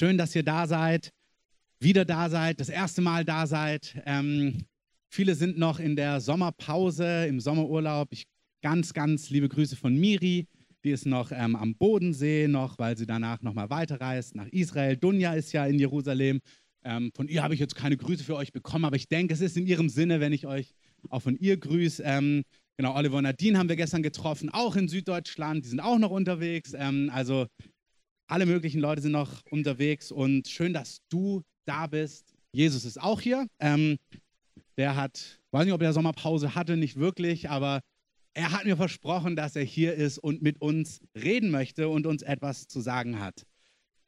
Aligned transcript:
Schön, 0.00 0.16
dass 0.16 0.34
ihr 0.34 0.42
da 0.42 0.66
seid, 0.66 1.12
wieder 1.78 2.06
da 2.06 2.30
seid, 2.30 2.58
das 2.58 2.70
erste 2.70 3.02
Mal 3.02 3.22
da 3.22 3.46
seid. 3.46 4.00
Ähm, 4.06 4.64
viele 5.10 5.34
sind 5.34 5.58
noch 5.58 5.78
in 5.78 5.94
der 5.94 6.22
Sommerpause, 6.22 7.26
im 7.26 7.38
Sommerurlaub. 7.38 8.08
Ich, 8.12 8.24
ganz, 8.62 8.94
ganz 8.94 9.28
liebe 9.28 9.50
Grüße 9.50 9.76
von 9.76 9.94
Miri. 9.94 10.46
Die 10.84 10.90
ist 10.90 11.04
noch 11.04 11.32
ähm, 11.32 11.54
am 11.54 11.74
Bodensee, 11.74 12.48
noch, 12.48 12.78
weil 12.78 12.96
sie 12.96 13.04
danach 13.04 13.42
nochmal 13.42 13.68
weiterreist 13.68 14.36
nach 14.36 14.46
Israel. 14.46 14.96
Dunja 14.96 15.34
ist 15.34 15.52
ja 15.52 15.66
in 15.66 15.78
Jerusalem. 15.78 16.40
Ähm, 16.82 17.12
von 17.14 17.28
ihr 17.28 17.42
habe 17.42 17.52
ich 17.52 17.60
jetzt 17.60 17.74
keine 17.74 17.98
Grüße 17.98 18.24
für 18.24 18.36
euch 18.36 18.52
bekommen, 18.52 18.86
aber 18.86 18.96
ich 18.96 19.06
denke, 19.06 19.34
es 19.34 19.42
ist 19.42 19.58
in 19.58 19.66
ihrem 19.66 19.90
Sinne, 19.90 20.18
wenn 20.18 20.32
ich 20.32 20.46
euch 20.46 20.72
auch 21.10 21.20
von 21.20 21.36
ihr 21.36 21.58
grüße. 21.58 22.02
Ähm, 22.06 22.44
genau, 22.78 22.96
Oliver 22.96 23.18
und 23.18 23.24
Nadine 23.24 23.58
haben 23.58 23.68
wir 23.68 23.76
gestern 23.76 24.02
getroffen, 24.02 24.48
auch 24.48 24.76
in 24.76 24.88
Süddeutschland. 24.88 25.66
Die 25.66 25.68
sind 25.68 25.80
auch 25.80 25.98
noch 25.98 26.10
unterwegs. 26.10 26.72
Ähm, 26.74 27.10
also 27.12 27.48
alle 28.30 28.46
möglichen 28.46 28.80
Leute 28.80 29.02
sind 29.02 29.12
noch 29.12 29.44
unterwegs 29.50 30.12
und 30.12 30.46
schön, 30.46 30.72
dass 30.72 31.00
du 31.08 31.42
da 31.64 31.88
bist. 31.88 32.34
Jesus 32.52 32.84
ist 32.84 33.00
auch 33.00 33.20
hier. 33.20 33.46
Ähm, 33.58 33.98
der 34.76 34.96
hat, 34.96 35.40
weiß 35.50 35.64
nicht, 35.64 35.74
ob 35.74 35.82
er 35.82 35.92
Sommerpause 35.92 36.54
hatte, 36.54 36.76
nicht 36.76 36.96
wirklich, 36.96 37.50
aber 37.50 37.80
er 38.32 38.52
hat 38.52 38.64
mir 38.64 38.76
versprochen, 38.76 39.34
dass 39.34 39.56
er 39.56 39.64
hier 39.64 39.94
ist 39.94 40.18
und 40.18 40.42
mit 40.42 40.60
uns 40.60 41.00
reden 41.16 41.50
möchte 41.50 41.88
und 41.88 42.06
uns 42.06 42.22
etwas 42.22 42.68
zu 42.68 42.80
sagen 42.80 43.18
hat. 43.18 43.46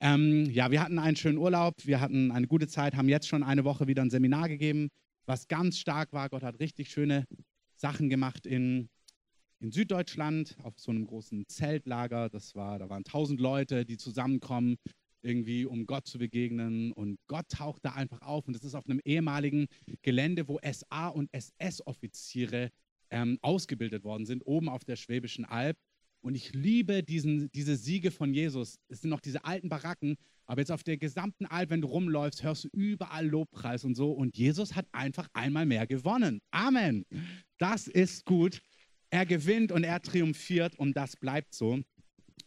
Ähm, 0.01 0.49
ja, 0.51 0.71
wir 0.71 0.81
hatten 0.83 1.01
einen 1.01 1.17
schönen 1.17 1.39
Urlaub, 1.39 1.75
wir 1.85 2.01
hatten 2.01 2.31
eine 2.31 2.47
gute 2.47 2.69
Zeit, 2.69 2.95
haben 2.95 3.09
jetzt 3.09 3.27
schon 3.27 3.43
eine 3.43 3.65
Woche 3.65 3.89
wieder 3.89 4.03
ein 4.03 4.11
Seminar 4.11 4.49
gegeben, 4.49 4.89
was 5.27 5.49
ganz 5.49 5.79
stark 5.79 6.13
war. 6.13 6.29
Gott 6.29 6.45
hat 6.45 6.61
richtig 6.61 6.91
schöne 6.91 7.27
Sachen 7.75 8.09
gemacht 8.09 8.47
in 8.47 8.89
in 9.63 9.71
Süddeutschland 9.71 10.57
auf 10.65 10.79
so 10.79 10.91
einem 10.91 11.07
großen 11.07 11.47
Zeltlager. 11.47 12.29
Das 12.29 12.57
war, 12.57 12.81
da 12.81 12.89
waren 12.89 13.05
tausend 13.05 13.41
Leute, 13.41 13.85
die 13.85 13.97
zusammenkommen, 13.97 14.77
irgendwie 15.23 15.65
um 15.65 15.87
Gott 15.87 16.09
zu 16.09 16.19
begegnen. 16.19 16.93
Und 16.93 17.19
Gott 17.29 17.49
taucht 17.49 17.85
da 17.85 17.93
einfach 17.93 18.23
auf. 18.23 18.49
Und 18.49 18.55
das 18.55 18.65
ist 18.65 18.75
auf 18.75 18.87
einem 18.87 19.01
ehemaligen 19.05 19.69
Gelände, 20.03 20.49
wo 20.49 20.59
SA 20.65 21.09
und 21.09 21.33
SS-Offiziere 21.33 22.71
ähm, 23.11 23.39
ausgebildet 23.41 24.03
worden 24.03 24.27
sind, 24.27 24.43
oben 24.47 24.69
auf 24.69 24.85
der 24.85 24.97
Schwäbischen 24.97 25.45
Alb. 25.45 25.77
Und 26.23 26.35
ich 26.35 26.53
liebe 26.53 27.05
diesen, 27.05 27.51
diese 27.53 27.77
Siege 27.77 28.11
von 28.11 28.35
Jesus. 28.35 28.79
Es 28.89 29.01
sind 29.03 29.11
noch 29.11 29.21
diese 29.21 29.45
alten 29.45 29.69
Baracken, 29.69 30.17
aber 30.47 30.61
jetzt 30.61 30.73
auf 30.73 30.83
der 30.83 30.97
gesamten 30.97 31.47
Alp, 31.47 31.71
wenn 31.71 31.81
du 31.81 31.89
rumläufst, 31.89 32.43
hörst 32.43 32.65
du 32.65 32.69
überall 32.73 33.27
Lobpreis 33.27 33.85
und 33.85 33.95
so. 33.95 34.11
Und 34.11 34.37
Jesus 34.37 34.75
hat 34.75 34.87
einfach 34.93 35.29
einmal 35.33 35.67
mehr 35.67 35.87
gewonnen. 35.87 36.41
Amen. 36.51 37.05
Das 37.59 37.87
ist 37.87 38.25
gut. 38.25 38.61
Er 39.13 39.27
gewinnt 39.27 39.73
und 39.73 39.85
er 39.85 40.01
triumphiert 40.01 40.75
und 40.79 40.97
das 40.97 41.17
bleibt 41.17 41.55
so. 41.55 41.81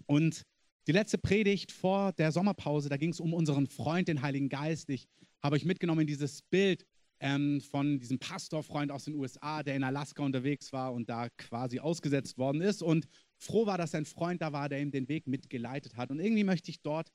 Und 0.07 0.41
die 0.87 0.93
letzte 0.93 1.19
Predigt 1.19 1.71
vor 1.71 2.11
der 2.13 2.31
Sommerpause, 2.31 2.89
da 2.89 2.97
ging 2.97 3.11
es 3.11 3.19
um 3.19 3.35
unseren 3.35 3.67
Freund, 3.67 4.07
den 4.07 4.23
Heiligen 4.23 4.49
Geist. 4.49 4.89
Ich 4.89 5.07
habe 5.43 5.55
euch 5.55 5.63
mitgenommen 5.63 6.01
in 6.01 6.07
dieses 6.07 6.41
Bild 6.41 6.83
ähm, 7.19 7.61
von 7.61 7.99
diesem 7.99 8.17
Pastorfreund 8.17 8.91
aus 8.91 9.05
den 9.05 9.13
USA, 9.13 9.61
der 9.61 9.75
in 9.75 9.83
Alaska 9.83 10.23
unterwegs 10.23 10.73
war 10.73 10.91
und 10.91 11.07
da 11.07 11.29
quasi 11.37 11.79
ausgesetzt 11.79 12.39
worden 12.39 12.61
ist 12.61 12.81
und 12.81 13.05
froh 13.37 13.67
war, 13.67 13.77
dass 13.77 13.91
sein 13.91 14.05
Freund 14.05 14.41
da 14.41 14.51
war, 14.51 14.67
der 14.67 14.81
ihm 14.81 14.89
den 14.89 15.07
Weg 15.07 15.27
mitgeleitet 15.27 15.95
hat. 15.97 16.09
Und 16.09 16.19
irgendwie 16.19 16.43
möchte 16.43 16.71
ich 16.71 16.81
dort 16.81 17.11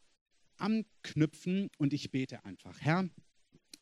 anknüpfen 0.59 1.71
und 1.77 1.93
ich 1.93 2.13
bete 2.13 2.45
einfach. 2.45 2.81
Herr, 2.81 3.09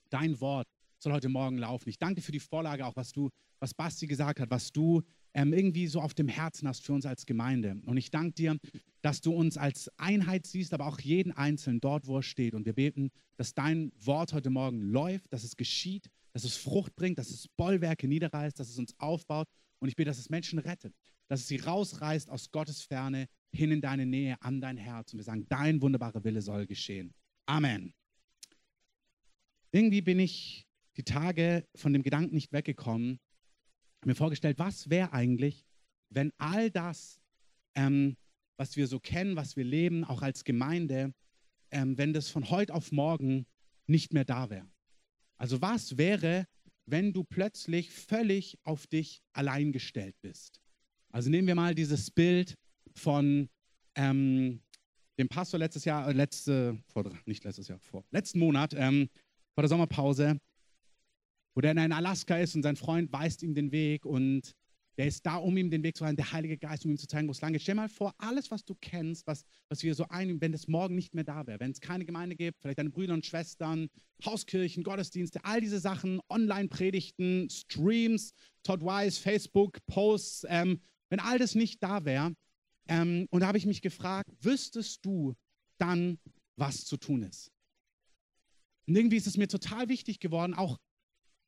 dein 0.08 0.40
Wort 0.40 0.66
soll 0.98 1.12
heute 1.12 1.28
Morgen 1.28 1.58
laufen. 1.58 1.90
Ich 1.90 1.98
danke 1.98 2.22
für 2.22 2.32
die 2.32 2.40
Vorlage, 2.40 2.86
auch 2.86 2.96
was 2.96 3.12
du, 3.12 3.28
was 3.60 3.74
Basti 3.74 4.06
gesagt 4.06 4.40
hat, 4.40 4.50
was 4.50 4.72
du 4.72 5.02
ähm, 5.34 5.52
irgendwie 5.52 5.86
so 5.86 6.00
auf 6.00 6.14
dem 6.14 6.28
Herzen 6.28 6.66
hast 6.68 6.84
für 6.84 6.92
uns 6.92 7.06
als 7.06 7.26
Gemeinde. 7.26 7.80
Und 7.86 7.96
ich 7.96 8.10
danke 8.10 8.32
dir, 8.32 8.58
dass 9.02 9.20
du 9.20 9.32
uns 9.32 9.56
als 9.56 9.90
Einheit 9.98 10.46
siehst, 10.46 10.74
aber 10.74 10.86
auch 10.86 11.00
jeden 11.00 11.32
Einzelnen 11.32 11.80
dort, 11.80 12.06
wo 12.06 12.16
er 12.16 12.22
steht. 12.22 12.54
Und 12.54 12.66
wir 12.66 12.72
beten, 12.72 13.10
dass 13.36 13.54
dein 13.54 13.92
Wort 13.98 14.32
heute 14.32 14.50
Morgen 14.50 14.80
läuft, 14.80 15.32
dass 15.32 15.44
es 15.44 15.56
geschieht, 15.56 16.10
dass 16.32 16.44
es 16.44 16.56
Frucht 16.56 16.94
bringt, 16.96 17.18
dass 17.18 17.30
es 17.30 17.48
Bollwerke 17.48 18.08
niederreißt, 18.08 18.58
dass 18.58 18.68
es 18.68 18.78
uns 18.78 18.94
aufbaut. 18.98 19.48
Und 19.80 19.88
ich 19.88 19.96
bete, 19.96 20.10
dass 20.10 20.18
es 20.18 20.30
Menschen 20.30 20.58
rettet, 20.58 20.94
dass 21.28 21.40
es 21.40 21.48
sie 21.48 21.56
rausreißt 21.56 22.30
aus 22.30 22.50
Gottes 22.50 22.82
Ferne 22.82 23.28
hin 23.52 23.70
in 23.70 23.80
deine 23.80 24.06
Nähe, 24.06 24.40
an 24.42 24.60
dein 24.60 24.76
Herz. 24.76 25.12
Und 25.12 25.18
wir 25.18 25.24
sagen, 25.24 25.46
dein 25.48 25.80
wunderbarer 25.80 26.24
Wille 26.24 26.42
soll 26.42 26.66
geschehen. 26.66 27.14
Amen. 27.46 27.94
Irgendwie 29.70 30.00
bin 30.00 30.18
ich 30.18 30.66
die 30.96 31.04
Tage 31.04 31.66
von 31.76 31.92
dem 31.92 32.02
Gedanken 32.02 32.34
nicht 32.34 32.52
weggekommen, 32.52 33.20
mir 34.06 34.14
vorgestellt, 34.14 34.58
was 34.58 34.90
wäre 34.90 35.12
eigentlich, 35.12 35.64
wenn 36.10 36.32
all 36.38 36.70
das, 36.70 37.20
ähm, 37.74 38.16
was 38.56 38.76
wir 38.76 38.86
so 38.86 39.00
kennen, 39.00 39.36
was 39.36 39.56
wir 39.56 39.64
leben, 39.64 40.04
auch 40.04 40.22
als 40.22 40.44
Gemeinde, 40.44 41.12
ähm, 41.70 41.98
wenn 41.98 42.12
das 42.12 42.30
von 42.30 42.50
heute 42.50 42.74
auf 42.74 42.92
morgen 42.92 43.46
nicht 43.86 44.12
mehr 44.12 44.24
da 44.24 44.50
wäre. 44.50 44.68
Also 45.36 45.60
was 45.60 45.96
wäre, 45.98 46.46
wenn 46.86 47.12
du 47.12 47.24
plötzlich 47.24 47.90
völlig 47.90 48.58
auf 48.64 48.86
dich 48.86 49.22
allein 49.32 49.72
gestellt 49.72 50.16
bist? 50.22 50.60
Also 51.10 51.30
nehmen 51.30 51.48
wir 51.48 51.54
mal 51.54 51.74
dieses 51.74 52.10
Bild 52.10 52.54
von 52.94 53.48
ähm, 53.94 54.60
dem 55.18 55.28
Pastor 55.28 55.58
letztes 55.58 55.84
Jahr, 55.84 56.08
äh, 56.08 56.12
letzte, 56.12 56.78
vor, 56.86 57.04
nicht 57.26 57.44
letztes 57.44 57.68
Jahr, 57.68 57.78
vor 57.80 58.04
letzten 58.10 58.38
Monat, 58.38 58.74
ähm, 58.74 59.08
vor 59.54 59.62
der 59.62 59.68
Sommerpause, 59.68 60.40
wo 61.58 61.60
der 61.60 61.72
in 61.72 61.92
Alaska 61.92 62.38
ist 62.38 62.54
und 62.54 62.62
sein 62.62 62.76
Freund 62.76 63.12
weist 63.12 63.42
ihm 63.42 63.52
den 63.52 63.72
Weg 63.72 64.06
und 64.06 64.54
der 64.96 65.08
ist 65.08 65.26
da, 65.26 65.38
um 65.38 65.56
ihm 65.56 65.70
den 65.70 65.82
Weg 65.82 65.96
zu 65.96 66.04
weisen, 66.04 66.14
der 66.14 66.30
Heilige 66.30 66.56
Geist, 66.56 66.84
um 66.84 66.92
ihm 66.92 66.98
zu 66.98 67.08
zeigen, 67.08 67.26
wo 67.26 67.32
es 67.32 67.40
lang 67.40 67.52
geht. 67.52 67.62
Stell 67.62 67.74
mal 67.74 67.88
vor, 67.88 68.14
alles, 68.18 68.52
was 68.52 68.64
du 68.64 68.76
kennst, 68.80 69.26
was, 69.26 69.44
was 69.68 69.82
wir 69.82 69.92
so 69.96 70.04
einnehmen, 70.08 70.40
wenn 70.40 70.54
es 70.54 70.68
morgen 70.68 70.94
nicht 70.94 71.16
mehr 71.16 71.24
da 71.24 71.48
wäre, 71.48 71.58
wenn 71.58 71.72
es 71.72 71.80
keine 71.80 72.04
Gemeinde 72.04 72.36
gibt, 72.36 72.60
vielleicht 72.60 72.78
deine 72.78 72.90
Brüder 72.90 73.12
und 73.12 73.26
Schwestern, 73.26 73.88
Hauskirchen, 74.24 74.84
Gottesdienste, 74.84 75.44
all 75.44 75.60
diese 75.60 75.80
Sachen, 75.80 76.20
Online-Predigten, 76.28 77.50
Streams, 77.50 78.34
Todd 78.62 78.80
Wise, 78.82 79.20
Facebook, 79.20 79.84
Posts, 79.86 80.46
ähm, 80.48 80.80
wenn 81.08 81.18
all 81.18 81.40
das 81.40 81.56
nicht 81.56 81.82
da 81.82 82.04
wäre, 82.04 82.36
ähm, 82.86 83.26
und 83.30 83.40
da 83.40 83.48
habe 83.48 83.58
ich 83.58 83.66
mich 83.66 83.82
gefragt, 83.82 84.30
wüsstest 84.40 85.04
du 85.04 85.34
dann, 85.76 86.20
was 86.54 86.84
zu 86.84 86.98
tun 86.98 87.24
ist? 87.24 87.50
Und 88.86 88.94
irgendwie 88.94 89.16
ist 89.16 89.26
es 89.26 89.36
mir 89.36 89.48
total 89.48 89.88
wichtig 89.88 90.20
geworden, 90.20 90.54
auch 90.54 90.78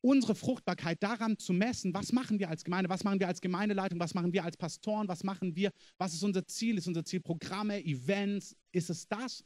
unsere 0.03 0.35
Fruchtbarkeit 0.35 1.03
daran 1.03 1.39
zu 1.39 1.53
messen, 1.53 1.93
was 1.95 2.13
machen 2.13 2.39
wir 2.39 2.49
als 2.49 2.65
Gemeinde, 2.65 2.89
was 2.89 3.05
machen 3.05 3.21
wir 3.21 3.29
als 3.29 3.41
Gemeindeleitung, 3.41 4.01
was 4.01 4.15
machen 4.15 4.33
wir 4.33 4.45
als 4.45 4.57
Pastoren, 4.57 5.09
was 5.09 5.25
machen 5.25 5.55
wir, 5.57 5.71
was 5.99 6.15
ist 6.15 6.23
unser 6.23 6.47
Ziel, 6.47 6.79
ist 6.79 6.87
unser 6.87 7.05
Ziel 7.05 7.21
Programme, 7.21 7.85
Events, 7.85 8.57
ist 8.73 8.91
es 8.91 9.07
das? 9.09 9.45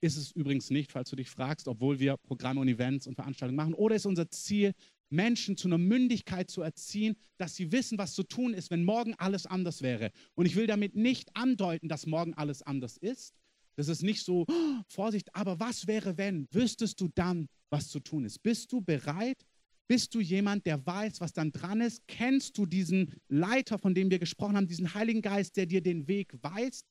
Ist 0.00 0.16
es 0.16 0.30
übrigens 0.32 0.70
nicht, 0.70 0.92
falls 0.92 1.10
du 1.10 1.16
dich 1.16 1.30
fragst, 1.30 1.66
obwohl 1.68 1.98
wir 1.98 2.16
Programme 2.18 2.60
und 2.60 2.68
Events 2.68 3.06
und 3.06 3.14
Veranstaltungen 3.14 3.56
machen, 3.56 3.74
oder 3.74 3.96
ist 3.96 4.06
unser 4.06 4.30
Ziel, 4.30 4.72
Menschen 5.08 5.56
zu 5.56 5.68
einer 5.68 5.78
Mündigkeit 5.78 6.50
zu 6.50 6.62
erziehen, 6.62 7.16
dass 7.36 7.54
sie 7.54 7.72
wissen, 7.72 7.98
was 7.98 8.14
zu 8.14 8.24
tun 8.24 8.54
ist, 8.54 8.70
wenn 8.70 8.84
morgen 8.84 9.14
alles 9.14 9.46
anders 9.46 9.82
wäre. 9.82 10.10
Und 10.34 10.46
ich 10.46 10.56
will 10.56 10.66
damit 10.66 10.96
nicht 10.96 11.34
andeuten, 11.34 11.88
dass 11.88 12.06
morgen 12.06 12.34
alles 12.34 12.62
anders 12.62 12.96
ist. 12.96 13.34
Das 13.76 13.88
ist 13.88 14.02
nicht 14.02 14.24
so, 14.24 14.46
oh, 14.48 14.82
Vorsicht, 14.88 15.34
aber 15.34 15.60
was 15.60 15.86
wäre, 15.86 16.16
wenn? 16.16 16.48
Wüsstest 16.50 17.00
du 17.00 17.08
dann, 17.14 17.48
was 17.70 17.88
zu 17.88 18.00
tun 18.00 18.24
ist. 18.24 18.42
Bist 18.42 18.72
du 18.72 18.80
bereit? 18.80 19.46
Bist 19.88 20.14
du 20.14 20.20
jemand, 20.20 20.66
der 20.66 20.84
weiß, 20.84 21.20
was 21.20 21.32
dann 21.32 21.52
dran 21.52 21.80
ist? 21.80 22.06
Kennst 22.08 22.58
du 22.58 22.66
diesen 22.66 23.14
Leiter, 23.28 23.78
von 23.78 23.94
dem 23.94 24.10
wir 24.10 24.18
gesprochen 24.18 24.56
haben, 24.56 24.66
diesen 24.66 24.94
Heiligen 24.94 25.22
Geist, 25.22 25.56
der 25.56 25.66
dir 25.66 25.80
den 25.80 26.08
Weg 26.08 26.34
weist? 26.42 26.86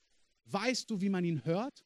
Weißt 0.46 0.90
du, 0.90 1.02
wie 1.02 1.10
man 1.10 1.26
ihn 1.26 1.44
hört? 1.44 1.84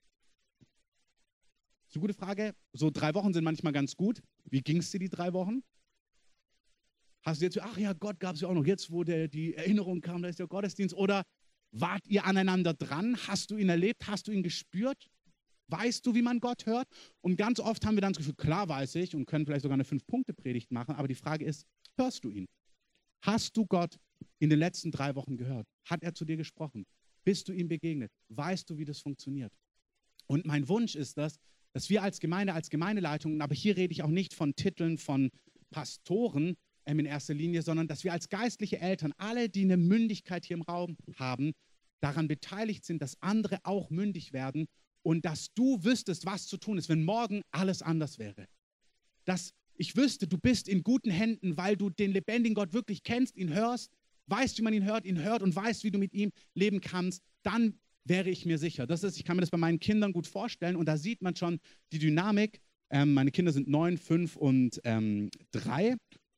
Das 1.89 1.89
ist 1.89 1.95
eine 1.95 2.01
gute 2.01 2.13
Frage. 2.13 2.53
So 2.73 2.91
drei 2.91 3.15
Wochen 3.15 3.33
sind 3.33 3.43
manchmal 3.43 3.73
ganz 3.73 3.95
gut. 3.95 4.21
Wie 4.45 4.61
ging 4.61 4.77
es 4.77 4.91
dir 4.91 4.99
die 4.99 5.09
drei 5.09 5.33
Wochen? 5.33 5.63
Hast 7.23 7.41
du 7.41 7.45
jetzt, 7.45 7.59
ach 7.59 7.77
ja, 7.77 7.93
Gott 7.93 8.19
gab 8.19 8.35
es 8.35 8.41
ja 8.41 8.47
auch 8.47 8.53
noch, 8.53 8.65
jetzt 8.65 8.91
wo 8.91 9.03
der, 9.03 9.27
die 9.27 9.55
Erinnerung 9.55 10.01
kam, 10.01 10.21
da 10.21 10.29
ist 10.29 10.37
der 10.39 10.47
Gottesdienst. 10.47 10.93
Oder 10.93 11.23
wart 11.71 12.05
ihr 12.05 12.25
aneinander 12.25 12.75
dran? 12.75 13.17
Hast 13.27 13.49
du 13.49 13.57
ihn 13.57 13.69
erlebt? 13.69 14.07
Hast 14.07 14.27
du 14.27 14.31
ihn 14.31 14.43
gespürt? 14.43 15.09
Weißt 15.69 16.05
du, 16.05 16.15
wie 16.15 16.21
man 16.21 16.39
Gott 16.39 16.65
hört? 16.65 16.87
Und 17.21 17.37
ganz 17.37 17.59
oft 17.59 17.85
haben 17.85 17.95
wir 17.95 18.01
dann 18.01 18.13
das 18.13 18.17
Gefühl, 18.17 18.35
klar 18.35 18.67
weiß 18.67 18.95
ich 18.95 19.15
und 19.15 19.25
können 19.25 19.45
vielleicht 19.45 19.63
sogar 19.63 19.75
eine 19.75 19.85
Fünf-Punkte-Predigt 19.85 20.71
machen, 20.71 20.95
aber 20.95 21.07
die 21.07 21.15
Frage 21.15 21.45
ist, 21.45 21.65
hörst 21.95 22.23
du 22.23 22.31
ihn? 22.31 22.47
Hast 23.21 23.55
du 23.55 23.65
Gott 23.65 23.99
in 24.39 24.49
den 24.49 24.59
letzten 24.59 24.91
drei 24.91 25.15
Wochen 25.15 25.37
gehört? 25.37 25.67
Hat 25.85 26.03
er 26.03 26.13
zu 26.13 26.25
dir 26.25 26.37
gesprochen? 26.37 26.85
Bist 27.23 27.47
du 27.47 27.53
ihm 27.53 27.67
begegnet? 27.67 28.11
Weißt 28.29 28.69
du, 28.69 28.77
wie 28.77 28.85
das 28.85 28.99
funktioniert? 28.99 29.53
Und 30.27 30.45
mein 30.45 30.67
Wunsch 30.67 30.95
ist 30.95 31.17
das, 31.17 31.39
dass 31.73 31.89
wir 31.89 32.01
als 32.01 32.19
Gemeinde, 32.19 32.53
als 32.53 32.69
Gemeindeleitung, 32.69 33.41
aber 33.41 33.53
hier 33.53 33.77
rede 33.77 33.93
ich 33.93 34.03
auch 34.03 34.09
nicht 34.09 34.33
von 34.33 34.55
Titeln 34.55 34.97
von 34.97 35.29
Pastoren 35.69 36.55
ähm, 36.85 36.99
in 36.99 37.05
erster 37.05 37.33
Linie, 37.33 37.61
sondern 37.61 37.87
dass 37.87 38.03
wir 38.03 38.13
als 38.13 38.29
geistliche 38.29 38.79
Eltern, 38.79 39.13
alle, 39.17 39.49
die 39.49 39.63
eine 39.63 39.77
Mündigkeit 39.77 40.45
hier 40.45 40.57
im 40.57 40.63
Raum 40.63 40.97
haben, 41.15 41.53
daran 42.01 42.27
beteiligt 42.27 42.85
sind, 42.85 43.01
dass 43.01 43.21
andere 43.21 43.59
auch 43.63 43.89
mündig 43.89 44.33
werden 44.33 44.67
und 45.03 45.25
dass 45.25 45.53
du 45.53 45.83
wüsstest, 45.83 46.25
was 46.25 46.47
zu 46.47 46.57
tun 46.57 46.77
ist, 46.77 46.89
wenn 46.89 47.03
morgen 47.03 47.41
alles 47.51 47.81
anders 47.81 48.19
wäre. 48.19 48.47
Dass 49.25 49.53
ich 49.75 49.95
wüsste, 49.95 50.27
du 50.27 50.37
bist 50.37 50.67
in 50.67 50.83
guten 50.83 51.09
Händen, 51.09 51.55
weil 51.57 51.77
du 51.77 51.89
den 51.89 52.11
lebendigen 52.11 52.55
Gott 52.55 52.73
wirklich 52.73 53.03
kennst, 53.03 53.37
ihn 53.37 53.53
hörst, 53.53 53.91
weißt, 54.27 54.57
wie 54.57 54.61
man 54.61 54.73
ihn 54.73 54.85
hört, 54.85 55.05
ihn 55.05 55.23
hört 55.23 55.41
und 55.41 55.55
weißt, 55.55 55.83
wie 55.83 55.91
du 55.91 55.99
mit 55.99 56.13
ihm 56.13 56.31
leben 56.53 56.81
kannst, 56.81 57.23
dann 57.43 57.79
wäre 58.03 58.29
ich 58.29 58.45
mir 58.45 58.57
sicher. 58.57 58.87
Das 58.87 59.03
ist, 59.03 59.17
ich 59.17 59.23
kann 59.23 59.37
mir 59.37 59.41
das 59.41 59.51
bei 59.51 59.57
meinen 59.57 59.79
Kindern 59.79 60.13
gut 60.13 60.27
vorstellen 60.27 60.75
und 60.75 60.85
da 60.85 60.97
sieht 60.97 61.21
man 61.21 61.35
schon 61.35 61.59
die 61.91 61.99
Dynamik. 61.99 62.59
Ähm, 62.89 63.13
meine 63.13 63.31
Kinder 63.31 63.51
sind 63.51 63.67
neun, 63.67 63.97
fünf 63.97 64.35
und 64.35 64.81
ähm, 64.83 65.29
drei. 65.51 65.95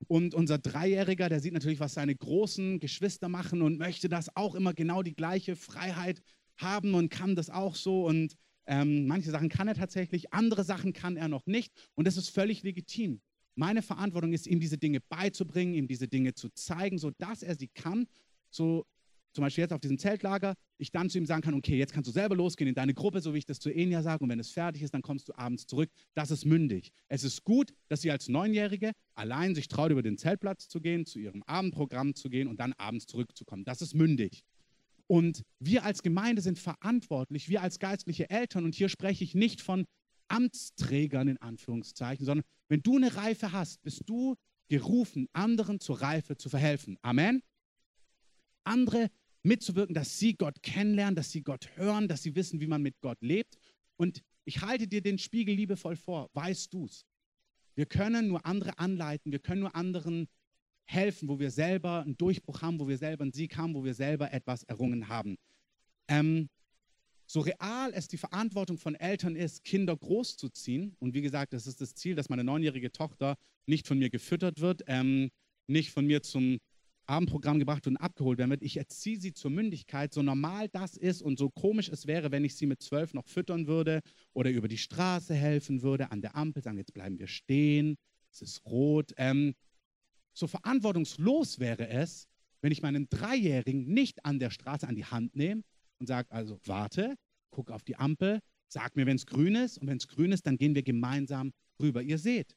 Und 0.07 0.33
unser 0.33 0.57
Dreijähriger, 0.57 1.29
der 1.29 1.39
sieht 1.39 1.53
natürlich, 1.53 1.79
was 1.79 1.93
seine 1.93 2.15
großen 2.15 2.79
Geschwister 2.79 3.29
machen 3.29 3.61
und 3.61 3.77
möchte 3.77 4.09
das 4.09 4.35
auch 4.35 4.55
immer 4.55 4.73
genau 4.73 5.03
die 5.03 5.15
gleiche 5.15 5.55
Freiheit 5.55 6.21
haben 6.57 6.93
und 6.93 7.09
kann 7.09 7.35
das 7.35 7.49
auch 7.49 7.75
so. 7.75 8.05
Und 8.05 8.35
ähm, 8.71 9.06
manche 9.06 9.29
Sachen 9.31 9.50
kann 9.50 9.68
er 9.68 9.75
tatsächlich, 9.75 10.31
andere 10.31 10.63
Sachen 10.63 10.94
kann 10.94 11.18
er 11.18 11.27
noch 11.27 11.45
nicht. 11.45 11.73
Und 11.94 12.07
das 12.07 12.15
ist 12.15 12.29
völlig 12.29 12.63
legitim. 12.63 13.19
Meine 13.53 13.81
Verantwortung 13.81 14.31
ist, 14.31 14.47
ihm 14.47 14.62
diese 14.62 14.77
Dinge 14.77 15.01
beizubringen, 15.01 15.73
ihm 15.73 15.88
diese 15.88 16.07
Dinge 16.07 16.35
zu 16.35 16.47
zeigen, 16.51 16.97
sodass 16.97 17.44
er 17.44 17.56
sie 17.56 17.68
kann, 17.68 18.07
so 18.50 18.85
zum 19.33 19.44
Beispiel 19.44 19.63
jetzt 19.63 19.73
auf 19.73 19.81
diesem 19.81 19.97
Zeltlager, 19.97 20.56
ich 20.77 20.89
dann 20.89 21.09
zu 21.09 21.18
ihm 21.18 21.25
sagen 21.25 21.41
kann, 21.41 21.53
okay, 21.53 21.77
jetzt 21.77 21.91
kannst 21.91 22.07
du 22.07 22.13
selber 22.13 22.35
losgehen 22.35 22.69
in 22.69 22.75
deine 22.75 22.94
Gruppe, 22.94 23.19
so 23.19 23.33
wie 23.33 23.39
ich 23.39 23.45
das 23.45 23.59
zu 23.59 23.69
Enya 23.69 24.03
sage, 24.03 24.23
und 24.23 24.29
wenn 24.29 24.39
es 24.39 24.51
fertig 24.51 24.83
ist, 24.83 24.94
dann 24.94 25.01
kommst 25.01 25.27
du 25.27 25.38
abends 25.38 25.68
zurück. 25.68 25.89
Das 26.13 26.31
ist 26.31 26.45
mündig. 26.45 26.94
Es 27.09 27.25
ist 27.25 27.44
gut, 27.44 27.73
dass 27.89 28.01
sie 28.01 28.12
als 28.12 28.29
Neunjährige 28.29 28.94
allein 29.15 29.53
sich 29.53 29.68
traut, 29.68 29.91
über 29.91 30.01
den 30.01 30.18
Zeltplatz 30.18 30.69
zu 30.69 30.79
gehen, 30.79 31.06
zu 31.06 31.19
ihrem 31.19 31.44
Abendprogramm 31.44 32.15
zu 32.15 32.29
gehen 32.29 32.47
und 32.47 32.62
dann 32.62 32.71
abends 32.73 33.06
zurückzukommen. 33.06 33.65
Das 33.65 33.81
ist 33.81 33.95
mündig. 33.95 34.44
Und 35.11 35.43
wir 35.59 35.83
als 35.83 36.03
Gemeinde 36.03 36.41
sind 36.41 36.57
verantwortlich, 36.57 37.49
wir 37.49 37.61
als 37.61 37.79
geistliche 37.79 38.29
Eltern, 38.29 38.63
und 38.63 38.75
hier 38.75 38.87
spreche 38.87 39.25
ich 39.25 39.35
nicht 39.35 39.59
von 39.59 39.85
Amtsträgern 40.29 41.27
in 41.27 41.37
Anführungszeichen, 41.37 42.25
sondern 42.25 42.45
wenn 42.69 42.81
du 42.81 42.95
eine 42.95 43.13
Reife 43.13 43.51
hast, 43.51 43.81
bist 43.81 44.03
du 44.05 44.37
gerufen, 44.69 45.27
anderen 45.33 45.81
zur 45.81 46.01
Reife 46.01 46.37
zu 46.37 46.47
verhelfen. 46.47 46.97
Amen. 47.01 47.43
Andere 48.63 49.11
mitzuwirken, 49.43 49.93
dass 49.93 50.17
sie 50.17 50.35
Gott 50.35 50.63
kennenlernen, 50.63 51.17
dass 51.17 51.29
sie 51.29 51.43
Gott 51.43 51.75
hören, 51.75 52.07
dass 52.07 52.23
sie 52.23 52.33
wissen, 52.35 52.61
wie 52.61 52.67
man 52.67 52.81
mit 52.81 53.01
Gott 53.01 53.21
lebt. 53.21 53.57
Und 53.97 54.23
ich 54.45 54.61
halte 54.61 54.87
dir 54.87 55.01
den 55.01 55.17
Spiegel 55.17 55.55
liebevoll 55.55 55.97
vor, 55.97 56.29
weißt 56.35 56.73
du 56.73 56.85
es. 56.85 57.05
Wir 57.75 57.85
können 57.85 58.29
nur 58.29 58.45
andere 58.45 58.79
anleiten, 58.79 59.33
wir 59.33 59.39
können 59.39 59.59
nur 59.59 59.75
anderen 59.75 60.29
helfen, 60.86 61.30
wo 61.30 61.39
wir 61.39 61.51
selber 61.51 62.01
einen 62.01 62.18
Durchbruch 62.18 62.62
haben, 62.62 62.80
wo 62.80 62.88
wir 62.88 62.98
selber 62.98 63.24
einen 63.24 63.33
Sieg 63.33 63.57
haben, 63.57 63.74
wo 63.74 63.83
wir 63.83 63.94
selber 63.94 64.33
etwas 64.33 64.63
errungen 64.63 65.07
haben. 65.07 65.38
Ähm, 66.07 66.50
so 67.25 67.39
real 67.39 67.92
es 67.94 68.10
die 68.10 68.18
Verantwortung 68.18 68.78
von 68.78 68.95
Eltern 68.95 69.38
ist, 69.38 69.63
Kinder 69.63 69.95
großzuziehen, 69.95 70.98
und 71.00 71.13
wie 71.13 71.22
gesagt, 71.22 71.54
das 71.54 71.66
ist 71.66 71.80
das 71.80 71.95
Ziel, 71.95 72.16
dass 72.16 72.28
meine 72.28 72.44
neunjährige 72.44 72.92
Tochter 72.92 73.38
nicht 73.66 73.88
von 73.88 73.98
mir 73.98 74.10
gefüttert 74.10 74.60
wird, 74.60 74.83
ähm, 74.88 75.31
nicht 75.68 75.92
von 75.92 76.06
mir 76.06 76.22
zum 76.24 76.60
Abendprogramm 77.06 77.60
gebracht 77.60 77.88
und 77.88 77.98
abgeholt 77.98 78.38
werden 78.38 78.51
wird. 78.51 78.63
Ich 78.63 78.78
erziehe 78.78 79.19
sie 79.19 79.33
zur 79.33 79.51
Mündigkeit, 79.51 80.13
so 80.13 80.22
normal 80.22 80.69
das 80.69 80.98
ist 80.98 81.22
und 81.22 81.38
so 81.38 81.50
komisch 81.50 81.89
es 81.89 82.07
wäre, 82.07 82.31
wenn 82.31 82.45
ich 82.45 82.56
sie 82.56 82.66
mit 82.66 82.81
zwölf 82.81 83.13
noch 83.13 83.28
füttern 83.28 83.68
würde 83.68 84.01
oder 84.33 84.50
über 84.50 84.68
die 84.68 84.78
Straße 84.78 85.33
helfen 85.33 85.81
würde, 85.81 86.12
an 86.12 86.22
der 86.22 86.36
Ampel 86.36 86.63
sagen, 86.63 86.78
jetzt 86.78 86.94
bleiben 86.94 87.19
wir 87.19 87.28
stehen, 87.28 87.98
es 88.31 88.42
ist 88.42 88.66
rot. 88.66 89.13
Ähm, 89.18 89.56
so 90.33 90.48
verantwortungslos 90.48 91.60
wäre 91.60 91.88
es, 91.89 92.28
wenn 92.62 92.72
ich 92.72 92.81
meinen 92.81 93.10
Dreijährigen 93.10 93.86
nicht 93.88 94.24
an 94.25 94.39
der 94.39 94.51
Straße 94.51 94.88
an 94.88 94.95
die 94.95 95.06
Hand 95.06 95.36
nehme 95.36 95.63
und 96.00 96.07
sage, 96.07 96.31
also 96.31 96.60
warte, 96.66 97.16
guck 97.50 97.72
auf 97.72 97.83
die 97.83 97.95
Ampel, 97.95 98.39
sag 98.68 98.95
mir, 98.95 99.06
wenn 99.06 99.18
es 99.18 99.25
grün 99.25 99.56
ist 99.56 99.78
und 99.78 99.88
wenn 99.88 99.98
es 99.98 100.07
grün 100.07 100.31
ist, 100.31 100.45
dann 100.45 100.57
gehen 100.57 100.75
wir 100.75 100.83
gemeinsam 100.83 101.51
rüber. 101.81 102.01
Ihr 102.01 102.18
seht, 102.18 102.56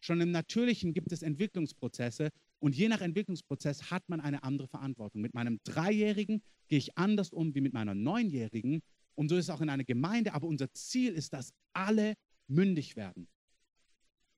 schon 0.00 0.20
im 0.20 0.30
Natürlichen 0.30 0.92
gibt 0.92 1.12
es 1.12 1.22
Entwicklungsprozesse 1.22 2.30
und 2.58 2.76
je 2.76 2.88
nach 2.88 3.00
Entwicklungsprozess 3.00 3.90
hat 3.90 4.08
man 4.08 4.20
eine 4.20 4.42
andere 4.42 4.68
Verantwortung. 4.68 5.20
Mit 5.20 5.34
meinem 5.34 5.60
Dreijährigen 5.64 6.42
gehe 6.68 6.78
ich 6.78 6.96
anders 6.96 7.30
um 7.30 7.54
wie 7.54 7.60
mit 7.60 7.72
meiner 7.72 7.94
Neunjährigen. 7.94 8.82
Und 9.14 9.28
so 9.28 9.36
ist 9.36 9.46
es 9.46 9.50
auch 9.50 9.60
in 9.60 9.68
einer 9.68 9.84
Gemeinde. 9.84 10.32
Aber 10.32 10.46
unser 10.46 10.72
Ziel 10.72 11.12
ist, 11.12 11.32
dass 11.32 11.52
alle 11.72 12.14
mündig 12.46 12.96
werden. 12.96 13.28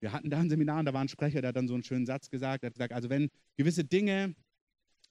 Wir 0.05 0.13
hatten 0.13 0.29
da 0.29 0.39
ein 0.39 0.51
Seminar 0.51 0.81
und 0.81 0.85
da 0.85 0.93
war 0.93 1.01
ein 1.01 1.09
Sprecher, 1.09 1.41
der 1.41 1.49
hat 1.49 1.57
dann 1.57 1.67
so 1.67 1.73
einen 1.73 1.83
schönen 1.83 2.05
Satz 2.05 2.29
gesagt. 2.29 2.63
Er 2.63 2.67
hat 2.67 2.75
gesagt, 2.75 2.93
also 2.93 3.09
wenn 3.09 3.31
gewisse 3.57 3.85
Dinge 3.85 4.35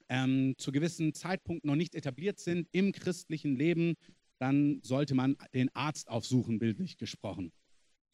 ähm, 0.08 0.54
zu 0.60 0.72
gewissen 0.72 1.16
Zeitpunkten 1.16 1.68
noch 1.68 1.76
nicht 1.76 1.96
etabliert 1.96 2.40
sind 2.40 2.68
im 2.74 2.92
christlichen 2.92 3.56
Leben, 3.56 3.96
dann 4.38 4.82
sollte 4.84 5.16
man 5.16 5.36
den 5.56 5.76
Arzt 5.76 6.10
aufsuchen, 6.10 6.60
bildlich 6.60 6.98
gesprochen. 6.98 7.52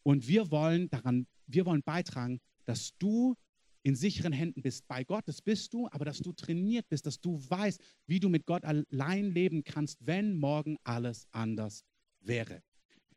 Und 0.04 0.30
wir 0.30 0.52
wollen 0.52 0.90
daran, 0.90 1.28
wir 1.48 1.66
wollen 1.66 1.84
beitragen, 1.84 2.40
dass 2.64 2.96
du 2.98 3.36
in 3.84 3.98
sicheren 3.98 4.32
Händen 4.32 4.62
bist. 4.62 4.88
Bei 4.88 5.04
Gott, 5.04 5.28
das 5.28 5.42
bist 5.42 5.74
du, 5.74 5.90
aber 5.92 6.06
dass 6.06 6.20
du 6.20 6.32
trainiert 6.32 6.88
bist, 6.88 7.06
dass 7.06 7.20
du 7.20 7.42
weißt, 7.50 7.84
wie 8.08 8.22
du 8.22 8.30
mit 8.30 8.46
Gott 8.46 8.64
allein 8.64 9.34
leben 9.34 9.66
kannst, 9.66 9.98
wenn 10.08 10.38
morgen 10.38 10.78
alles 10.86 11.28
anders 11.32 11.84
wäre. 12.22 12.64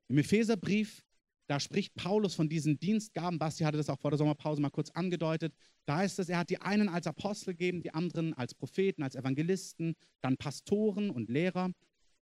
Im 0.08 0.19
Epheserbrief, 0.19 1.05
da 1.52 1.60
spricht 1.60 1.94
Paulus 1.94 2.34
von 2.34 2.49
diesen 2.49 2.78
Dienstgaben. 2.78 3.38
Basti 3.38 3.64
hatte 3.64 3.76
das 3.76 3.90
auch 3.90 4.00
vor 4.00 4.10
der 4.10 4.16
Sommerpause 4.16 4.62
mal 4.62 4.70
kurz 4.70 4.88
angedeutet. 4.88 5.52
Da 5.84 5.99
heißt 5.99 6.19
es, 6.19 6.31
er 6.31 6.38
hat 6.38 6.49
die 6.49 6.62
einen 6.62 6.88
als 6.88 7.06
Apostel 7.06 7.52
gegeben, 7.52 7.82
die 7.82 7.93
anderen 7.93 8.32
als 8.32 8.54
Propheten, 8.54 9.02
als 9.02 9.16
Evangelisten, 9.16 9.94
dann 10.22 10.38
Pastoren 10.38 11.10
und 11.10 11.28
Lehrer. 11.28 11.70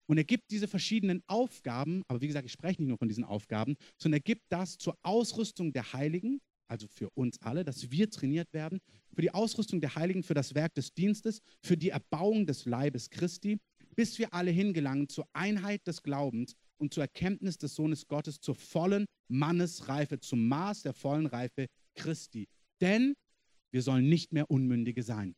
Und 0.07 0.19
er 0.19 0.25
gibt 0.25 0.51
diese 0.51 0.67
verschiedenen 0.67 1.23
Aufgaben, 1.29 2.03
aber 2.09 2.21
wie 2.21 2.27
gesagt, 2.27 2.45
ich 2.45 2.51
spreche 2.51 2.83
nicht 2.83 2.89
nur 2.89 2.99
von 2.99 3.07
diesen 3.07 3.23
Aufgaben, 3.23 3.77
sondern 3.99 4.19
er 4.19 4.25
gibt 4.25 4.43
das 4.49 4.79
zur 4.79 4.99
Ausrüstung 5.03 5.73
der 5.73 5.93
Heiligen, 5.93 6.41
also 6.67 6.89
für 6.89 7.09
uns 7.11 7.41
alle, 7.41 7.63
dass 7.63 7.93
wir 7.93 8.11
trainiert 8.11 8.53
werden, 8.53 8.81
für 9.15 9.23
die 9.23 9.33
Ausrüstung 9.33 9.81
der 9.81 9.95
Heiligen, 9.95 10.25
für 10.25 10.35
das 10.35 10.57
Werk 10.57 10.75
des 10.75 10.93
Dienstes, 10.93 11.41
für 11.63 11.77
die 11.77 11.91
Erbauung 11.91 12.47
des 12.47 12.65
Leibes 12.65 13.11
Christi, 13.11 13.61
bis 13.95 14.19
wir 14.19 14.35
alle 14.35 14.51
hingelangen 14.51 15.09
zur 15.09 15.29
Einheit 15.33 15.87
des 15.87 16.03
Glaubens 16.03 16.57
und 16.81 16.95
zur 16.95 17.05
Erkenntnis 17.05 17.59
des 17.59 17.75
Sohnes 17.75 18.07
Gottes, 18.07 18.41
zur 18.41 18.55
vollen 18.55 19.07
Mannesreife, 19.29 20.19
zum 20.19 20.49
Maß 20.49 20.83
der 20.83 20.95
vollen 20.95 21.27
Reife 21.27 21.67
Christi. 21.95 22.49
Denn 22.81 23.15
wir 23.71 23.83
sollen 23.83 24.09
nicht 24.09 24.33
mehr 24.33 24.51
Unmündige 24.51 25.03
sein. 25.03 25.35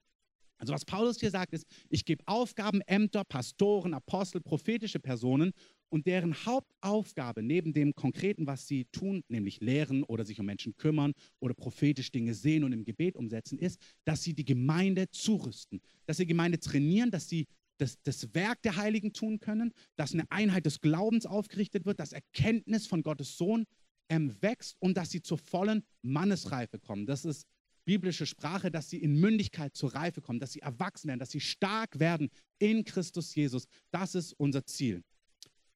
Also 0.62 0.72
was 0.72 0.84
Paulus 0.84 1.18
hier 1.18 1.32
sagt, 1.32 1.52
ist, 1.52 1.66
ich 1.88 2.04
gebe 2.04 2.22
Aufgaben, 2.28 2.82
Ämter, 2.82 3.24
Pastoren, 3.24 3.94
Apostel, 3.94 4.40
prophetische 4.40 5.00
Personen 5.00 5.52
und 5.88 6.06
deren 6.06 6.34
Hauptaufgabe 6.46 7.42
neben 7.42 7.72
dem 7.72 7.96
Konkreten, 7.96 8.46
was 8.46 8.68
sie 8.68 8.84
tun, 8.92 9.24
nämlich 9.26 9.60
lehren 9.60 10.04
oder 10.04 10.24
sich 10.24 10.38
um 10.38 10.46
Menschen 10.46 10.76
kümmern 10.76 11.14
oder 11.40 11.52
prophetisch 11.52 12.12
Dinge 12.12 12.32
sehen 12.32 12.62
und 12.62 12.72
im 12.72 12.84
Gebet 12.84 13.16
umsetzen, 13.16 13.58
ist, 13.58 13.80
dass 14.04 14.22
sie 14.22 14.34
die 14.34 14.44
Gemeinde 14.44 15.10
zurüsten, 15.10 15.80
dass 16.06 16.18
sie 16.18 16.26
Gemeinde 16.26 16.60
trainieren, 16.60 17.10
dass 17.10 17.28
sie 17.28 17.48
das, 17.78 18.00
das 18.02 18.34
Werk 18.34 18.62
der 18.62 18.76
Heiligen 18.76 19.12
tun 19.12 19.40
können, 19.40 19.72
dass 19.96 20.12
eine 20.12 20.30
Einheit 20.30 20.66
des 20.66 20.80
Glaubens 20.80 21.26
aufgerichtet 21.26 21.84
wird, 21.84 22.00
dass 22.00 22.12
Erkenntnis 22.12 22.86
von 22.86 23.02
Gottes 23.02 23.36
Sohn 23.36 23.66
ähm, 24.08 24.36
wächst 24.40 24.76
und 24.80 24.96
dass 24.96 25.10
sie 25.10 25.22
zur 25.22 25.38
vollen 25.38 25.84
Mannesreife 26.02 26.79
kommen. 26.79 27.06
Das 27.06 27.24
ist 27.24 27.46
biblische 27.84 28.26
Sprache, 28.26 28.70
dass 28.70 28.91
sie 28.91 28.98
in 28.98 29.19
Mündigkeit 29.19 29.74
zur 29.74 29.94
Reife 29.94 30.20
kommen, 30.20 30.38
dass 30.38 30.52
sie 30.52 30.60
erwachsen 30.60 31.08
werden, 31.08 31.19
dass 31.19 31.31
sie 31.31 31.41
stark 31.41 31.98
werden 31.98 32.31
in 32.58 32.84
Christus 32.84 33.34
Jesus. 33.34 33.67
Das 33.91 34.14
ist 34.14 34.34
unser 34.34 34.64
Ziel. 34.64 35.02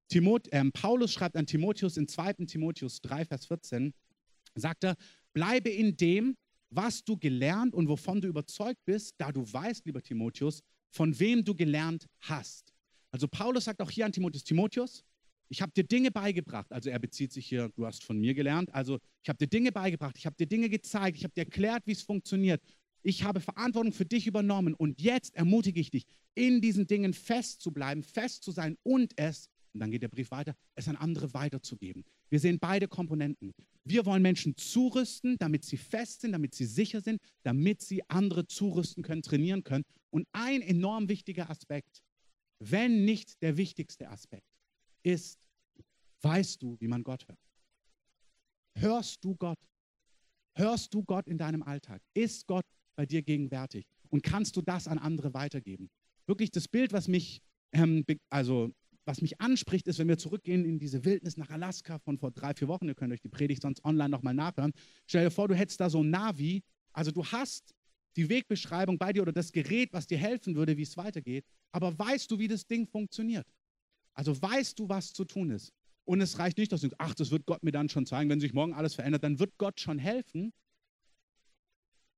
Timot, 0.09 0.47
äh, 0.53 0.65
Paulus 0.71 1.12
schreibt 1.12 1.37
an 1.37 1.47
Timotheus 1.47 1.97
in 1.97 2.07
2. 2.07 2.35
Timotheus 2.47 3.00
3, 3.00 3.25
Vers 3.25 3.47
14, 3.47 3.93
sagt 4.55 4.85
er, 4.85 4.97
bleibe 5.33 5.71
in 5.71 5.97
dem, 5.97 6.37
was 6.71 7.03
du 7.05 7.17
gelernt 7.17 7.75
und 7.75 7.88
wovon 7.88 8.21
du 8.21 8.29
überzeugt 8.29 8.85
bist, 8.85 9.15
da 9.19 9.33
du 9.33 9.50
weißt, 9.50 9.85
lieber 9.87 10.03
Timotheus, 10.03 10.62
von 10.90 11.19
wem 11.19 11.45
du 11.45 11.55
gelernt 11.55 12.07
hast. 12.21 12.73
Also 13.11 13.28
Paulus 13.28 13.64
sagt 13.64 13.81
auch 13.81 13.90
hier 13.90 14.07
an 14.07 14.12
Timotheus, 14.12 14.45
Timotheus, 14.45 15.05
ich 15.49 15.62
habe 15.62 15.73
dir 15.73 15.85
Dinge 15.85 16.11
beigebracht. 16.11 16.73
Also 16.73 16.90
er 16.90 16.99
bezieht 16.99 17.33
sich 17.33 17.47
hier, 17.47 17.71
du 17.76 17.87
hast 17.87 18.05
von 18.05 18.19
mir 18.19 18.35
gelernt. 18.35 18.75
Also 18.75 18.99
ich 19.23 19.28
habe 19.28 19.38
dir 19.38 19.47
Dinge 19.47 19.73
beigebracht, 19.73 20.16
ich 20.19 20.26
habe 20.26 20.37
dir 20.37 20.47
Dinge 20.47 20.69
gezeigt, 20.69 21.16
ich 21.16 21.25
habe 21.25 21.35
dir 21.35 21.43
erklärt, 21.43 21.87
wie 21.87 21.93
es 21.93 22.02
funktioniert. 22.02 22.62
Ich 23.02 23.23
habe 23.23 23.40
Verantwortung 23.40 23.93
für 23.93 24.05
dich 24.05 24.26
übernommen 24.26 24.75
und 24.75 25.00
jetzt 25.00 25.35
ermutige 25.37 25.81
ich 25.81 25.90
dich, 25.90 26.07
in 26.35 26.61
diesen 26.61 26.87
Dingen 26.87 27.14
fest 27.14 27.61
zu 27.61 27.71
bleiben, 27.71 28.02
fest 28.02 28.43
zu 28.43 28.50
sein 28.50 28.76
und 28.83 29.12
es, 29.16 29.49
und 29.76 29.80
dann 29.80 29.90
geht 29.90 30.02
der 30.02 30.09
Brief 30.09 30.30
weiter, 30.30 30.56
es 30.75 30.88
an 30.88 30.97
andere 30.97 31.35
weiterzugeben. 31.35 32.02
Wir 32.30 32.40
sehen 32.40 32.59
beide 32.59 32.88
Komponenten. 32.88 33.52
Wir 33.85 34.06
wollen 34.06 34.23
Menschen 34.23 34.56
zurüsten, 34.56 35.37
damit 35.38 35.64
sie 35.64 35.76
fest 35.76 36.23
sind, 36.23 36.33
damit 36.33 36.54
sie 36.54 36.64
sicher 36.64 37.02
sind, 37.02 37.21
damit 37.42 37.83
sie 37.83 38.02
andere 38.09 38.47
zurüsten 38.47 39.02
können, 39.02 39.23
trainieren 39.23 39.64
können. 39.64 39.85
Und 40.11 40.26
ein 40.33 40.62
enorm 40.62 41.11
wichtiger 41.11 41.50
Aspekt, 41.50 42.02
wenn 42.59 43.04
nicht 43.04 43.42
der 43.42 43.59
wichtigste 43.59 44.09
Aspekt, 44.09 44.49
ist, 45.02 45.38
weißt 46.23 46.62
du, 46.62 46.76
wie 46.80 46.88
man 46.88 47.04
Gott 47.04 47.28
hört? 47.28 47.38
Hörst 48.76 49.23
du 49.25 49.37
Gott? 49.37 49.59
Hörst 50.54 50.95
du 50.95 51.04
Gott 51.04 51.28
in 51.28 51.37
deinem 51.37 51.62
Alltag? 51.62 52.00
Ist 52.14 52.47
Gott 52.47 52.64
bei 52.95 53.04
dir 53.04 53.21
gegenwärtig? 53.21 53.87
Und 54.09 54.23
kannst 54.23 54.56
du 54.56 54.62
das 54.62 54.88
an 54.88 54.99
andere 54.99 55.35
weitergeben? 55.35 55.90
Wirklich 56.26 56.50
das 56.50 56.66
Bild, 56.66 56.95
was 56.95 57.09
mich, 57.09 57.42
ähm, 57.73 58.04
also, 58.30 58.73
was 59.07 59.23
mich 59.23 59.41
anspricht, 59.41 59.87
ist, 59.87 59.99
wenn 59.99 60.09
wir 60.09 60.19
zurückgehen 60.19 60.65
in 60.65 60.79
diese 60.79 61.05
Wildnis 61.05 61.37
nach 61.37 61.51
Alaska 61.51 61.99
von 62.01 62.19
vor 62.19 62.33
drei, 62.33 62.53
vier 62.55 62.69
Wochen, 62.69 62.89
ihr 62.89 62.95
könnt 62.95 63.13
euch 63.13 63.21
die 63.21 63.29
Predigt 63.29 63.63
sonst 63.63 63.85
online 63.85 64.09
nochmal 64.09 64.35
nachhören. 64.35 64.73
Stell 65.07 65.25
dir 65.25 65.31
vor, 65.31 65.49
du 65.49 65.55
hättest 65.55 65.81
da 65.81 65.89
so 65.89 66.03
ein 66.03 66.11
Navi, 66.11 66.63
also 66.93 67.13
du 67.13 67.25
hast 67.25 67.73
die 68.17 68.29
Wegbeschreibung 68.29 68.99
bei 68.99 69.13
dir 69.13 69.23
oder 69.23 69.33
das 69.33 69.53
Gerät, 69.53 69.93
was 69.93 70.07
dir 70.07 70.19
helfen 70.19 70.57
würde, 70.57 70.77
wie 70.77 70.83
es 70.83 70.97
weitergeht, 70.97 71.47
aber 71.71 71.97
weißt 71.97 72.31
du, 72.31 72.39
wie 72.39 72.49
das 72.49 72.67
Ding 72.67 72.87
funktioniert? 72.87 73.47
Also 74.15 74.41
weißt 74.41 74.79
du, 74.79 74.89
was 74.89 75.13
zu 75.13 75.25
tun 75.25 75.51
ist. 75.51 75.73
Und 76.05 76.21
es 76.21 76.39
reicht 76.39 76.59
nicht, 76.59 76.73
dass 76.73 76.81
du 76.81 76.89
denkst, 76.89 76.97
ach, 76.99 77.15
das 77.15 77.31
wird 77.31 77.47
Gott 77.47 77.63
mir 77.63 77.73
dann 77.73 77.89
schon 77.89 78.07
zeigen, 78.07 78.31
wenn 78.31 78.41
sich 78.41 78.55
morgen 78.55 78.73
alles 78.73 78.95
verändert, 78.95 79.23
dann 79.23 79.39
wird 79.39 79.57
Gott 79.59 79.81
schon 79.81 79.99
helfen. 79.99 80.53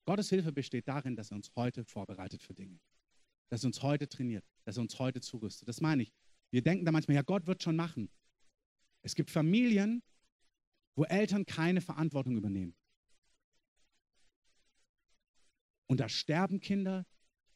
Gottes 0.06 0.30
Hilfe 0.30 0.52
besteht 0.52 0.88
darin, 0.88 1.16
dass 1.16 1.32
er 1.32 1.36
uns 1.36 1.50
heute 1.54 1.84
vorbereitet 1.84 2.42
für 2.42 2.54
Dinge. 2.54 2.78
Dass 3.50 3.64
er 3.64 3.68
uns 3.68 3.82
heute 3.82 4.08
trainiert, 4.08 4.44
dass 4.64 4.78
er 4.78 4.82
uns 4.82 4.98
heute 4.98 5.20
zurüstet. 5.20 5.68
Das 5.68 5.80
meine 5.80 6.02
ich. 6.02 6.12
Wir 6.50 6.62
denken 6.62 6.84
da 6.84 6.92
manchmal, 6.92 7.16
ja, 7.16 7.22
Gott 7.22 7.46
wird 7.46 7.62
schon 7.62 7.76
machen. 7.76 8.10
Es 9.02 9.14
gibt 9.14 9.30
Familien, 9.30 10.02
wo 10.96 11.04
Eltern 11.04 11.46
keine 11.46 11.80
Verantwortung 11.80 12.36
übernehmen. 12.36 12.74
Und 15.86 16.00
da 16.00 16.08
sterben 16.08 16.60
Kinder, 16.60 17.06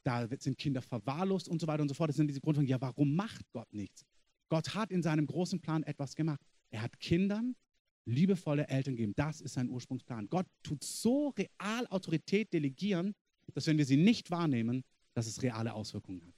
da 0.04 0.26
sind 0.38 0.58
Kinder 0.58 0.82
verwahrlost 0.82 1.48
und 1.48 1.60
so 1.60 1.66
weiter 1.66 1.82
und 1.82 1.88
so 1.88 1.94
fort. 1.94 2.08
Das 2.08 2.16
sind 2.16 2.28
diese 2.28 2.40
Grundfragen, 2.40 2.68
ja, 2.68 2.80
warum 2.80 3.14
macht 3.14 3.50
Gott 3.52 3.72
nichts? 3.72 4.04
Gott 4.48 4.74
hat 4.74 4.90
in 4.90 5.02
seinem 5.02 5.26
großen 5.26 5.60
Plan 5.60 5.82
etwas 5.82 6.14
gemacht. 6.14 6.40
Er 6.70 6.82
hat 6.82 6.98
Kindern 7.00 7.56
liebevolle 8.04 8.68
Eltern 8.68 8.96
gegeben. 8.96 9.14
Das 9.16 9.40
ist 9.40 9.54
sein 9.54 9.68
Ursprungsplan. 9.68 10.28
Gott 10.28 10.46
tut 10.62 10.82
so 10.82 11.28
real 11.30 11.86
Autorität 11.88 12.52
delegieren, 12.52 13.14
dass 13.54 13.66
wenn 13.66 13.78
wir 13.78 13.86
sie 13.86 13.96
nicht 13.96 14.30
wahrnehmen, 14.30 14.84
dass 15.14 15.26
es 15.26 15.42
reale 15.42 15.74
Auswirkungen 15.74 16.22
hat. 16.24 16.34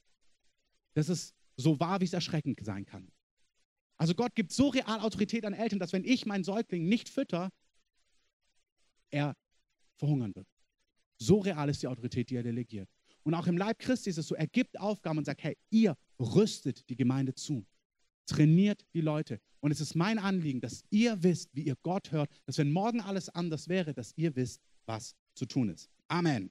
Das 0.94 1.08
ist 1.08 1.34
so 1.56 1.78
wahr, 1.80 2.00
wie 2.00 2.04
es 2.04 2.12
erschreckend 2.12 2.58
sein 2.64 2.84
kann. 2.84 3.10
Also 3.96 4.14
Gott 4.14 4.34
gibt 4.34 4.52
so 4.52 4.68
real 4.68 5.00
Autorität 5.00 5.44
an 5.44 5.52
Eltern, 5.52 5.78
dass 5.78 5.92
wenn 5.92 6.04
ich 6.04 6.26
meinen 6.26 6.44
Säugling 6.44 6.88
nicht 6.88 7.08
fütter, 7.08 7.50
er 9.10 9.36
verhungern 9.96 10.34
wird. 10.34 10.48
So 11.18 11.38
real 11.38 11.68
ist 11.68 11.82
die 11.82 11.86
Autorität, 11.86 12.30
die 12.30 12.36
er 12.36 12.42
delegiert. 12.42 12.88
Und 13.22 13.34
auch 13.34 13.46
im 13.46 13.56
Leib 13.56 13.78
Christi 13.78 14.10
ist 14.10 14.18
es 14.18 14.26
so, 14.26 14.34
er 14.34 14.46
gibt 14.46 14.78
Aufgaben 14.78 15.18
und 15.18 15.24
sagt, 15.24 15.42
hey, 15.42 15.56
ihr 15.70 15.96
rüstet 16.18 16.88
die 16.88 16.96
Gemeinde 16.96 17.34
zu. 17.34 17.64
Trainiert 18.26 18.84
die 18.92 19.00
Leute. 19.00 19.40
Und 19.60 19.70
es 19.70 19.80
ist 19.80 19.94
mein 19.94 20.18
Anliegen, 20.18 20.60
dass 20.60 20.84
ihr 20.90 21.22
wisst, 21.22 21.54
wie 21.54 21.62
ihr 21.62 21.76
Gott 21.82 22.12
hört, 22.12 22.30
dass 22.44 22.58
wenn 22.58 22.72
morgen 22.72 23.00
alles 23.00 23.28
anders 23.30 23.68
wäre, 23.68 23.94
dass 23.94 24.12
ihr 24.16 24.34
wisst, 24.36 24.60
was 24.84 25.16
zu 25.34 25.46
tun 25.46 25.70
ist. 25.70 25.88
Amen. 26.08 26.50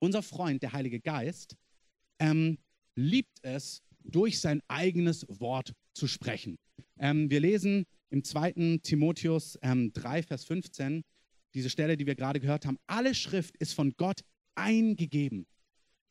Unser 0.00 0.22
Freund, 0.22 0.62
der 0.62 0.72
Heilige 0.72 1.00
Geist, 1.00 1.56
ähm, 2.18 2.58
liebt 2.96 3.38
es, 3.42 3.82
durch 4.04 4.40
sein 4.40 4.62
eigenes 4.68 5.26
Wort 5.28 5.72
zu 5.92 6.06
sprechen. 6.06 6.58
Ähm, 6.98 7.30
wir 7.30 7.40
lesen 7.40 7.86
im 8.10 8.24
2. 8.24 8.80
Timotheus 8.82 9.58
ähm, 9.62 9.92
3, 9.92 10.22
Vers 10.22 10.44
15, 10.44 11.02
diese 11.54 11.70
Stelle, 11.70 11.96
die 11.96 12.06
wir 12.06 12.14
gerade 12.14 12.40
gehört 12.40 12.66
haben. 12.66 12.78
Alle 12.86 13.14
Schrift 13.14 13.56
ist 13.58 13.74
von 13.74 13.92
Gott 13.96 14.20
eingegeben. 14.54 15.46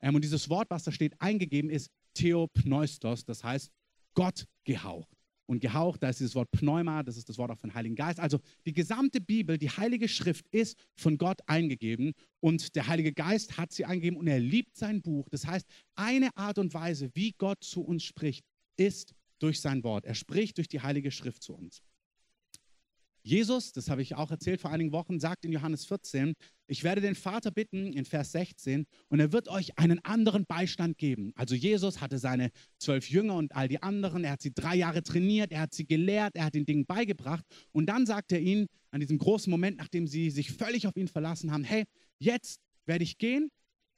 Ähm, 0.01 0.15
und 0.15 0.23
dieses 0.23 0.49
Wort, 0.49 0.69
was 0.69 0.83
da 0.83 0.91
steht, 0.91 1.19
eingegeben, 1.19 1.69
ist 1.69 1.89
Theopneustos, 2.13 3.25
das 3.25 3.43
heißt 3.43 3.71
Gott 4.13 4.45
gehaucht. 4.63 5.18
Und 5.49 5.61
gehaucht, 5.61 6.03
da 6.03 6.09
ist 6.09 6.19
dieses 6.19 6.35
Wort 6.35 6.51
Pneuma, 6.51 7.01
das 7.01 7.17
ist 7.17 7.27
das 7.27 7.39
Wort 7.39 7.49
auch 7.49 7.57
von 7.57 7.73
Heiligen 7.73 7.95
Geist. 7.95 8.19
Also 8.19 8.39
die 8.67 8.71
gesamte 8.71 9.19
Bibel, 9.19 9.57
die 9.57 9.71
Heilige 9.71 10.07
Schrift 10.07 10.45
ist 10.51 10.77
von 10.93 11.17
Gott 11.17 11.39
eingegeben 11.47 12.13
und 12.39 12.75
der 12.75 12.85
Heilige 12.85 13.13
Geist 13.13 13.57
hat 13.57 13.71
sie 13.71 13.83
eingegeben 13.83 14.19
und 14.19 14.27
er 14.27 14.39
liebt 14.39 14.77
sein 14.77 15.01
Buch. 15.01 15.27
Das 15.31 15.47
heißt, 15.47 15.65
eine 15.95 16.29
Art 16.37 16.59
und 16.59 16.71
Weise, 16.75 17.09
wie 17.15 17.31
Gott 17.31 17.63
zu 17.63 17.81
uns 17.81 18.03
spricht, 18.03 18.45
ist 18.77 19.15
durch 19.39 19.59
sein 19.59 19.83
Wort. 19.83 20.05
Er 20.05 20.13
spricht 20.13 20.57
durch 20.57 20.67
die 20.67 20.81
Heilige 20.81 21.09
Schrift 21.09 21.41
zu 21.41 21.55
uns. 21.55 21.81
Jesus, 23.21 23.71
das 23.71 23.89
habe 23.89 24.01
ich 24.01 24.15
auch 24.15 24.31
erzählt 24.31 24.61
vor 24.61 24.71
einigen 24.71 24.91
Wochen, 24.91 25.19
sagt 25.19 25.45
in 25.45 25.51
Johannes 25.51 25.85
14, 25.85 26.33
ich 26.67 26.83
werde 26.83 27.01
den 27.01 27.15
Vater 27.15 27.51
bitten 27.51 27.93
in 27.93 28.05
Vers 28.05 28.31
16 28.31 28.85
und 29.09 29.19
er 29.19 29.31
wird 29.33 29.47
euch 29.47 29.77
einen 29.77 30.03
anderen 30.05 30.45
Beistand 30.45 30.97
geben. 30.97 31.31
Also 31.35 31.55
Jesus 31.55 32.01
hatte 32.01 32.19
seine 32.19 32.51
zwölf 32.77 33.09
Jünger 33.09 33.35
und 33.35 33.55
all 33.55 33.67
die 33.67 33.81
anderen, 33.81 34.23
er 34.23 34.31
hat 34.31 34.41
sie 34.41 34.53
drei 34.53 34.75
Jahre 34.75 35.03
trainiert, 35.03 35.51
er 35.51 35.61
hat 35.61 35.73
sie 35.73 35.85
gelehrt, 35.85 36.35
er 36.35 36.45
hat 36.45 36.55
den 36.55 36.65
Dingen 36.65 36.85
beigebracht 36.85 37.43
und 37.71 37.87
dann 37.87 38.05
sagt 38.05 38.31
er 38.31 38.39
ihnen 38.39 38.67
an 38.91 38.99
diesem 38.99 39.17
großen 39.17 39.49
Moment, 39.51 39.77
nachdem 39.77 40.07
sie 40.07 40.29
sich 40.29 40.51
völlig 40.51 40.87
auf 40.87 40.95
ihn 40.95 41.07
verlassen 41.07 41.51
haben, 41.51 41.63
hey, 41.63 41.85
jetzt 42.19 42.61
werde 42.85 43.03
ich 43.03 43.17
gehen, 43.17 43.49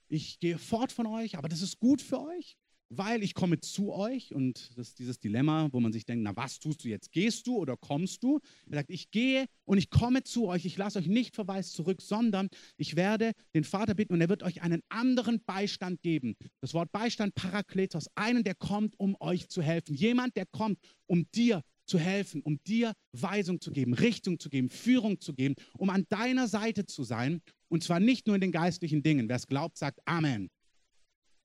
ich 0.08 0.38
gehe 0.40 0.58
fort 0.58 0.92
von 0.92 1.06
euch, 1.06 1.38
aber 1.38 1.48
das 1.48 1.62
ist 1.62 1.78
gut 1.78 2.02
für 2.02 2.20
euch 2.20 2.56
weil 2.96 3.22
ich 3.22 3.34
komme 3.34 3.58
zu 3.60 3.92
euch 3.92 4.34
und 4.34 4.70
das 4.76 4.88
ist 4.88 4.98
dieses 4.98 5.18
Dilemma, 5.18 5.68
wo 5.72 5.80
man 5.80 5.92
sich 5.92 6.04
denkt, 6.04 6.24
na 6.24 6.36
was 6.36 6.58
tust 6.58 6.84
du 6.84 6.88
jetzt? 6.88 7.10
Gehst 7.12 7.46
du 7.46 7.56
oder 7.56 7.76
kommst 7.76 8.22
du? 8.22 8.40
Er 8.68 8.78
sagt, 8.78 8.90
ich 8.90 9.10
gehe 9.10 9.46
und 9.64 9.78
ich 9.78 9.88
komme 9.88 10.22
zu 10.24 10.46
euch, 10.46 10.66
ich 10.66 10.76
lasse 10.76 10.98
euch 10.98 11.06
nicht 11.06 11.34
verweist 11.34 11.72
zurück, 11.72 12.02
sondern 12.02 12.48
ich 12.76 12.94
werde 12.94 13.32
den 13.54 13.64
Vater 13.64 13.94
bitten 13.94 14.12
und 14.12 14.20
er 14.20 14.28
wird 14.28 14.42
euch 14.42 14.62
einen 14.62 14.82
anderen 14.90 15.42
Beistand 15.44 16.02
geben. 16.02 16.36
Das 16.60 16.74
Wort 16.74 16.92
Beistand, 16.92 17.34
Parakletos, 17.34 18.08
einen, 18.14 18.44
der 18.44 18.54
kommt, 18.54 18.94
um 18.98 19.16
euch 19.20 19.48
zu 19.48 19.62
helfen. 19.62 19.94
Jemand, 19.94 20.36
der 20.36 20.46
kommt, 20.46 20.78
um 21.06 21.26
dir 21.34 21.62
zu 21.86 21.98
helfen, 21.98 22.42
um 22.42 22.62
dir 22.64 22.92
Weisung 23.12 23.60
zu 23.60 23.70
geben, 23.70 23.94
Richtung 23.94 24.38
zu 24.38 24.50
geben, 24.50 24.68
Führung 24.68 25.20
zu 25.20 25.32
geben, 25.32 25.54
um 25.78 25.88
an 25.90 26.06
deiner 26.10 26.46
Seite 26.46 26.84
zu 26.84 27.04
sein 27.04 27.40
und 27.68 27.82
zwar 27.82 28.00
nicht 28.00 28.26
nur 28.26 28.36
in 28.36 28.42
den 28.42 28.52
geistlichen 28.52 29.02
Dingen. 29.02 29.28
Wer 29.28 29.36
es 29.36 29.46
glaubt, 29.46 29.78
sagt 29.78 30.00
Amen. 30.04 30.50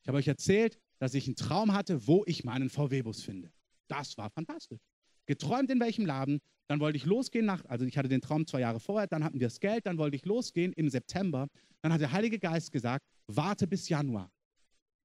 Ich 0.01 0.08
habe 0.08 0.18
euch 0.18 0.27
erzählt, 0.27 0.77
dass 1.00 1.13
ich 1.13 1.27
einen 1.27 1.36
Traum 1.36 1.74
hatte, 1.74 2.08
wo 2.08 2.24
ich 2.25 2.44
meinen 2.44 2.70
VW-Bus 2.70 3.24
finde. 3.24 3.51
Das 3.88 4.18
war 4.18 4.30
fantastisch. 4.30 4.80
Geträumt 5.25 5.70
in 5.70 5.80
welchem 5.80 6.06
Laden, 6.06 6.39
dann 6.68 6.80
wollte 6.80 6.98
ich 6.98 7.06
losgehen 7.06 7.46
nach, 7.46 7.63
also 7.66 7.86
ich 7.86 7.98
hatte 7.98 8.10
den 8.10 8.22
Traum 8.22 8.46
zwei 8.46 8.62
Jahre 8.62 8.80
vorher, 8.80 9.08
dann 9.08 9.24
hatten 9.24 9.39
wir 9.39 9.48
das 9.48 9.60
Geld, 9.60 9.86
dann 9.86 9.98
wollte 9.98 10.16
ich 10.16 10.25
losgehen 10.25 10.74
im 10.74 10.89
September. 10.89 11.48
Dann 11.82 11.94
hat 11.94 12.01
der 12.01 12.12
Heilige 12.12 12.39
Geist 12.39 12.72
gesagt, 12.72 13.06
warte 13.27 13.68
bis 13.68 13.89
Januar. 13.89 14.32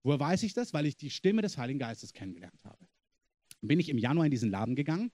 Woher 0.03 0.19
weiß 0.19 0.43
ich 0.43 0.55
das? 0.55 0.73
Weil 0.73 0.87
ich 0.87 0.97
die 0.97 1.11
Stimme 1.11 1.43
des 1.43 1.59
Heiligen 1.59 1.79
Geistes 1.79 2.13
kennengelernt 2.13 2.59
habe. 2.65 2.87
Bin 3.61 3.79
ich 3.79 3.89
im 3.89 3.99
Januar 3.99 4.25
in 4.25 4.33
diesen 4.33 4.51
Laden 4.51 4.75
gegangen, 4.75 5.13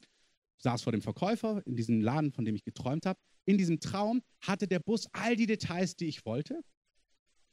saß 0.59 0.83
vor 0.83 0.93
dem 0.93 1.03
Verkäufer 1.03 1.63
in 1.67 1.77
diesem 1.77 2.01
Laden, 2.01 2.33
von 2.33 2.45
dem 2.45 2.55
ich 2.55 2.65
geträumt 2.65 3.05
habe. 3.05 3.19
In 3.45 3.59
diesem 3.59 3.81
Traum 3.81 4.23
hatte 4.41 4.67
der 4.67 4.79
Bus 4.79 5.07
all 5.13 5.37
die 5.37 5.47
Details, 5.47 5.97
die 5.97 6.07
ich 6.07 6.25
wollte. 6.25 6.63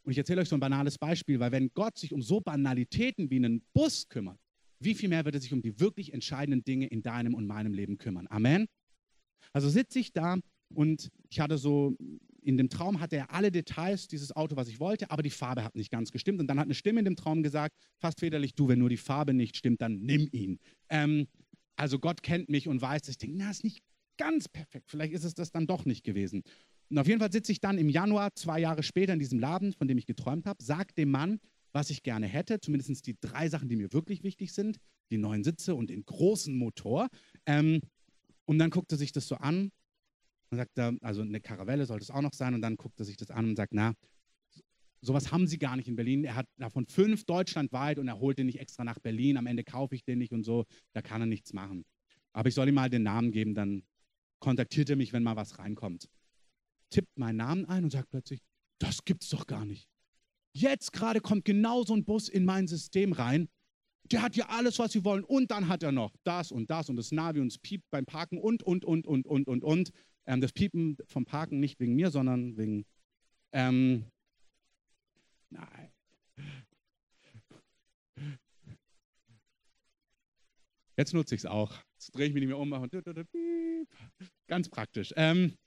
Und 0.06 0.12
ich 0.12 0.18
erzähle 0.20 0.42
euch 0.42 0.50
so 0.50 0.56
ein 0.56 0.60
banales 0.60 0.98
Beispiel, 1.00 1.40
weil 1.40 1.52
wenn 1.52 1.72
Gott 1.74 1.98
sich 1.98 2.14
um 2.14 2.22
so 2.22 2.40
Banalitäten 2.40 3.32
wie 3.32 3.38
einen 3.38 3.62
Bus 3.74 4.08
kümmert, 4.08 4.40
wie 4.80 4.94
viel 4.94 5.10
mehr 5.10 5.26
wird 5.26 5.36
er 5.36 5.42
sich 5.42 5.52
um 5.52 5.64
die 5.64 5.80
wirklich 5.80 6.14
entscheidenden 6.14 6.64
Dinge 6.64 6.86
in 6.88 7.02
deinem 7.02 7.34
und 7.34 7.48
meinem 7.48 7.74
Leben 7.74 7.98
kümmern? 7.98 8.28
Amen. 8.30 8.68
Also 9.52 9.68
sitze 9.68 10.00
ich 10.00 10.14
da 10.14 10.38
und 10.74 11.10
ich 11.30 11.40
hatte 11.40 11.58
so, 11.58 11.96
in 12.42 12.58
dem 12.58 12.70
Traum 12.70 13.00
hatte 13.00 13.16
er 13.16 13.32
alle 13.32 13.52
Details 13.52 14.08
dieses 14.08 14.36
Auto, 14.36 14.56
was 14.56 14.68
ich 14.68 14.80
wollte, 14.80 15.10
aber 15.10 15.24
die 15.24 15.32
Farbe 15.32 15.64
hat 15.64 15.76
nicht 15.76 15.90
ganz 15.90 16.12
gestimmt. 16.12 16.40
Und 16.40 16.48
dann 16.48 16.60
hat 16.60 16.66
eine 16.66 16.76
Stimme 16.76 17.00
in 17.00 17.06
dem 17.06 17.16
Traum 17.16 17.42
gesagt, 17.42 17.76
fast 17.98 18.20
väterlich, 18.20 18.54
du, 18.54 18.68
wenn 18.68 18.78
nur 18.78 18.90
die 18.90 18.98
Farbe 18.98 19.34
nicht 19.34 19.58
stimmt, 19.58 19.82
dann 19.82 20.02
nimm 20.02 20.30
ihn. 20.32 20.60
Ähm, 20.90 21.28
also 21.78 21.98
Gott 21.98 22.22
kennt 22.22 22.50
mich 22.50 22.68
und 22.68 22.80
weiß, 22.80 23.02
dass 23.02 23.10
ich 23.10 23.18
denke, 23.18 23.38
na, 23.38 23.50
ist 23.50 23.64
nicht 23.64 23.82
ganz 24.18 24.48
perfekt. 24.48 24.92
Vielleicht 24.92 25.14
ist 25.14 25.24
es 25.24 25.34
das 25.34 25.52
dann 25.52 25.66
doch 25.66 25.86
nicht 25.86 26.04
gewesen. 26.04 26.44
Und 26.90 27.00
auf 27.00 27.08
jeden 27.08 27.20
Fall 27.20 27.32
sitze 27.32 27.52
ich 27.52 27.60
dann 27.60 27.78
im 27.78 27.90
Januar, 27.90 28.34
zwei 28.36 28.60
Jahre 28.60 28.84
später, 28.84 29.14
in 29.14 29.20
diesem 29.20 29.40
Laden, 29.40 29.74
von 29.74 29.88
dem 29.88 29.98
ich 29.98 30.06
geträumt 30.06 30.46
habe, 30.46 30.64
sage 30.64 30.94
dem 30.94 31.10
Mann, 31.10 31.40
was 31.72 31.90
ich 31.90 32.04
gerne 32.04 32.28
hätte, 32.28 32.60
zumindest 32.60 33.08
die 33.08 33.18
drei 33.20 33.50
Sachen, 33.50 33.68
die 33.68 33.76
mir 33.76 33.92
wirklich 33.92 34.24
wichtig 34.24 34.54
sind, 34.54 34.78
die 35.12 35.18
neuen 35.18 35.44
Sitze 35.44 35.76
und 35.76 35.90
den 35.90 36.06
großen 36.06 36.56
Motor. 36.56 37.10
Ähm, 37.46 37.82
und 38.46 38.60
dann 38.60 38.70
guckt 38.70 38.92
er 38.92 38.98
sich 38.98 39.12
das 39.12 39.28
so 39.28 39.36
an 39.36 39.72
und 40.52 40.58
sagt, 40.58 40.80
also 41.02 41.22
eine 41.22 41.42
Karavelle 41.42 41.86
sollte 41.86 42.04
es 42.04 42.12
auch 42.12 42.22
noch 42.22 42.34
sein, 42.34 42.54
und 42.54 42.62
dann 42.62 42.78
guckt 42.78 43.00
er 43.00 43.06
sich 43.06 43.18
das 43.18 43.32
an 43.32 43.50
und 43.50 43.56
sagt, 43.56 43.74
na, 43.74 43.94
sowas 45.02 45.32
haben 45.32 45.48
sie 45.48 45.58
gar 45.58 45.76
nicht 45.76 45.88
in 45.88 45.96
Berlin. 45.96 46.24
Er 46.24 46.36
hat 46.36 46.48
davon 46.58 46.86
fünf 46.86 47.26
deutschlandweit 47.26 48.00
und 48.00 48.08
er 48.08 48.20
holt 48.20 48.38
den 48.38 48.46
nicht 48.46 48.60
extra 48.60 48.84
nach 48.84 49.00
Berlin. 49.00 49.38
Am 49.38 49.48
Ende 49.48 49.64
kaufe 49.64 49.96
ich 49.96 50.04
den 50.04 50.20
nicht 50.20 50.34
und 50.34 50.44
so, 50.44 50.66
da 50.94 51.02
kann 51.02 51.22
er 51.22 51.28
nichts 51.28 51.52
machen. 51.52 51.84
Aber 52.32 52.48
ich 52.48 52.56
soll 52.56 52.70
ihm 52.70 52.76
mal 52.76 52.90
den 52.90 53.04
Namen 53.04 53.32
geben, 53.32 53.54
dann 53.54 53.84
kontaktiert 54.40 54.90
er 54.90 54.96
mich, 54.96 55.14
wenn 55.14 55.24
mal 55.24 55.36
was 55.36 55.58
reinkommt 55.60 56.10
tippt 56.90 57.18
meinen 57.18 57.38
Namen 57.38 57.66
ein 57.66 57.84
und 57.84 57.92
sagt 57.92 58.10
plötzlich, 58.10 58.42
das 58.80 59.04
gibt's 59.06 59.30
doch 59.30 59.48
gar 59.48 59.66
nicht. 59.66 59.88
Jetzt 60.54 60.94
gerade 60.94 61.20
kommt 61.20 61.46
genau 61.46 61.84
so 61.84 61.94
ein 61.94 62.06
Bus 62.06 62.30
in 62.30 62.46
mein 62.46 62.68
System 62.68 63.12
rein. 63.12 63.50
Der 64.12 64.22
hat 64.22 64.36
ja 64.36 64.48
alles, 64.50 64.80
was 64.80 64.92
sie 64.92 65.04
wollen. 65.04 65.24
Und 65.24 65.52
dann 65.52 65.68
hat 65.68 65.84
er 65.84 65.92
noch 65.92 66.16
das 66.24 66.52
und 66.52 66.70
das 66.70 66.90
und 66.90 66.96
das 66.96 67.12
Navi 67.12 67.40
und 67.40 67.48
es 67.48 67.58
piept 67.58 67.90
beim 67.90 68.06
Parken 68.06 68.38
und, 68.38 68.64
und, 68.64 68.86
und, 68.86 69.06
und, 69.06 69.28
und, 69.28 69.48
und, 69.48 69.64
und. 69.64 69.92
Ähm, 70.26 70.42
das 70.42 70.54
Piepen 70.54 70.98
vom 71.08 71.26
Parken 71.26 71.60
nicht 71.60 71.80
wegen 71.80 71.96
mir, 71.96 72.10
sondern 72.12 72.58
wegen. 72.58 72.86
Ähm, 73.52 74.06
nein. 75.50 75.92
Jetzt 80.98 81.14
nutze 81.14 81.36
ich 81.36 81.42
es 81.42 81.46
auch. 81.46 81.74
Jetzt 81.94 82.16
drehe 82.16 82.28
ich 82.28 82.34
mich 82.34 82.42
nicht 82.42 82.50
mehr 82.50 82.58
um, 82.58 82.70
mache 82.70 82.88
ganz 84.48 84.70
praktisch. 84.70 85.14
Ähm, 85.18 85.58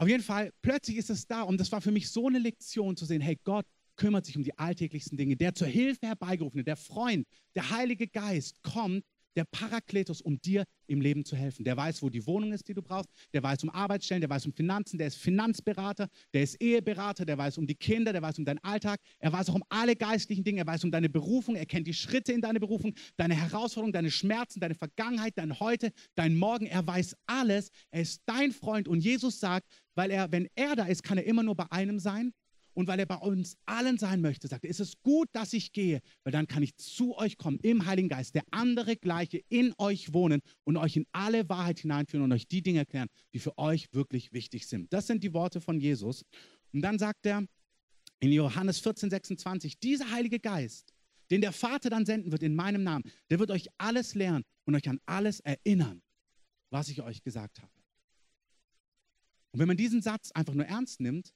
auf 0.00 0.08
jeden 0.08 0.22
Fall, 0.22 0.50
plötzlich 0.62 0.96
ist 0.96 1.10
es 1.10 1.26
da 1.26 1.42
und 1.42 1.60
das 1.60 1.70
war 1.72 1.82
für 1.82 1.90
mich 1.90 2.08
so 2.08 2.26
eine 2.26 2.38
Lektion 2.38 2.96
zu 2.96 3.04
sehen, 3.04 3.20
hey, 3.20 3.38
Gott 3.44 3.66
kümmert 3.96 4.24
sich 4.24 4.34
um 4.34 4.42
die 4.42 4.58
alltäglichsten 4.58 5.18
Dinge. 5.18 5.36
Der 5.36 5.54
zur 5.54 5.68
Hilfe 5.68 6.06
herbeigerufene, 6.06 6.64
der 6.64 6.76
Freund, 6.76 7.26
der 7.54 7.68
Heilige 7.68 8.08
Geist 8.08 8.56
kommt 8.62 9.04
der 9.36 9.44
Parakletos, 9.44 10.20
um 10.20 10.40
dir 10.40 10.64
im 10.86 11.00
Leben 11.00 11.24
zu 11.24 11.36
helfen. 11.36 11.64
Der 11.64 11.76
weiß, 11.76 12.02
wo 12.02 12.10
die 12.10 12.26
Wohnung 12.26 12.52
ist, 12.52 12.68
die 12.68 12.74
du 12.74 12.82
brauchst. 12.82 13.08
Der 13.32 13.42
weiß 13.42 13.62
um 13.62 13.70
Arbeitsstellen, 13.70 14.20
der 14.20 14.30
weiß 14.30 14.46
um 14.46 14.52
Finanzen, 14.52 14.98
der 14.98 15.06
ist 15.06 15.16
Finanzberater, 15.16 16.08
der 16.34 16.42
ist 16.42 16.60
Eheberater, 16.60 17.24
der 17.24 17.38
weiß 17.38 17.58
um 17.58 17.66
die 17.66 17.74
Kinder, 17.74 18.12
der 18.12 18.22
weiß 18.22 18.38
um 18.38 18.44
deinen 18.44 18.58
Alltag. 18.58 19.00
Er 19.18 19.32
weiß 19.32 19.50
auch 19.50 19.54
um 19.54 19.64
alle 19.68 19.96
geistlichen 19.96 20.44
Dinge. 20.44 20.60
Er 20.60 20.66
weiß 20.66 20.84
um 20.84 20.90
deine 20.90 21.08
Berufung. 21.08 21.56
Er 21.56 21.66
kennt 21.66 21.86
die 21.86 21.94
Schritte 21.94 22.32
in 22.32 22.40
deine 22.40 22.60
Berufung, 22.60 22.94
deine 23.16 23.34
Herausforderungen, 23.34 23.92
deine 23.92 24.10
Schmerzen, 24.10 24.60
deine 24.60 24.74
Vergangenheit, 24.74 25.34
dein 25.36 25.58
Heute, 25.60 25.92
dein 26.14 26.36
Morgen. 26.36 26.66
Er 26.66 26.86
weiß 26.86 27.16
alles. 27.26 27.70
Er 27.90 28.02
ist 28.02 28.22
dein 28.26 28.52
Freund. 28.52 28.88
Und 28.88 29.00
Jesus 29.00 29.40
sagt, 29.40 29.66
weil 29.94 30.10
er, 30.10 30.32
wenn 30.32 30.48
er 30.54 30.76
da 30.76 30.84
ist, 30.84 31.02
kann 31.02 31.18
er 31.18 31.24
immer 31.24 31.42
nur 31.42 31.54
bei 31.54 31.66
einem 31.70 31.98
sein 31.98 32.32
und 32.80 32.86
weil 32.86 32.98
er 32.98 33.04
bei 33.04 33.16
uns 33.16 33.58
allen 33.66 33.98
sein 33.98 34.22
möchte, 34.22 34.48
sagt 34.48 34.64
er, 34.64 34.70
ist 34.70 34.80
es 34.80 35.02
gut, 35.02 35.28
dass 35.32 35.52
ich 35.52 35.72
gehe, 35.72 36.00
weil 36.24 36.32
dann 36.32 36.48
kann 36.48 36.62
ich 36.62 36.74
zu 36.76 37.14
euch 37.18 37.36
kommen 37.36 37.58
im 37.60 37.84
Heiligen 37.84 38.08
Geist, 38.08 38.34
der 38.34 38.42
andere 38.50 38.96
gleiche 38.96 39.42
in 39.50 39.74
euch 39.76 40.14
wohnen 40.14 40.40
und 40.64 40.78
euch 40.78 40.96
in 40.96 41.06
alle 41.12 41.46
Wahrheit 41.50 41.80
hineinführen 41.80 42.24
und 42.24 42.32
euch 42.32 42.48
die 42.48 42.62
Dinge 42.62 42.78
erklären, 42.78 43.08
die 43.34 43.38
für 43.38 43.58
euch 43.58 43.92
wirklich 43.92 44.32
wichtig 44.32 44.66
sind. 44.66 44.90
Das 44.94 45.06
sind 45.06 45.22
die 45.22 45.34
Worte 45.34 45.60
von 45.60 45.78
Jesus. 45.78 46.24
Und 46.72 46.80
dann 46.80 46.98
sagt 46.98 47.26
er 47.26 47.44
in 48.18 48.32
Johannes 48.32 48.80
14, 48.80 49.10
26, 49.10 49.78
dieser 49.78 50.10
Heilige 50.10 50.40
Geist, 50.40 50.94
den 51.30 51.42
der 51.42 51.52
Vater 51.52 51.90
dann 51.90 52.06
senden 52.06 52.32
wird 52.32 52.42
in 52.42 52.54
meinem 52.54 52.82
Namen, 52.82 53.04
der 53.28 53.40
wird 53.40 53.50
euch 53.50 53.68
alles 53.76 54.14
lernen 54.14 54.44
und 54.64 54.74
euch 54.74 54.88
an 54.88 55.00
alles 55.04 55.40
erinnern, 55.40 56.00
was 56.70 56.88
ich 56.88 57.02
euch 57.02 57.22
gesagt 57.22 57.60
habe. 57.60 57.72
Und 59.52 59.60
wenn 59.60 59.68
man 59.68 59.76
diesen 59.76 60.00
Satz 60.00 60.32
einfach 60.32 60.54
nur 60.54 60.64
ernst 60.64 61.00
nimmt, 61.00 61.34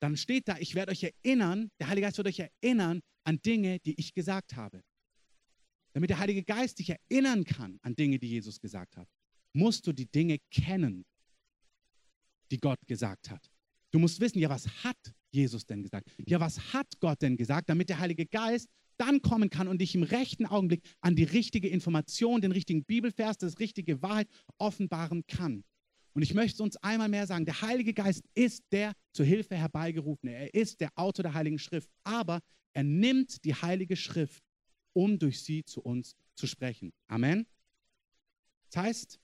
dann 0.00 0.16
steht 0.16 0.48
da, 0.48 0.56
ich 0.58 0.74
werde 0.74 0.92
euch 0.92 1.02
erinnern, 1.02 1.70
der 1.80 1.88
Heilige 1.88 2.06
Geist 2.06 2.18
wird 2.18 2.28
euch 2.28 2.40
erinnern 2.40 3.00
an 3.24 3.40
Dinge, 3.42 3.78
die 3.80 3.98
ich 3.98 4.14
gesagt 4.14 4.56
habe. 4.56 4.82
Damit 5.92 6.10
der 6.10 6.18
Heilige 6.18 6.42
Geist 6.42 6.78
dich 6.78 6.90
erinnern 6.90 7.44
kann 7.44 7.78
an 7.82 7.96
Dinge, 7.96 8.18
die 8.18 8.28
Jesus 8.28 8.60
gesagt 8.60 8.96
hat, 8.96 9.08
musst 9.54 9.86
du 9.86 9.92
die 9.92 10.06
Dinge 10.06 10.38
kennen, 10.50 11.06
die 12.50 12.58
Gott 12.58 12.86
gesagt 12.86 13.30
hat. 13.30 13.50
Du 13.90 13.98
musst 13.98 14.20
wissen, 14.20 14.38
ja, 14.38 14.50
was 14.50 14.68
hat 14.84 14.98
Jesus 15.30 15.64
denn 15.64 15.82
gesagt? 15.82 16.10
Ja, 16.26 16.38
was 16.38 16.74
hat 16.74 17.00
Gott 17.00 17.22
denn 17.22 17.36
gesagt, 17.36 17.70
damit 17.70 17.88
der 17.88 17.98
Heilige 17.98 18.26
Geist 18.26 18.68
dann 18.98 19.22
kommen 19.22 19.50
kann 19.50 19.68
und 19.68 19.80
dich 19.80 19.94
im 19.94 20.02
rechten 20.02 20.46
Augenblick 20.46 20.82
an 21.00 21.16
die 21.16 21.24
richtige 21.24 21.68
Information, 21.68 22.40
den 22.40 22.52
richtigen 22.52 22.84
Bibelvers, 22.84 23.38
das 23.38 23.58
richtige 23.58 24.02
Wahrheit 24.02 24.28
offenbaren 24.58 25.26
kann. 25.26 25.64
Und 26.16 26.22
ich 26.22 26.32
möchte 26.32 26.62
uns 26.62 26.78
einmal 26.78 27.10
mehr 27.10 27.26
sagen, 27.26 27.44
der 27.44 27.60
Heilige 27.60 27.92
Geist 27.92 28.24
ist 28.34 28.64
der 28.72 28.94
zur 29.12 29.26
Hilfe 29.26 29.54
herbeigerufene. 29.54 30.32
Er 30.32 30.54
ist 30.54 30.80
der 30.80 30.90
Autor 30.94 31.24
der 31.24 31.34
Heiligen 31.34 31.58
Schrift. 31.58 31.90
Aber 32.04 32.40
er 32.72 32.84
nimmt 32.84 33.44
die 33.44 33.54
Heilige 33.54 33.96
Schrift, 33.96 34.42
um 34.94 35.18
durch 35.18 35.42
sie 35.42 35.62
zu 35.62 35.82
uns 35.82 36.16
zu 36.34 36.46
sprechen. 36.46 36.94
Amen. 37.06 37.46
Das 38.70 38.82
heißt, 38.82 39.20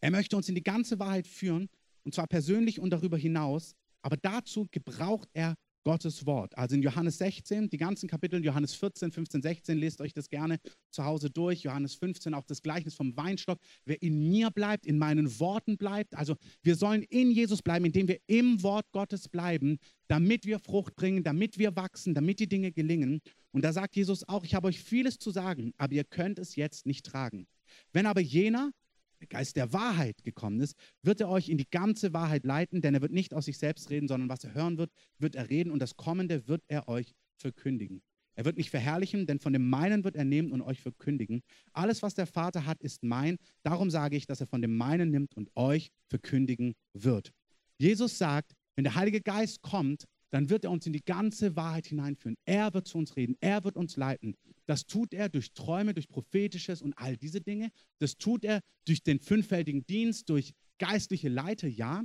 er 0.00 0.12
möchte 0.12 0.36
uns 0.36 0.48
in 0.48 0.54
die 0.54 0.62
ganze 0.62 1.00
Wahrheit 1.00 1.26
führen, 1.26 1.68
und 2.04 2.14
zwar 2.14 2.28
persönlich 2.28 2.78
und 2.78 2.90
darüber 2.90 3.18
hinaus. 3.18 3.74
Aber 4.00 4.16
dazu 4.16 4.68
gebraucht 4.70 5.28
er 5.32 5.56
Gottes 5.84 6.26
Wort. 6.26 6.56
Also 6.56 6.74
in 6.76 6.82
Johannes 6.82 7.18
16, 7.18 7.70
die 7.70 7.76
ganzen 7.76 8.08
Kapitel, 8.08 8.44
Johannes 8.44 8.74
14, 8.74 9.12
15, 9.12 9.42
16, 9.42 9.78
lest 9.78 10.00
euch 10.00 10.12
das 10.12 10.28
gerne 10.28 10.60
zu 10.90 11.04
Hause 11.04 11.30
durch. 11.30 11.62
Johannes 11.62 11.94
15, 11.94 12.34
auch 12.34 12.44
das 12.44 12.62
Gleichnis 12.62 12.94
vom 12.94 13.16
Weinstock. 13.16 13.58
Wer 13.84 14.00
in 14.02 14.28
mir 14.30 14.50
bleibt, 14.50 14.86
in 14.86 14.98
meinen 14.98 15.40
Worten 15.40 15.76
bleibt. 15.76 16.14
Also 16.14 16.36
wir 16.62 16.76
sollen 16.76 17.02
in 17.02 17.30
Jesus 17.30 17.62
bleiben, 17.62 17.86
indem 17.86 18.08
wir 18.08 18.20
im 18.26 18.62
Wort 18.62 18.86
Gottes 18.92 19.28
bleiben, 19.28 19.78
damit 20.08 20.44
wir 20.44 20.58
Frucht 20.58 20.96
bringen, 20.96 21.22
damit 21.22 21.58
wir 21.58 21.76
wachsen, 21.76 22.14
damit 22.14 22.40
die 22.40 22.48
Dinge 22.48 22.72
gelingen. 22.72 23.20
Und 23.52 23.64
da 23.64 23.72
sagt 23.72 23.96
Jesus 23.96 24.28
auch, 24.28 24.44
ich 24.44 24.54
habe 24.54 24.68
euch 24.68 24.80
vieles 24.80 25.18
zu 25.18 25.30
sagen, 25.30 25.72
aber 25.78 25.94
ihr 25.94 26.04
könnt 26.04 26.38
es 26.38 26.56
jetzt 26.56 26.86
nicht 26.86 27.06
tragen. 27.06 27.46
Wenn 27.92 28.06
aber 28.06 28.20
jener, 28.20 28.72
der 29.20 29.28
Geist 29.28 29.56
der 29.56 29.72
Wahrheit 29.72 30.22
gekommen 30.24 30.60
ist, 30.60 30.76
wird 31.02 31.20
er 31.20 31.28
euch 31.28 31.48
in 31.48 31.58
die 31.58 31.68
ganze 31.70 32.12
Wahrheit 32.12 32.44
leiten, 32.44 32.80
denn 32.80 32.94
er 32.94 33.02
wird 33.02 33.12
nicht 33.12 33.34
aus 33.34 33.44
sich 33.44 33.58
selbst 33.58 33.90
reden, 33.90 34.08
sondern 34.08 34.28
was 34.28 34.44
er 34.44 34.54
hören 34.54 34.78
wird, 34.78 34.90
wird 35.18 35.34
er 35.34 35.50
reden 35.50 35.70
und 35.70 35.80
das 35.80 35.96
Kommende 35.96 36.48
wird 36.48 36.62
er 36.68 36.88
euch 36.88 37.12
verkündigen. 37.36 38.02
Er 38.34 38.44
wird 38.44 38.56
mich 38.56 38.70
verherrlichen, 38.70 39.26
denn 39.26 39.38
von 39.38 39.52
dem 39.52 39.68
meinen 39.68 40.04
wird 40.04 40.16
er 40.16 40.24
nehmen 40.24 40.52
und 40.52 40.62
euch 40.62 40.80
verkündigen. 40.80 41.42
Alles, 41.72 42.02
was 42.02 42.14
der 42.14 42.26
Vater 42.26 42.64
hat, 42.64 42.80
ist 42.80 43.02
mein. 43.02 43.36
Darum 43.62 43.90
sage 43.90 44.16
ich, 44.16 44.26
dass 44.26 44.40
er 44.40 44.46
von 44.46 44.62
dem 44.62 44.76
meinen 44.76 45.10
nimmt 45.10 45.36
und 45.36 45.50
euch 45.56 45.90
verkündigen 46.08 46.74
wird. 46.94 47.32
Jesus 47.76 48.16
sagt, 48.16 48.54
wenn 48.76 48.84
der 48.84 48.94
Heilige 48.94 49.20
Geist 49.20 49.60
kommt, 49.60 50.04
dann 50.30 50.48
wird 50.48 50.64
er 50.64 50.70
uns 50.70 50.86
in 50.86 50.92
die 50.92 51.04
ganze 51.04 51.56
Wahrheit 51.56 51.86
hineinführen. 51.88 52.36
Er 52.44 52.72
wird 52.72 52.86
zu 52.86 52.98
uns 52.98 53.16
reden, 53.16 53.36
er 53.40 53.64
wird 53.64 53.76
uns 53.76 53.96
leiten. 53.96 54.36
Das 54.66 54.86
tut 54.86 55.12
er 55.12 55.28
durch 55.28 55.52
Träume, 55.52 55.94
durch 55.94 56.08
prophetisches 56.08 56.82
und 56.82 56.94
all 56.94 57.16
diese 57.16 57.40
Dinge. 57.40 57.70
Das 57.98 58.16
tut 58.16 58.44
er 58.44 58.60
durch 58.84 59.02
den 59.02 59.18
fünffältigen 59.18 59.84
Dienst, 59.86 60.28
durch 60.28 60.52
geistliche 60.78 61.28
Leiter, 61.28 61.66
ja, 61.66 62.04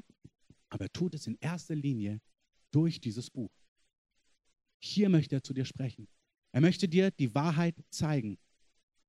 aber 0.69 0.85
er 0.85 0.91
tut 0.91 1.13
es 1.13 1.27
in 1.27 1.37
erster 1.39 1.75
Linie 1.75 2.19
durch 2.71 2.99
dieses 2.99 3.29
Buch. 3.29 3.51
Hier 4.79 5.09
möchte 5.09 5.35
er 5.35 5.43
zu 5.43 5.53
dir 5.53 5.65
sprechen. 5.65 6.07
Er 6.51 6.61
möchte 6.61 6.87
dir 6.87 7.11
die 7.11 7.33
Wahrheit 7.35 7.75
zeigen. 7.89 8.37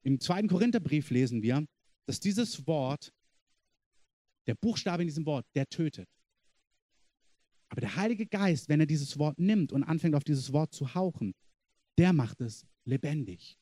Im 0.02 0.20
zweiten 0.20 0.48
Korintherbrief 0.48 1.10
lesen 1.10 1.42
wir, 1.42 1.66
dass 2.06 2.20
dieses 2.20 2.66
Wort, 2.66 3.12
der 4.46 4.54
Buchstabe 4.54 5.02
in 5.02 5.08
diesem 5.08 5.26
Wort, 5.26 5.46
der 5.54 5.68
tötet. 5.68 6.08
Aber 7.68 7.80
der 7.80 7.96
Heilige 7.96 8.26
Geist, 8.26 8.68
wenn 8.68 8.80
er 8.80 8.86
dieses 8.86 9.18
Wort 9.18 9.38
nimmt 9.38 9.72
und 9.72 9.82
anfängt 9.82 10.14
auf 10.14 10.24
dieses 10.24 10.52
Wort 10.52 10.72
zu 10.72 10.94
hauchen, 10.94 11.34
der 11.98 12.12
macht 12.12 12.40
es 12.40 12.66
lebendig. 12.84 13.58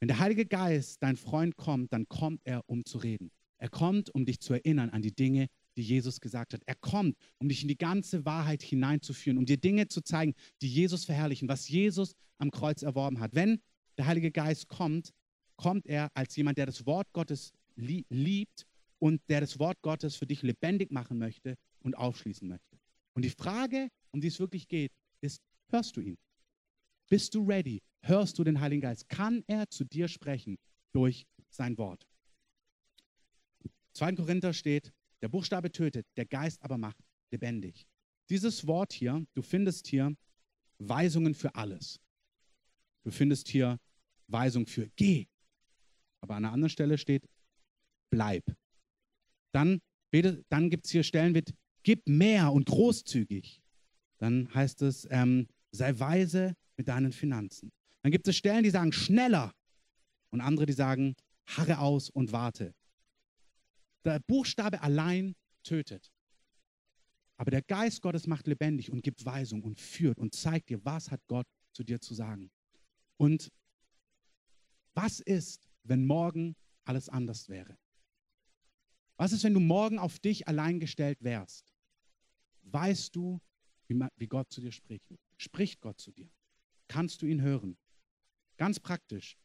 Wenn 0.00 0.08
der 0.08 0.20
Heilige 0.20 0.46
Geist, 0.46 1.02
dein 1.02 1.16
Freund, 1.16 1.56
kommt, 1.56 1.92
dann 1.92 2.08
kommt 2.08 2.40
er, 2.44 2.62
um 2.68 2.84
zu 2.84 2.98
reden. 2.98 3.30
Er 3.58 3.68
kommt, 3.68 4.14
um 4.14 4.24
dich 4.24 4.38
zu 4.38 4.54
erinnern 4.54 4.90
an 4.90 5.02
die 5.02 5.14
Dinge, 5.14 5.48
die 5.76 5.82
Jesus 5.82 6.20
gesagt 6.20 6.54
hat. 6.54 6.62
Er 6.66 6.76
kommt, 6.76 7.16
um 7.38 7.48
dich 7.48 7.62
in 7.62 7.68
die 7.68 7.78
ganze 7.78 8.24
Wahrheit 8.24 8.62
hineinzuführen, 8.62 9.38
um 9.38 9.46
dir 9.46 9.56
Dinge 9.56 9.88
zu 9.88 10.00
zeigen, 10.00 10.34
die 10.62 10.68
Jesus 10.68 11.04
verherrlichen, 11.04 11.48
was 11.48 11.68
Jesus 11.68 12.14
am 12.38 12.50
Kreuz 12.50 12.82
erworben 12.82 13.18
hat. 13.18 13.34
Wenn 13.34 13.60
der 13.96 14.06
Heilige 14.06 14.30
Geist 14.30 14.68
kommt, 14.68 15.12
kommt 15.56 15.86
er 15.86 16.10
als 16.14 16.36
jemand, 16.36 16.58
der 16.58 16.66
das 16.66 16.86
Wort 16.86 17.12
Gottes 17.12 17.52
liebt 17.74 18.66
und 19.00 19.20
der 19.28 19.40
das 19.40 19.58
Wort 19.58 19.80
Gottes 19.82 20.16
für 20.16 20.26
dich 20.26 20.42
lebendig 20.42 20.92
machen 20.92 21.18
möchte 21.18 21.56
und 21.80 21.96
aufschließen 21.96 22.48
möchte. 22.48 22.67
Und 23.18 23.22
die 23.22 23.30
Frage, 23.30 23.90
um 24.12 24.20
die 24.20 24.28
es 24.28 24.38
wirklich 24.38 24.68
geht, 24.68 24.92
ist, 25.20 25.42
hörst 25.70 25.96
du 25.96 26.00
ihn? 26.00 26.16
Bist 27.10 27.34
du 27.34 27.44
ready? 27.44 27.82
Hörst 28.02 28.38
du 28.38 28.44
den 28.44 28.60
Heiligen 28.60 28.80
Geist? 28.80 29.08
Kann 29.08 29.42
er 29.48 29.68
zu 29.68 29.82
dir 29.82 30.06
sprechen 30.06 30.56
durch 30.92 31.26
sein 31.48 31.76
Wort? 31.78 32.06
2. 33.94 34.12
Korinther 34.12 34.52
steht, 34.52 34.92
der 35.20 35.30
Buchstabe 35.30 35.72
tötet, 35.72 36.06
der 36.16 36.26
Geist 36.26 36.62
aber 36.62 36.78
macht 36.78 36.96
lebendig. 37.32 37.88
Dieses 38.30 38.68
Wort 38.68 38.92
hier, 38.92 39.26
du 39.34 39.42
findest 39.42 39.88
hier 39.88 40.14
Weisungen 40.78 41.34
für 41.34 41.52
alles. 41.56 41.98
Du 43.02 43.10
findest 43.10 43.48
hier 43.48 43.80
Weisung 44.28 44.64
für 44.64 44.90
geh. 44.94 45.26
Aber 46.20 46.36
an 46.36 46.44
einer 46.44 46.54
anderen 46.54 46.70
Stelle 46.70 46.96
steht 46.96 47.28
bleib. 48.10 48.44
Dann, 49.50 49.80
dann 50.50 50.70
gibt 50.70 50.84
es 50.84 50.92
hier 50.92 51.02
Stellen 51.02 51.32
mit 51.32 51.52
gib 51.88 52.06
mehr 52.06 52.52
und 52.52 52.66
großzügig. 52.66 53.62
Dann 54.18 54.52
heißt 54.52 54.82
es, 54.82 55.08
ähm, 55.10 55.48
sei 55.70 55.98
weise 55.98 56.54
mit 56.76 56.86
deinen 56.86 57.12
Finanzen. 57.12 57.72
Dann 58.02 58.12
gibt 58.12 58.28
es 58.28 58.36
Stellen, 58.36 58.62
die 58.62 58.68
sagen 58.68 58.92
schneller 58.92 59.54
und 60.28 60.42
andere, 60.42 60.66
die 60.66 60.74
sagen 60.74 61.16
harre 61.46 61.78
aus 61.78 62.10
und 62.10 62.30
warte. 62.30 62.74
Der 64.04 64.20
Buchstabe 64.20 64.82
allein 64.82 65.34
tötet. 65.62 66.12
Aber 67.38 67.50
der 67.50 67.62
Geist 67.62 68.02
Gottes 68.02 68.26
macht 68.26 68.46
lebendig 68.48 68.92
und 68.92 69.02
gibt 69.02 69.24
Weisung 69.24 69.62
und 69.62 69.80
führt 69.80 70.18
und 70.18 70.34
zeigt 70.34 70.68
dir, 70.68 70.84
was 70.84 71.10
hat 71.10 71.26
Gott 71.26 71.46
zu 71.72 71.84
dir 71.84 72.02
zu 72.02 72.12
sagen. 72.12 72.50
Und 73.16 73.50
was 74.92 75.20
ist, 75.20 75.70
wenn 75.84 76.04
morgen 76.06 76.54
alles 76.84 77.08
anders 77.08 77.48
wäre? 77.48 77.78
Was 79.16 79.32
ist, 79.32 79.42
wenn 79.42 79.54
du 79.54 79.60
morgen 79.60 79.98
auf 79.98 80.18
dich 80.18 80.46
allein 80.48 80.80
gestellt 80.80 81.22
wärst? 81.22 81.67
Weißt 82.72 83.14
du, 83.16 83.40
wie, 83.88 84.26
Gott 84.26 84.52
zu 84.52 84.60
dir 84.60 84.72
spricht? 84.72 85.04
Spricht 85.36 85.80
Gott 85.80 85.98
zu 86.00 86.12
dir? 86.12 86.28
Kannst 86.88 87.22
du 87.22 87.26
ihn 87.26 87.40
hören? 87.40 87.76
Ganz 88.56 88.78
praktisch. 88.80 89.38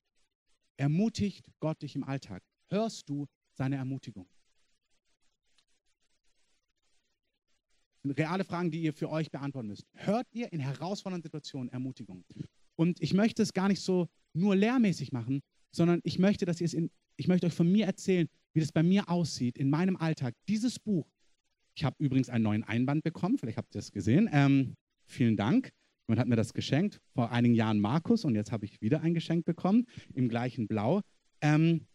Ermutigt 0.78 1.46
Gott 1.60 1.82
dich 1.82 1.96
im 1.96 2.04
Alltag? 2.04 2.44
Hörst 2.70 3.08
du 3.10 3.28
seine 3.54 3.78
Ermutigung? 3.78 4.28
Reale 8.06 8.44
Fragen, 8.44 8.70
die 8.70 8.82
ihr 8.82 8.94
für 8.94 9.10
euch 9.10 9.32
beantworten 9.32 9.70
müsst. 9.70 9.86
Hört 9.94 10.28
ihr 10.32 10.52
in 10.52 10.60
herausfordernden 10.60 11.24
Situationen 11.24 11.70
Ermutigung? 11.72 12.26
Und 12.76 13.02
ich 13.02 13.14
möchte 13.14 13.42
es 13.42 13.54
gar 13.54 13.70
nicht 13.70 13.82
so 13.82 14.10
nur 14.34 14.56
lehrmäßig 14.56 15.14
machen, 15.14 15.42
sondern 15.72 16.02
ich 16.04 16.20
möchte, 16.20 16.46
dass 16.46 16.60
ihr 16.60 16.66
es 16.66 16.74
in, 16.74 16.92
ich 17.16 17.28
möchte 17.28 17.48
euch 17.48 17.54
von 17.54 17.72
mir 17.72 17.86
erzählen, 17.86 18.28
wie 18.52 18.60
das 18.60 18.74
bei 18.74 18.84
mir 18.84 19.10
aussieht 19.10 19.58
in 19.58 19.70
meinem 19.70 19.96
Alltag. 19.96 20.36
Dieses 20.50 20.80
Buch 20.80 21.08
ich 21.76 21.84
habe 21.84 21.96
übrigens 22.00 22.30
einen 22.30 22.44
neuen 22.44 22.64
Einband 22.64 23.04
bekommen, 23.04 23.38
vielleicht 23.38 23.58
habt 23.58 23.76
ihr 23.76 23.80
es 23.80 23.92
gesehen. 23.92 24.30
Ähm, 24.32 24.76
vielen 25.06 25.36
Dank. 25.36 25.72
Jemand 26.08 26.20
hat 26.20 26.28
mir 26.28 26.36
das 26.36 26.54
geschenkt, 26.54 27.00
vor 27.14 27.32
einigen 27.32 27.56
Jahren 27.56 27.80
Markus 27.80 28.26
und 28.26 28.36
jetzt 28.36 28.52
habe 28.52 28.66
ich 28.66 28.82
wieder 28.82 29.02
ein 29.02 29.14
Geschenk 29.14 29.46
bekommen, 29.46 29.86
im 30.14 30.30
gleichen 30.30 30.68
Blau. 30.68 31.02
ähm, 31.42 31.88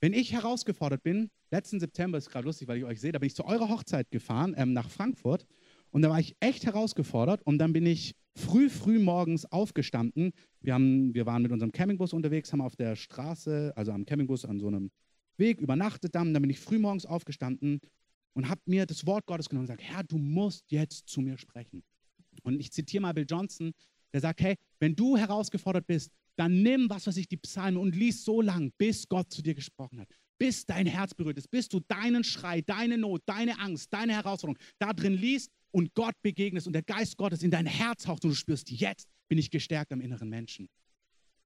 wenn 0.00 0.12
ich 0.12 0.32
herausgefordert 0.32 1.02
bin, 1.02 1.30
letzten 1.50 1.80
September 1.80 2.18
ist 2.18 2.28
gerade 2.28 2.44
lustig, 2.44 2.68
weil 2.68 2.78
ich 2.78 2.84
euch 2.84 3.00
sehe, 3.00 3.12
da 3.12 3.18
bin 3.18 3.28
ich 3.28 3.34
zu 3.34 3.46
eurer 3.46 3.68
Hochzeit 3.70 4.10
gefahren 4.10 4.54
ähm, 4.56 4.74
nach 4.74 4.90
Frankfurt 4.90 5.46
und 5.90 6.02
da 6.02 6.10
war 6.10 6.20
ich 6.20 6.36
echt 6.38 6.66
herausgefordert 6.66 7.42
und 7.44 7.58
dann 7.58 7.72
bin 7.72 7.86
ich 7.86 8.14
früh, 8.34 8.68
früh 8.68 8.98
morgens 8.98 9.46
aufgestanden. 9.46 10.32
Wir, 10.60 10.74
haben, 10.74 11.14
wir 11.14 11.24
waren 11.24 11.42
mit 11.42 11.52
unserem 11.52 11.72
Campingbus 11.72 12.12
unterwegs, 12.12 12.52
haben 12.52 12.60
auf 12.60 12.76
der 12.76 12.94
Straße, 12.94 13.72
also 13.74 13.92
am 13.92 14.04
Campingbus 14.04 14.44
an 14.44 14.60
so 14.60 14.68
einem 14.68 14.90
Weg 15.38 15.60
übernachtet 15.60 16.14
dann. 16.14 16.34
Dann 16.34 16.42
bin 16.42 16.50
ich 16.50 16.60
früh 16.60 16.78
morgens 16.78 17.06
aufgestanden 17.06 17.80
und 18.36 18.50
habe 18.50 18.60
mir 18.66 18.84
das 18.84 19.06
Wort 19.06 19.24
Gottes 19.24 19.48
genommen 19.48 19.66
und 19.66 19.76
gesagt, 19.76 19.90
Herr, 19.90 20.04
du 20.04 20.18
musst 20.18 20.70
jetzt 20.70 21.08
zu 21.08 21.22
mir 21.22 21.38
sprechen. 21.38 21.82
Und 22.42 22.60
ich 22.60 22.70
zitiere 22.70 23.00
mal 23.00 23.14
Bill 23.14 23.24
Johnson, 23.28 23.72
der 24.12 24.20
sagt, 24.20 24.42
hey, 24.42 24.56
wenn 24.78 24.94
du 24.94 25.16
herausgefordert 25.16 25.86
bist, 25.86 26.12
dann 26.36 26.62
nimm, 26.62 26.90
was 26.90 27.06
weiß 27.06 27.16
ich, 27.16 27.28
die 27.28 27.38
Psalmen 27.38 27.80
und 27.80 27.96
lies 27.96 28.24
so 28.24 28.42
lang, 28.42 28.70
bis 28.76 29.08
Gott 29.08 29.32
zu 29.32 29.40
dir 29.40 29.54
gesprochen 29.54 30.00
hat. 30.00 30.08
Bis 30.38 30.66
dein 30.66 30.84
Herz 30.84 31.14
berührt 31.14 31.38
ist, 31.38 31.50
bis 31.50 31.66
du 31.66 31.80
deinen 31.80 32.24
Schrei, 32.24 32.60
deine 32.60 32.98
Not, 32.98 33.22
deine 33.24 33.58
Angst, 33.58 33.90
deine 33.90 34.12
Herausforderung 34.12 34.62
da 34.78 34.92
drin 34.92 35.14
liest 35.14 35.50
und 35.70 35.94
Gott 35.94 36.14
begegnest 36.20 36.66
und 36.66 36.74
der 36.74 36.82
Geist 36.82 37.16
Gottes 37.16 37.42
in 37.42 37.50
dein 37.50 37.64
Herz 37.64 38.06
haucht 38.06 38.22
und 38.24 38.32
du 38.32 38.36
spürst, 38.36 38.70
jetzt 38.70 39.08
bin 39.28 39.38
ich 39.38 39.50
gestärkt 39.50 39.92
am 39.92 40.02
inneren 40.02 40.28
Menschen. 40.28 40.68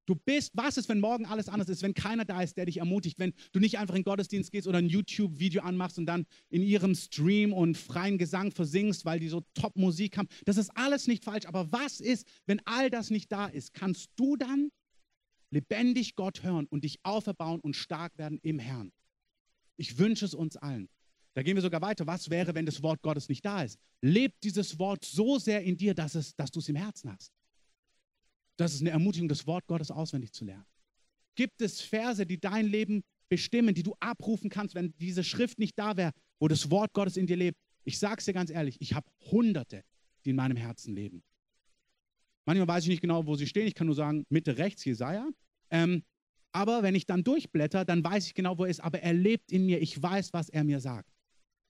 Du 0.05 0.15
bist, 0.15 0.51
was 0.55 0.77
ist, 0.77 0.89
wenn 0.89 0.99
morgen 0.99 1.25
alles 1.25 1.47
anders 1.47 1.69
ist, 1.69 1.83
wenn 1.83 1.93
keiner 1.93 2.25
da 2.25 2.41
ist, 2.41 2.57
der 2.57 2.65
dich 2.65 2.77
ermutigt, 2.77 3.19
wenn 3.19 3.33
du 3.51 3.59
nicht 3.59 3.77
einfach 3.77 3.93
in 3.95 4.01
den 4.01 4.05
Gottesdienst 4.05 4.51
gehst 4.51 4.67
oder 4.67 4.79
ein 4.79 4.89
YouTube-Video 4.89 5.61
anmachst 5.61 5.99
und 5.99 6.05
dann 6.07 6.25
in 6.49 6.63
ihrem 6.63 6.95
Stream 6.95 7.53
und 7.53 7.77
freien 7.77 8.17
Gesang 8.17 8.51
versingst, 8.51 9.05
weil 9.05 9.19
die 9.19 9.27
so 9.27 9.41
Top-Musik 9.53 10.17
haben. 10.17 10.27
Das 10.45 10.57
ist 10.57 10.69
alles 10.75 11.07
nicht 11.07 11.23
falsch. 11.23 11.45
Aber 11.45 11.71
was 11.71 11.99
ist, 11.99 12.27
wenn 12.47 12.61
all 12.65 12.89
das 12.89 13.11
nicht 13.11 13.31
da 13.31 13.45
ist? 13.45 13.73
Kannst 13.73 14.09
du 14.15 14.35
dann 14.35 14.71
lebendig 15.51 16.15
Gott 16.15 16.41
hören 16.43 16.65
und 16.67 16.83
dich 16.83 16.99
auferbauen 17.03 17.59
und 17.59 17.75
stark 17.75 18.17
werden 18.17 18.39
im 18.41 18.57
Herrn? 18.57 18.91
Ich 19.77 19.97
wünsche 19.99 20.25
es 20.25 20.33
uns 20.33 20.57
allen. 20.57 20.89
Da 21.33 21.43
gehen 21.43 21.55
wir 21.55 21.61
sogar 21.61 21.81
weiter. 21.81 22.07
Was 22.07 22.29
wäre, 22.29 22.55
wenn 22.55 22.65
das 22.65 22.81
Wort 22.83 23.01
Gottes 23.01 23.29
nicht 23.29 23.45
da 23.45 23.63
ist? 23.63 23.79
Lebt 24.01 24.43
dieses 24.43 24.79
Wort 24.79 25.05
so 25.05 25.37
sehr 25.37 25.61
in 25.63 25.77
dir, 25.77 25.93
dass, 25.93 26.15
es, 26.15 26.35
dass 26.35 26.51
du 26.51 26.59
es 26.59 26.67
im 26.69 26.75
Herzen 26.75 27.11
hast. 27.11 27.31
Das 28.57 28.73
ist 28.73 28.81
eine 28.81 28.91
Ermutigung, 28.91 29.29
das 29.29 29.47
Wort 29.47 29.65
Gottes 29.67 29.91
auswendig 29.91 30.31
zu 30.31 30.45
lernen. 30.45 30.65
Gibt 31.35 31.61
es 31.61 31.81
Verse, 31.81 32.25
die 32.25 32.39
dein 32.39 32.67
Leben 32.67 33.03
bestimmen, 33.29 33.73
die 33.73 33.83
du 33.83 33.95
abrufen 33.99 34.49
kannst, 34.49 34.75
wenn 34.75 34.93
diese 34.99 35.23
Schrift 35.23 35.57
nicht 35.57 35.79
da 35.79 35.95
wäre, 35.95 36.11
wo 36.39 36.47
das 36.47 36.69
Wort 36.69 36.93
Gottes 36.93 37.17
in 37.17 37.27
dir 37.27 37.37
lebt? 37.37 37.57
Ich 37.83 37.97
sage 37.97 38.17
es 38.19 38.25
dir 38.25 38.33
ganz 38.33 38.51
ehrlich, 38.51 38.77
ich 38.79 38.93
habe 38.93 39.09
Hunderte, 39.31 39.83
die 40.25 40.31
in 40.31 40.35
meinem 40.35 40.57
Herzen 40.57 40.93
leben. 40.93 41.23
Manchmal 42.45 42.67
weiß 42.67 42.83
ich 42.83 42.89
nicht 42.89 43.01
genau, 43.01 43.25
wo 43.25 43.35
sie 43.35 43.47
stehen. 43.47 43.67
Ich 43.67 43.75
kann 43.75 43.87
nur 43.87 43.95
sagen, 43.95 44.25
Mitte 44.29 44.57
rechts, 44.57 44.83
Jesaja. 44.83 45.29
Ähm, 45.69 46.03
aber 46.51 46.83
wenn 46.83 46.95
ich 46.95 47.05
dann 47.05 47.23
durchblätter, 47.23 47.85
dann 47.85 48.03
weiß 48.03 48.27
ich 48.27 48.33
genau, 48.33 48.57
wo 48.57 48.65
er 48.65 48.69
ist. 48.69 48.81
Aber 48.81 48.99
er 48.99 49.13
lebt 49.13 49.51
in 49.51 49.65
mir. 49.65 49.81
Ich 49.81 50.01
weiß, 50.01 50.33
was 50.33 50.49
er 50.49 50.63
mir 50.63 50.79
sagt. 50.79 51.09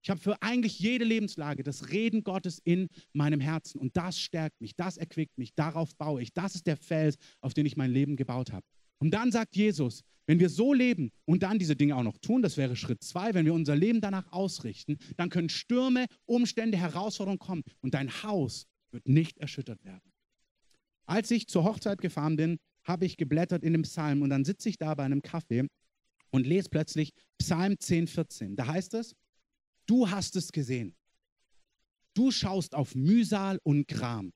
Ich 0.03 0.09
habe 0.09 0.19
für 0.19 0.41
eigentlich 0.41 0.79
jede 0.79 1.05
Lebenslage 1.05 1.63
das 1.63 1.89
Reden 1.89 2.23
Gottes 2.23 2.59
in 2.63 2.87
meinem 3.13 3.39
Herzen 3.39 3.79
und 3.79 3.95
das 3.95 4.19
stärkt 4.19 4.59
mich, 4.59 4.75
das 4.75 4.97
erquickt 4.97 5.37
mich, 5.37 5.53
darauf 5.53 5.95
baue 5.95 6.21
ich. 6.21 6.33
Das 6.33 6.55
ist 6.55 6.65
der 6.65 6.77
Fels, 6.77 7.17
auf 7.39 7.53
den 7.53 7.65
ich 7.65 7.77
mein 7.77 7.91
Leben 7.91 8.15
gebaut 8.15 8.51
habe. 8.51 8.65
Und 8.97 9.11
dann 9.11 9.31
sagt 9.31 9.55
Jesus, 9.55 10.01
wenn 10.25 10.39
wir 10.39 10.49
so 10.49 10.73
leben 10.73 11.11
und 11.25 11.43
dann 11.43 11.59
diese 11.59 11.75
Dinge 11.75 11.95
auch 11.95 12.03
noch 12.03 12.17
tun, 12.17 12.41
das 12.41 12.57
wäre 12.57 12.75
Schritt 12.75 13.03
zwei, 13.03 13.33
wenn 13.33 13.45
wir 13.45 13.53
unser 13.53 13.75
Leben 13.75 14.01
danach 14.01 14.31
ausrichten, 14.31 14.97
dann 15.17 15.29
können 15.29 15.49
Stürme, 15.49 16.05
Umstände, 16.25 16.77
Herausforderungen 16.77 17.39
kommen 17.39 17.63
und 17.81 17.93
dein 17.93 18.23
Haus 18.23 18.65
wird 18.91 19.07
nicht 19.07 19.37
erschüttert 19.37 19.83
werden. 19.83 20.11
Als 21.05 21.29
ich 21.31 21.47
zur 21.47 21.63
Hochzeit 21.63 22.01
gefahren 22.01 22.37
bin, 22.37 22.57
habe 22.83 23.05
ich 23.05 23.17
geblättert 23.17 23.63
in 23.63 23.73
dem 23.73 23.81
Psalm 23.83 24.21
und 24.21 24.29
dann 24.29 24.45
sitze 24.45 24.69
ich 24.69 24.77
da 24.77 24.95
bei 24.95 25.03
einem 25.03 25.21
Kaffee 25.21 25.67
und 26.31 26.47
lese 26.47 26.69
plötzlich 26.69 27.11
Psalm 27.37 27.77
10, 27.77 28.07
14. 28.07 28.55
Da 28.55 28.67
heißt 28.67 28.93
es, 28.93 29.15
Du 29.85 30.09
hast 30.09 30.35
es 30.35 30.51
gesehen. 30.51 30.95
Du 32.13 32.31
schaust 32.31 32.75
auf 32.75 32.95
Mühsal 32.95 33.59
und 33.63 33.87
Gram. 33.87 34.31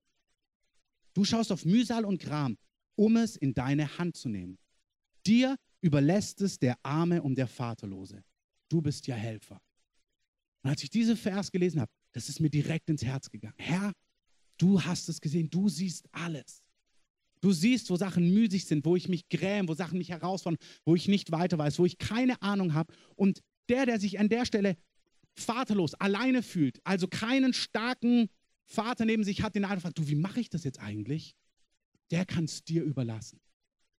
Du 1.14 1.24
schaust 1.24 1.52
auf 1.52 1.66
Mühsal 1.66 2.06
und 2.06 2.22
Gram, 2.22 2.58
um 2.96 3.18
es 3.18 3.36
in 3.36 3.54
deine 3.54 3.98
Hand 3.98 4.18
zu 4.18 4.30
nehmen. 4.30 4.58
Dir 5.26 5.58
überlässt 5.82 6.42
es 6.42 6.60
der 6.60 6.78
Arme 6.84 7.22
und 7.22 7.36
der 7.36 7.48
Vaterlose. 7.48 8.24
Du 8.70 8.82
bist 8.82 9.08
ja 9.08 9.16
Helfer. 9.16 9.62
Und 10.64 10.70
als 10.72 10.84
ich 10.84 10.90
diese 10.90 11.16
Vers 11.16 11.52
gelesen 11.52 11.82
habe, 11.82 11.92
das 12.12 12.30
ist 12.30 12.40
mir 12.40 12.50
direkt 12.50 12.90
ins 12.90 13.04
Herz 13.04 13.30
gegangen. 13.30 13.56
Herr, 13.58 13.94
du 14.58 14.82
hast 14.82 15.10
es 15.10 15.22
gesehen, 15.22 15.50
du 15.50 15.70
siehst 15.70 16.08
alles. 16.12 16.64
Du 17.42 17.52
siehst, 17.52 17.90
wo 17.90 17.96
Sachen 17.96 18.34
müßig 18.34 18.66
sind, 18.66 18.86
wo 18.86 18.96
ich 18.96 19.08
mich 19.08 19.28
gräme, 19.30 19.68
wo 19.68 19.74
Sachen 19.74 19.98
mich 19.98 20.10
herausfordern, 20.10 20.58
wo 20.86 20.96
ich 20.96 21.08
nicht 21.08 21.32
weiter 21.32 21.58
weiß, 21.58 21.78
wo 21.78 21.86
ich 21.86 21.98
keine 21.98 22.42
Ahnung 22.42 22.74
habe. 22.74 22.94
Und 23.16 23.42
der, 23.70 23.86
der 23.86 24.00
sich 24.00 24.18
an 24.20 24.30
der 24.30 24.46
Stelle 24.46 24.78
vaterlos, 25.36 25.94
alleine 25.96 26.44
fühlt, 26.44 26.80
also 26.84 27.08
keinen 27.08 27.54
starken 27.54 28.30
Vater 28.66 29.06
neben 29.06 29.24
sich 29.24 29.42
hat, 29.42 29.56
den 29.56 29.64
er 29.64 29.70
einfach 29.70 29.84
fragt, 29.84 30.00
du, 30.00 30.08
wie 30.08 30.16
mache 30.16 30.40
ich 30.40 30.50
das 30.50 30.64
jetzt 30.64 30.80
eigentlich? 30.80 31.36
Der 32.12 32.26
kann 32.26 32.46
es 32.46 32.64
dir 32.64 32.84
überlassen. 32.84 33.40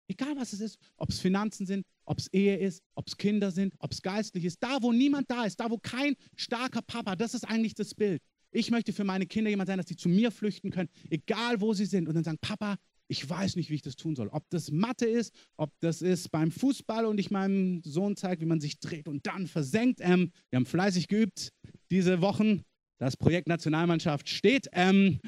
Egal 0.09 0.37
was 0.37 0.53
es 0.53 0.61
ist, 0.61 0.79
ob 0.97 1.11
es 1.11 1.19
Finanzen 1.19 1.67
sind, 1.67 1.85
ob 2.05 2.19
es 2.19 2.33
Ehe 2.33 2.57
ist, 2.57 2.83
ob 2.95 3.09
es 3.09 3.17
Kinder 3.17 3.51
sind, 3.51 3.75
ob 3.79 3.93
es 3.93 4.03
geistlich 4.03 4.45
ist, 4.45 4.63
da 4.63 4.79
wo 4.81 4.93
niemand 4.93 5.31
da 5.31 5.45
ist, 5.45 5.59
da 5.59 5.69
wo 5.71 5.79
kein 5.79 6.15
starker 6.37 6.83
Papa, 6.83 7.17
das 7.17 7.35
ist 7.35 7.45
eigentlich 7.45 7.75
das 7.75 7.95
Bild. 7.95 8.23
Ich 8.53 8.71
möchte 8.71 8.93
für 8.93 9.05
meine 9.05 9.27
Kinder 9.27 9.51
jemand 9.51 9.67
sein, 9.67 9.79
dass 9.79 9.89
sie 9.89 9.97
zu 9.97 10.09
mir 10.09 10.31
flüchten 10.31 10.71
können, 10.71 10.89
egal 11.11 11.61
wo 11.61 11.75
sie 11.75 11.87
sind 11.87 12.09
und 12.09 12.15
dann 12.15 12.25
sagen, 12.25 12.39
Papa, 12.41 12.77
ich 13.09 13.29
weiß 13.29 13.57
nicht, 13.57 13.71
wie 13.71 13.75
ich 13.75 13.83
das 13.83 13.97
tun 13.97 14.17
soll. 14.17 14.29
Ob 14.29 14.49
das 14.51 14.71
Mathe 14.71 15.07
ist, 15.07 15.35
ob 15.57 15.73
das 15.81 16.03
ist 16.03 16.31
beim 16.31 16.51
Fußball 16.51 17.07
und 17.07 17.19
ich 17.19 17.31
meinem 17.31 17.83
Sohn 17.83 18.17
zeige, 18.17 18.43
wie 18.43 18.47
man 18.47 18.61
sich 18.61 18.81
dreht 18.81 19.09
und 19.09 19.27
dann 19.27 19.47
versenkt. 19.47 20.01
Ähm, 20.03 20.33
wir 20.51 20.57
haben 20.57 20.67
fleißig 20.67 21.09
geübt 21.09 21.53
diese 21.91 22.21
Wochen. 22.21 22.63
Das 22.99 23.17
Projekt 23.17 23.49
Nationalmannschaft 23.49 24.29
steht. 24.29 24.69
Ähm, 24.73 25.21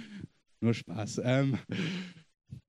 nur 0.60 0.74
Spaß. 0.74 1.20
Ähm, 1.22 1.58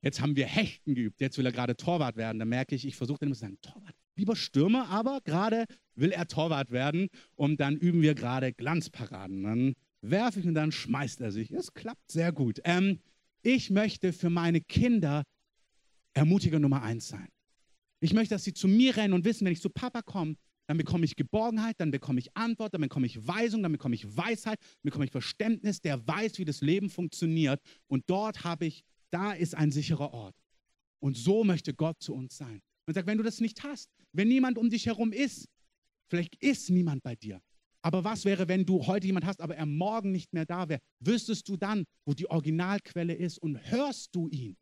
jetzt 0.02 0.22
haben 0.22 0.36
wir 0.36 0.46
Hechten 0.46 0.94
geübt. 0.94 1.22
Jetzt 1.22 1.38
will 1.38 1.46
er 1.46 1.52
gerade 1.52 1.76
Torwart 1.76 2.16
werden. 2.18 2.40
Da 2.40 2.46
merke 2.46 2.76
ich, 2.76 2.86
ich 2.86 2.96
versuche 2.96 3.20
dann 3.20 3.28
immer 3.28 3.36
zu 3.36 3.42
sagen, 3.42 3.58
Torwart, 3.62 3.96
lieber 4.16 4.36
Stürmer, 4.36 4.90
aber 4.90 5.22
gerade 5.24 5.66
will 5.96 6.12
er 6.12 6.28
Torwart 6.28 6.72
werden. 6.72 7.08
Und 7.36 7.60
dann 7.60 7.78
üben 7.78 8.02
wir 8.02 8.14
gerade 8.14 8.54
Glanzparaden. 8.54 9.44
Dann 9.44 9.74
werfe 10.02 10.40
ich 10.40 10.46
und 10.46 10.54
dann 10.54 10.72
schmeißt 10.72 11.22
er 11.22 11.32
sich. 11.32 11.52
Es 11.52 11.74
klappt 11.74 12.12
sehr 12.12 12.32
gut. 12.32 12.60
Ähm, 12.64 13.00
ich 13.42 13.70
möchte 13.70 14.14
für 14.14 14.30
meine 14.30 14.62
Kinder 14.62 15.24
Ermutiger 16.14 16.60
Nummer 16.60 16.82
eins 16.82 17.08
sein. 17.08 17.30
Ich 18.02 18.14
möchte, 18.14 18.36
dass 18.36 18.44
sie 18.44 18.54
zu 18.54 18.68
mir 18.68 18.98
rennen 18.98 19.14
und 19.14 19.26
wissen, 19.26 19.46
wenn 19.46 19.54
ich 19.54 19.62
zu 19.62 19.70
Papa 19.70 20.02
komme, 20.02 20.36
dann 20.68 20.78
bekomme 20.78 21.06
ich 21.06 21.16
Geborgenheit, 21.16 21.76
dann 21.80 21.92
bekomme 21.92 22.20
ich 22.20 22.36
Antwort, 22.36 22.74
dann 22.74 22.82
bekomme 22.82 23.08
ich 23.08 23.28
Weisung, 23.28 23.64
dann 23.64 23.72
bekomme 23.72 23.96
ich 23.96 24.16
Weisheit, 24.16 24.60
dann 24.60 24.84
bekomme 24.84 25.06
ich 25.06 25.12
Verständnis, 25.12 25.82
der 25.82 26.08
weiß, 26.08 26.38
wie 26.38 26.46
das 26.46 26.62
Leben 26.62 26.90
funktioniert. 26.90 27.60
Und 27.88 28.04
dort 28.08 28.44
habe 28.44 28.66
ich, 28.66 28.84
da 29.10 29.34
ist 29.34 29.56
ein 29.56 29.72
sicherer 29.72 30.14
Ort. 30.14 30.36
Und 31.00 31.18
so 31.18 31.44
möchte 31.44 31.74
Gott 31.74 32.02
zu 32.02 32.14
uns 32.14 32.38
sein. 32.38 32.62
Und 32.86 32.94
sagt, 32.94 33.08
wenn 33.08 33.18
du 33.18 33.24
das 33.24 33.40
nicht 33.40 33.64
hast, 33.64 33.90
wenn 34.14 34.28
niemand 34.28 34.58
um 34.58 34.70
dich 34.70 34.86
herum 34.86 35.12
ist, 35.12 35.48
vielleicht 36.08 36.36
ist 36.36 36.70
niemand 36.70 37.02
bei 37.02 37.16
dir, 37.16 37.42
aber 37.82 38.04
was 38.04 38.26
wäre, 38.26 38.48
wenn 38.48 38.66
du 38.66 38.86
heute 38.88 39.08
jemand 39.08 39.26
hast, 39.26 39.42
aber 39.42 39.56
er 39.56 39.66
morgen 39.66 40.12
nicht 40.12 40.34
mehr 40.34 40.46
da 40.46 40.68
wäre? 40.68 40.82
Wüsstest 41.00 41.48
du 41.48 41.56
dann, 41.56 41.86
wo 42.06 42.14
die 42.14 42.30
Originalquelle 42.30 43.14
ist 43.14 43.38
und 43.38 43.58
hörst 43.72 44.14
du 44.16 44.28
ihn? 44.30 44.58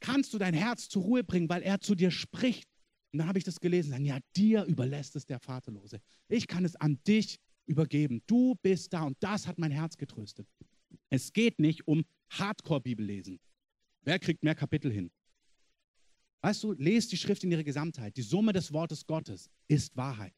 Kannst 0.00 0.32
du 0.34 0.38
dein 0.38 0.54
Herz 0.54 0.88
zur 0.88 1.02
Ruhe 1.02 1.24
bringen, 1.24 1.48
weil 1.48 1.62
er 1.62 1.80
zu 1.80 1.94
dir 1.94 2.10
spricht? 2.10 2.68
Und 3.12 3.18
dann 3.18 3.28
habe 3.28 3.38
ich 3.38 3.44
das 3.44 3.60
gelesen, 3.60 3.90
sagen, 3.90 4.04
ja, 4.04 4.18
dir 4.36 4.64
überlässt 4.64 5.16
es 5.16 5.26
der 5.26 5.40
Vaterlose. 5.40 6.00
Ich 6.28 6.46
kann 6.46 6.64
es 6.64 6.76
an 6.76 6.98
dich 7.06 7.38
übergeben. 7.66 8.22
Du 8.26 8.54
bist 8.62 8.92
da 8.92 9.04
und 9.04 9.16
das 9.20 9.46
hat 9.46 9.58
mein 9.58 9.70
Herz 9.70 9.96
getröstet. 9.96 10.46
Es 11.10 11.32
geht 11.32 11.58
nicht 11.58 11.86
um 11.88 12.04
Hardcore-Bibel 12.30 13.04
lesen. 13.04 13.40
Wer 14.02 14.18
kriegt 14.18 14.44
mehr 14.44 14.54
Kapitel 14.54 14.92
hin? 14.92 15.10
Weißt 16.42 16.62
du, 16.62 16.72
lest 16.72 17.10
die 17.10 17.16
Schrift 17.16 17.42
in 17.42 17.50
ihrer 17.50 17.64
Gesamtheit. 17.64 18.16
Die 18.16 18.22
Summe 18.22 18.52
des 18.52 18.72
Wortes 18.72 19.06
Gottes 19.06 19.48
ist 19.66 19.96
Wahrheit. 19.96 20.34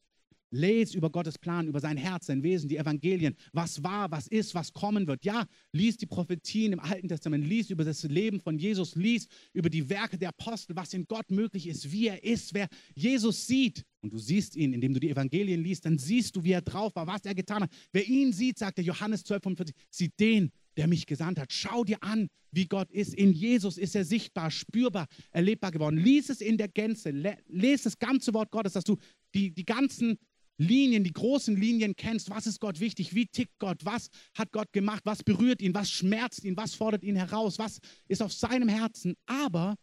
Lies 0.49 0.93
über 0.93 1.09
Gottes 1.09 1.37
Plan, 1.37 1.67
über 1.67 1.79
sein 1.79 1.97
Herz, 1.97 2.27
sein 2.27 2.41
Wesen, 2.41 2.69
die 2.69 2.77
Evangelien, 2.77 3.35
was 3.51 3.83
war, 3.83 4.09
was 4.11 4.27
ist, 4.27 4.55
was 4.55 4.71
kommen 4.71 5.07
wird. 5.07 5.25
Ja, 5.25 5.45
lies 5.73 5.97
die 5.97 6.05
Prophetien 6.05 6.73
im 6.73 6.79
Alten 6.79 7.09
Testament, 7.09 7.45
lies 7.45 7.69
über 7.69 7.83
das 7.83 8.03
Leben 8.03 8.39
von 8.39 8.57
Jesus, 8.57 8.95
lies 8.95 9.27
über 9.53 9.69
die 9.69 9.89
Werke 9.89 10.17
der 10.17 10.29
Apostel, 10.29 10.75
was 10.75 10.93
in 10.93 11.05
Gott 11.05 11.29
möglich 11.31 11.67
ist, 11.67 11.91
wie 11.91 12.07
er 12.07 12.23
ist, 12.23 12.53
wer 12.53 12.67
Jesus 12.95 13.45
sieht. 13.45 13.83
Und 14.01 14.13
du 14.13 14.19
siehst 14.19 14.55
ihn, 14.55 14.73
indem 14.73 14.93
du 14.93 14.99
die 14.99 15.09
Evangelien 15.09 15.61
liest, 15.61 15.85
dann 15.85 15.97
siehst 15.97 16.35
du, 16.35 16.43
wie 16.43 16.51
er 16.51 16.61
drauf 16.61 16.95
war, 16.95 17.07
was 17.07 17.25
er 17.25 17.35
getan 17.35 17.63
hat. 17.63 17.71
Wer 17.91 18.07
ihn 18.07 18.31
sieht, 18.31 18.57
sagt 18.57 18.77
der 18.77 18.85
Johannes 18.85 19.23
12, 19.23 19.43
45, 19.43 19.75
sieht 19.89 20.19
den, 20.19 20.51
der 20.77 20.87
mich 20.87 21.07
gesandt 21.07 21.39
hat. 21.39 21.51
Schau 21.51 21.83
dir 21.83 22.01
an, 22.03 22.29
wie 22.51 22.67
Gott 22.67 22.91
ist. 22.91 23.13
In 23.13 23.33
Jesus 23.33 23.77
ist 23.77 23.95
er 23.95 24.05
sichtbar, 24.05 24.51
spürbar, 24.51 25.07
erlebbar 25.31 25.71
geworden. 25.71 25.97
Lies 25.97 26.29
es 26.29 26.39
in 26.39 26.57
der 26.57 26.69
Gänze, 26.69 27.09
lese 27.09 27.85
das 27.85 27.99
ganze 27.99 28.33
Wort 28.33 28.51
Gottes, 28.51 28.73
dass 28.73 28.83
du 28.83 28.97
die, 29.33 29.51
die 29.51 29.65
ganzen 29.65 30.17
Linien, 30.57 31.03
die 31.03 31.13
großen 31.13 31.55
Linien 31.55 31.95
kennst. 31.95 32.29
Was 32.29 32.47
ist 32.47 32.59
Gott 32.59 32.79
wichtig? 32.79 33.13
Wie 33.13 33.27
tickt 33.27 33.57
Gott? 33.59 33.85
Was 33.85 34.09
hat 34.35 34.51
Gott 34.51 34.71
gemacht? 34.73 35.01
Was 35.05 35.23
berührt 35.23 35.61
ihn? 35.61 35.73
Was 35.73 35.89
schmerzt 35.89 36.43
ihn? 36.43 36.57
Was 36.57 36.73
fordert 36.73 37.03
ihn 37.03 37.15
heraus? 37.15 37.59
Was 37.59 37.79
ist 38.07 38.21
auf 38.21 38.33
seinem 38.33 38.67
Herzen? 38.67 39.15
Aber 39.25 39.75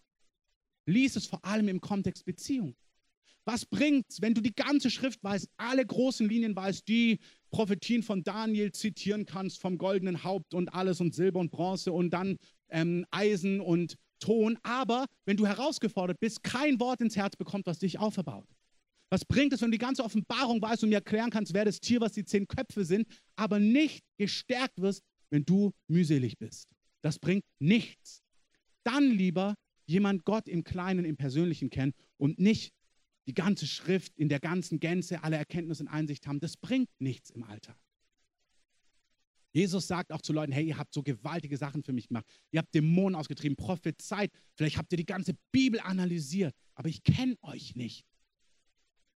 lies 0.86 1.16
es 1.16 1.26
vor 1.26 1.44
allem 1.44 1.68
im 1.68 1.80
Kontext 1.80 2.24
Beziehung. 2.24 2.74
Was 3.46 3.66
bringt's, 3.66 4.22
wenn 4.22 4.34
du 4.34 4.40
die 4.40 4.54
ganze 4.54 4.90
Schrift 4.90 5.22
weißt, 5.22 5.48
alle 5.58 5.84
großen 5.84 6.26
Linien 6.28 6.56
weißt, 6.56 6.88
die 6.88 7.20
Prophetien 7.50 8.02
von 8.02 8.24
Daniel 8.24 8.72
zitieren 8.72 9.26
kannst, 9.26 9.60
vom 9.60 9.76
goldenen 9.76 10.24
Haupt 10.24 10.54
und 10.54 10.72
alles 10.72 11.00
und 11.00 11.14
Silber 11.14 11.40
und 11.40 11.50
Bronze 11.50 11.92
und 11.92 12.10
dann 12.10 12.38
ähm, 12.70 13.04
Eisen 13.10 13.60
und 13.60 13.96
Ton, 14.18 14.58
aber 14.62 15.04
wenn 15.26 15.36
du 15.36 15.46
herausgefordert 15.46 16.18
bist, 16.18 16.42
kein 16.42 16.80
Wort 16.80 17.02
ins 17.02 17.16
Herz 17.16 17.36
bekommt, 17.36 17.66
was 17.66 17.78
dich 17.78 17.98
auferbaut. 17.98 18.48
Was 19.10 19.24
bringt 19.24 19.52
es, 19.52 19.60
wenn 19.60 19.70
du 19.70 19.78
die 19.78 19.84
ganze 19.84 20.02
Offenbarung 20.02 20.60
weißt 20.60 20.82
und 20.82 20.88
mir 20.88 20.96
erklären 20.96 21.30
kannst, 21.30 21.54
wer 21.54 21.64
das 21.64 21.80
Tier, 21.80 22.00
was 22.00 22.12
die 22.12 22.24
zehn 22.24 22.48
Köpfe 22.48 22.84
sind, 22.84 23.06
aber 23.36 23.58
nicht 23.58 24.04
gestärkt 24.16 24.80
wirst, 24.80 25.02
wenn 25.30 25.44
du 25.44 25.72
mühselig 25.88 26.38
bist? 26.38 26.68
Das 27.02 27.18
bringt 27.18 27.44
nichts. 27.58 28.22
Dann 28.82 29.10
lieber 29.10 29.54
jemand 29.86 30.24
Gott 30.24 30.48
im 30.48 30.64
Kleinen, 30.64 31.04
im 31.04 31.16
Persönlichen 31.16 31.70
kennen 31.70 31.92
und 32.16 32.38
nicht 32.38 32.72
die 33.26 33.34
ganze 33.34 33.66
Schrift 33.66 34.12
in 34.16 34.28
der 34.28 34.40
ganzen 34.40 34.80
Gänze, 34.80 35.22
alle 35.22 35.36
Erkenntnisse 35.36 35.82
und 35.84 35.88
Einsicht 35.88 36.26
haben. 36.26 36.40
Das 36.40 36.56
bringt 36.56 36.88
nichts 36.98 37.30
im 37.30 37.44
Alltag. 37.44 37.78
Jesus 39.52 39.86
sagt 39.86 40.12
auch 40.12 40.20
zu 40.20 40.32
Leuten, 40.32 40.52
hey, 40.52 40.66
ihr 40.66 40.78
habt 40.78 40.92
so 40.92 41.02
gewaltige 41.02 41.56
Sachen 41.56 41.84
für 41.84 41.92
mich 41.92 42.08
gemacht. 42.08 42.26
Ihr 42.50 42.58
habt 42.58 42.74
Dämonen 42.74 43.14
ausgetrieben, 43.14 43.56
prophezeit. 43.56 44.32
Vielleicht 44.56 44.76
habt 44.78 44.92
ihr 44.92 44.96
die 44.96 45.06
ganze 45.06 45.34
Bibel 45.52 45.78
analysiert, 45.78 46.54
aber 46.74 46.88
ich 46.88 47.04
kenne 47.04 47.36
euch 47.40 47.76
nicht. 47.76 48.04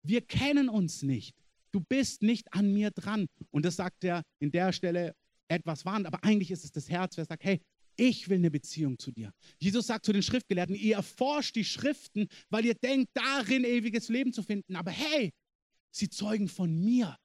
Wir 0.07 0.21
kennen 0.21 0.69
uns 0.69 1.03
nicht. 1.03 1.35
Du 1.73 1.81
bist 1.81 2.23
nicht 2.23 2.53
an 2.55 2.73
mir 2.73 2.91
dran. 2.91 3.27
Und 3.51 3.65
das 3.65 3.77
sagt 3.77 4.05
er 4.05 4.23
in 4.39 4.51
der 4.51 4.73
Stelle 4.73 5.15
etwas 5.49 5.85
warnend, 5.85 6.07
aber 6.07 6.25
eigentlich 6.25 6.51
ist 6.51 6.65
es 6.65 6.73
das 6.73 6.89
Herz, 6.89 7.17
wer 7.17 7.25
sagt, 7.25 7.45
hey, 7.45 7.61
ich 7.97 8.29
will 8.29 8.39
eine 8.39 8.51
Beziehung 8.51 8.99
zu 8.99 9.11
dir. 9.11 9.33
Jesus 9.59 9.87
sagt 9.87 10.05
zu 10.05 10.13
den 10.13 10.23
Schriftgelehrten, 10.23 10.75
ihr 10.75 10.97
erforscht 10.97 11.57
die 11.57 11.65
Schriften, 11.65 12.29
weil 12.51 12.67
ihr 12.67 12.75
denkt, 12.75 13.11
darin 13.15 13.65
ewiges 13.65 14.09
Leben 14.09 14.33
zu 14.33 14.43
finden. 14.43 14.77
Aber 14.77 14.91
hey, 14.91 15.33
sie 15.91 16.09
zeugen 16.09 16.49
von 16.49 16.79
mir. 16.79 17.17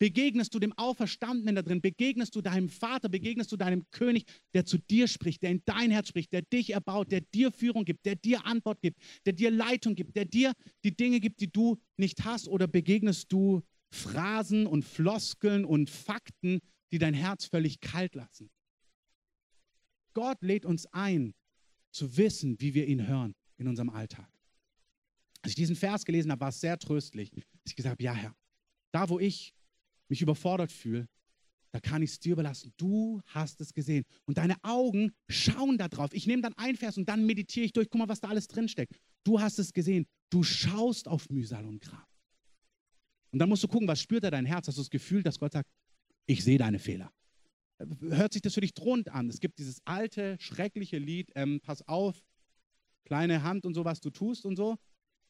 Begegnest 0.00 0.54
du 0.54 0.58
dem 0.58 0.72
Auferstandenen 0.78 1.56
da 1.56 1.62
drin? 1.62 1.82
Begegnest 1.82 2.34
du 2.34 2.40
deinem 2.40 2.70
Vater? 2.70 3.10
Begegnest 3.10 3.52
du 3.52 3.58
deinem 3.58 3.84
König, 3.90 4.24
der 4.54 4.64
zu 4.64 4.78
dir 4.78 5.06
spricht, 5.06 5.42
der 5.42 5.50
in 5.50 5.62
dein 5.66 5.90
Herz 5.90 6.08
spricht, 6.08 6.32
der 6.32 6.40
dich 6.40 6.70
erbaut, 6.70 7.12
der 7.12 7.20
dir 7.20 7.52
Führung 7.52 7.84
gibt, 7.84 8.06
der 8.06 8.16
dir 8.16 8.46
Antwort 8.46 8.80
gibt, 8.80 8.98
der 9.26 9.34
dir 9.34 9.50
Leitung 9.50 9.94
gibt, 9.94 10.16
der 10.16 10.24
dir 10.24 10.54
die 10.84 10.96
Dinge 10.96 11.20
gibt, 11.20 11.42
die 11.42 11.52
du 11.52 11.78
nicht 11.98 12.24
hast? 12.24 12.48
Oder 12.48 12.66
begegnest 12.66 13.30
du 13.30 13.62
Phrasen 13.90 14.66
und 14.66 14.86
Floskeln 14.86 15.66
und 15.66 15.90
Fakten, 15.90 16.60
die 16.92 16.98
dein 16.98 17.12
Herz 17.12 17.44
völlig 17.44 17.80
kalt 17.80 18.14
lassen? 18.14 18.48
Gott 20.14 20.38
lädt 20.40 20.64
uns 20.64 20.86
ein, 20.86 21.34
zu 21.92 22.16
wissen, 22.16 22.58
wie 22.58 22.72
wir 22.72 22.86
ihn 22.86 23.06
hören 23.06 23.34
in 23.58 23.68
unserem 23.68 23.90
Alltag. 23.90 24.32
Als 25.42 25.50
ich 25.50 25.56
diesen 25.56 25.76
Vers 25.76 26.06
gelesen 26.06 26.30
habe, 26.30 26.40
war 26.40 26.48
es 26.48 26.60
sehr 26.60 26.78
tröstlich. 26.78 27.30
Ich 27.64 27.76
gesagt 27.76 27.92
habe, 27.92 28.02
ja 28.02 28.14
Herr, 28.14 28.34
da 28.92 29.10
wo 29.10 29.18
ich 29.18 29.52
mich 30.10 30.22
überfordert 30.22 30.72
fühle, 30.72 31.08
da 31.72 31.80
kann 31.80 32.02
ich 32.02 32.10
es 32.10 32.20
dir 32.20 32.32
überlassen. 32.32 32.72
Du 32.76 33.20
hast 33.26 33.60
es 33.60 33.72
gesehen. 33.72 34.04
Und 34.24 34.38
deine 34.38 34.56
Augen 34.62 35.12
schauen 35.28 35.78
da 35.78 35.88
drauf. 35.88 36.12
Ich 36.12 36.26
nehme 36.26 36.42
dann 36.42 36.54
ein 36.56 36.76
Vers 36.76 36.98
und 36.98 37.08
dann 37.08 37.24
meditiere 37.24 37.64
ich 37.66 37.72
durch. 37.72 37.88
Guck 37.88 38.00
mal, 38.00 38.08
was 38.08 38.20
da 38.20 38.28
alles 38.28 38.48
drinsteckt. 38.48 38.98
Du 39.24 39.40
hast 39.40 39.58
es 39.58 39.72
gesehen. 39.72 40.06
Du 40.30 40.42
schaust 40.42 41.06
auf 41.06 41.30
Mühsal 41.30 41.64
und 41.64 41.80
Kram. 41.80 42.04
Und 43.30 43.38
dann 43.38 43.48
musst 43.48 43.62
du 43.62 43.68
gucken, 43.68 43.86
was 43.86 44.00
spürt 44.00 44.24
da 44.24 44.30
dein 44.30 44.46
Herz? 44.46 44.66
Hast 44.66 44.78
du 44.78 44.82
das 44.82 44.90
Gefühl, 44.90 45.22
dass 45.22 45.38
Gott 45.38 45.52
sagt, 45.52 45.70
ich 46.26 46.42
sehe 46.42 46.58
deine 46.58 46.80
Fehler? 46.80 47.12
Hört 48.00 48.32
sich 48.32 48.42
das 48.42 48.54
für 48.54 48.60
dich 48.60 48.74
drohend 48.74 49.08
an? 49.10 49.28
Es 49.28 49.38
gibt 49.40 49.58
dieses 49.58 49.80
alte, 49.84 50.36
schreckliche 50.40 50.98
Lied, 50.98 51.30
ähm, 51.34 51.60
pass 51.62 51.86
auf, 51.86 52.20
kleine 53.04 53.42
Hand 53.42 53.64
und 53.64 53.74
so, 53.74 53.84
was 53.84 54.00
du 54.00 54.10
tust 54.10 54.44
und 54.44 54.56
so. 54.56 54.76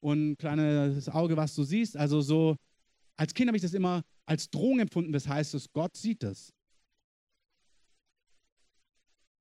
Und 0.01 0.39
kleines 0.39 1.09
Auge, 1.11 1.37
was 1.37 1.55
du 1.55 1.63
siehst. 1.63 1.97
Also 1.97 2.23
so, 2.23 2.57
als 3.21 3.35
Kind 3.35 3.49
habe 3.49 3.57
ich 3.59 3.63
das 3.63 3.75
immer 3.75 4.03
als 4.25 4.49
Drohung 4.49 4.81
empfunden, 4.81 5.13
das 5.13 5.29
heißt 5.29 5.53
es, 5.53 5.71
Gott 5.75 5.95
sieht 5.95 6.25
es. 6.25 6.55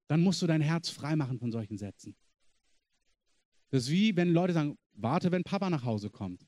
Dann 0.08 0.20
musst 0.20 0.42
du 0.42 0.48
dein 0.48 0.60
Herz 0.60 0.90
freimachen 0.90 1.40
von 1.40 1.50
solchen 1.50 1.78
Sätzen. 1.78 2.14
Das 3.70 3.84
ist 3.84 3.90
wie, 3.90 4.14
wenn 4.18 4.34
Leute 4.34 4.52
sagen, 4.52 4.78
warte, 4.92 5.32
wenn 5.32 5.46
Papa 5.46 5.70
nach 5.70 5.86
Hause 5.86 6.10
kommt. 6.10 6.42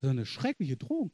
Das 0.00 0.08
ist 0.08 0.12
eine 0.12 0.24
schreckliche 0.24 0.78
Drohung. 0.78 1.12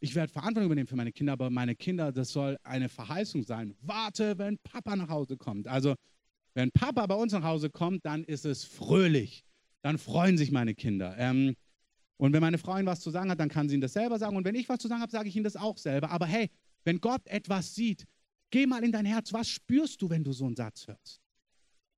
Ich 0.00 0.14
werde 0.14 0.30
Verantwortung 0.30 0.66
übernehmen 0.66 0.88
für 0.88 0.96
meine 0.96 1.12
Kinder, 1.12 1.32
aber 1.32 1.48
meine 1.48 1.76
Kinder, 1.76 2.12
das 2.12 2.28
soll 2.30 2.58
eine 2.64 2.90
Verheißung 2.90 3.44
sein. 3.44 3.74
Warte, 3.80 4.36
wenn 4.36 4.58
Papa 4.58 4.94
nach 4.94 5.08
Hause 5.08 5.38
kommt. 5.38 5.68
Also, 5.68 5.94
wenn 6.52 6.70
Papa 6.70 7.06
bei 7.06 7.14
uns 7.14 7.32
nach 7.32 7.44
Hause 7.44 7.70
kommt, 7.70 8.04
dann 8.04 8.24
ist 8.24 8.44
es 8.44 8.64
fröhlich. 8.64 9.46
Dann 9.80 9.96
freuen 9.96 10.36
sich 10.36 10.50
meine 10.50 10.74
Kinder. 10.74 11.16
Ähm, 11.16 11.56
und 12.20 12.34
wenn 12.34 12.42
meine 12.42 12.58
Ihnen 12.58 12.86
was 12.86 13.00
zu 13.00 13.10
sagen 13.10 13.30
hat, 13.30 13.40
dann 13.40 13.48
kann 13.48 13.66
sie 13.66 13.76
Ihnen 13.76 13.80
das 13.80 13.94
selber 13.94 14.18
sagen. 14.18 14.36
Und 14.36 14.44
wenn 14.44 14.54
ich 14.54 14.68
was 14.68 14.78
zu 14.78 14.88
sagen 14.88 15.00
habe, 15.00 15.10
sage 15.10 15.30
ich 15.30 15.36
Ihnen 15.36 15.44
das 15.44 15.56
auch 15.56 15.78
selber. 15.78 16.10
Aber 16.10 16.26
hey, 16.26 16.50
wenn 16.84 17.00
Gott 17.00 17.26
etwas 17.26 17.74
sieht, 17.74 18.06
geh 18.50 18.66
mal 18.66 18.84
in 18.84 18.92
dein 18.92 19.06
Herz. 19.06 19.32
Was 19.32 19.48
spürst 19.48 20.02
du, 20.02 20.10
wenn 20.10 20.22
du 20.22 20.32
so 20.32 20.44
einen 20.44 20.54
Satz 20.54 20.86
hörst? 20.86 21.22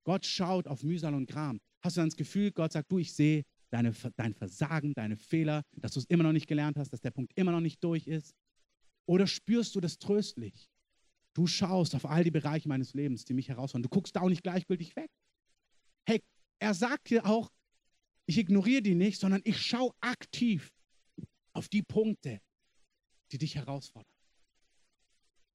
Gott 0.05 0.25
schaut 0.25 0.65
auf 0.69 0.81
Mühsal 0.81 1.13
und 1.13 1.29
Gram. 1.29 1.59
Hast 1.81 1.97
du 1.97 2.01
dann 2.01 2.07
das 2.07 2.15
Gefühl, 2.15 2.53
Gott 2.53 2.71
sagt, 2.71 2.89
du, 2.89 2.99
ich 2.99 3.13
sehe 3.13 3.43
deine, 3.69 3.93
dein 4.15 4.33
Versagen, 4.33 4.93
deine 4.93 5.17
Fehler, 5.17 5.61
dass 5.75 5.91
du 5.91 5.99
es 5.99 6.05
immer 6.05 6.23
noch 6.23 6.31
nicht 6.31 6.47
gelernt 6.47 6.77
hast, 6.77 6.93
dass 6.93 7.01
der 7.01 7.11
Punkt 7.11 7.33
immer 7.35 7.51
noch 7.51 7.59
nicht 7.59 7.83
durch 7.83 8.07
ist? 8.07 8.33
Oder 9.05 9.27
spürst 9.27 9.75
du 9.75 9.81
das 9.81 9.99
tröstlich? 9.99 10.69
Du 11.33 11.47
schaust 11.47 11.95
auf 11.95 12.05
all 12.05 12.23
die 12.23 12.31
Bereiche 12.31 12.69
meines 12.69 12.93
Lebens, 12.93 13.25
die 13.25 13.33
mich 13.33 13.49
herausfordern. 13.49 13.83
Du 13.83 13.89
guckst 13.89 14.15
da 14.15 14.21
auch 14.21 14.29
nicht 14.29 14.43
gleichgültig 14.43 14.95
weg. 14.95 15.11
Hey, 16.05 16.21
er 16.59 16.73
sagt 16.73 17.09
dir 17.09 17.25
auch, 17.25 17.51
ich 18.25 18.37
ignoriere 18.37 18.81
die 18.81 18.95
nicht, 18.95 19.19
sondern 19.19 19.41
ich 19.43 19.61
schaue 19.61 19.93
aktiv 19.99 20.71
auf 21.53 21.67
die 21.67 21.83
Punkte, 21.83 22.41
die 23.31 23.37
dich 23.37 23.55
herausfordern. 23.55 24.11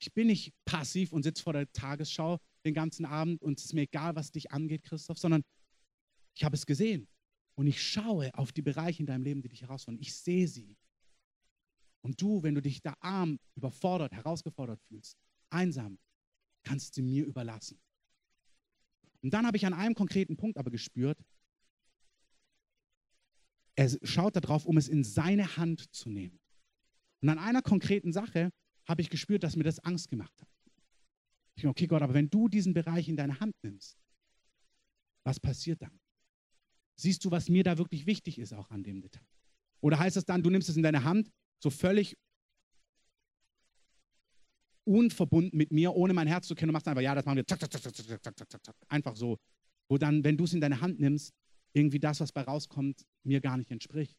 Ich 0.01 0.13
bin 0.13 0.29
nicht 0.29 0.53
passiv 0.65 1.13
und 1.13 1.25
sitze 1.25 1.43
vor 1.43 1.53
der 1.53 1.71
Tagesschau 1.73 2.39
den 2.65 2.75
ganzen 2.75 3.05
Abend 3.05 3.43
und 3.43 3.59
es 3.59 3.67
ist 3.67 3.75
mir 3.75 3.83
egal, 3.83 4.15
was 4.15 4.31
dich 4.31 4.53
angeht, 4.53 4.85
Christoph, 4.85 5.19
sondern 5.19 5.43
ich 6.35 6.45
habe 6.45 6.55
es 6.55 6.67
gesehen 6.67 7.09
und 7.57 7.67
ich 7.67 7.83
schaue 7.83 8.33
auf 8.35 8.53
die 8.53 8.63
Bereiche 8.63 9.01
in 9.01 9.07
deinem 9.07 9.25
Leben, 9.25 9.43
die 9.43 9.49
dich 9.49 9.63
herausfordern. 9.63 10.01
Ich 10.01 10.15
sehe 10.15 10.47
sie. 10.47 10.77
Und 12.03 12.21
du, 12.21 12.43
wenn 12.45 12.55
du 12.55 12.63
dich 12.63 12.81
da 12.81 12.95
arm, 13.01 13.41
überfordert, 13.57 14.13
herausgefordert 14.13 14.81
fühlst, 14.83 15.17
einsam, 15.51 15.99
kannst 16.63 16.97
du 16.97 17.03
mir 17.03 17.25
überlassen. 17.25 17.81
Und 19.21 19.35
dann 19.35 19.47
habe 19.47 19.57
ich 19.57 19.67
an 19.67 19.75
einem 19.75 19.97
konkreten 19.97 20.37
Punkt 20.37 20.59
aber 20.59 20.71
gespürt, 20.71 21.19
er 23.79 23.97
schaut 24.03 24.35
darauf, 24.35 24.67
um 24.67 24.77
es 24.77 24.89
in 24.89 25.05
seine 25.05 25.57
Hand 25.57 25.95
zu 25.95 26.11
nehmen. 26.11 26.41
Und 27.23 27.29
an 27.29 27.39
einer 27.39 27.63
konkreten 27.63 28.13
Sache 28.13 28.51
habe 28.89 29.03
ich 29.03 29.09
gespürt, 29.09 29.45
dass 29.45 29.55
mir 29.55 29.63
das 29.63 29.79
Angst 29.79 30.09
gemacht 30.09 30.35
hat. 30.41 30.49
Ich 31.55 31.63
dachte, 31.63 31.71
okay, 31.71 31.87
Gott, 31.87 32.03
aber 32.03 32.13
wenn 32.13 32.29
du 32.29 32.49
diesen 32.49 32.75
Bereich 32.75 33.09
in 33.09 33.17
deine 33.17 33.39
Hand 33.39 33.55
nimmst, 33.63 33.97
was 35.23 35.39
passiert 35.39 35.81
dann? 35.81 35.97
Siehst 36.97 37.25
du, 37.25 37.31
was 37.31 37.49
mir 37.49 37.63
da 37.63 37.79
wirklich 37.79 38.07
wichtig 38.07 38.41
ist, 38.41 38.53
auch 38.53 38.69
an 38.71 38.83
dem 38.83 39.01
Detail? 39.01 39.25
Oder 39.81 40.01
heißt 40.01 40.17
das 40.17 40.25
dann, 40.25 40.43
du 40.43 40.51
nimmst 40.51 40.69
es 40.69 40.77
in 40.77 40.83
deine 40.83 41.05
Hand, 41.05 41.31
so 41.61 41.71
völlig 41.71 42.17
unverbunden 44.83 45.57
mit 45.57 45.71
mir, 45.71 45.95
ohne 45.95 46.15
mein 46.15 46.27
Herz 46.27 46.49
zu 46.49 46.57
kennen, 46.57 46.71
und 46.71 46.73
machst 46.73 46.89
einfach, 46.89 47.03
ja, 47.03 47.15
das 47.15 47.25
machen 47.25 47.37
wir, 47.37 47.47
zack, 47.47 47.61
zack, 47.61 47.71
zack, 47.71 47.83
zack, 47.95 47.95
zack, 47.95 48.51
zack, 48.51 48.65
zack, 48.65 48.77
einfach 48.89 49.15
so. 49.15 49.39
Wo 49.89 49.99
dann, 49.99 50.25
wenn 50.25 50.37
du 50.37 50.45
es 50.45 50.53
in 50.53 50.61
deine 50.61 50.81
Hand 50.81 50.99
nimmst, 50.99 51.33
irgendwie 51.79 51.99
das, 51.99 52.21
was 52.21 52.33
bei 52.33 52.43
rauskommt, 52.43 53.07
mir 53.25 53.41
gar 53.41 53.57
nicht 53.57 53.71
entspricht. 53.71 54.17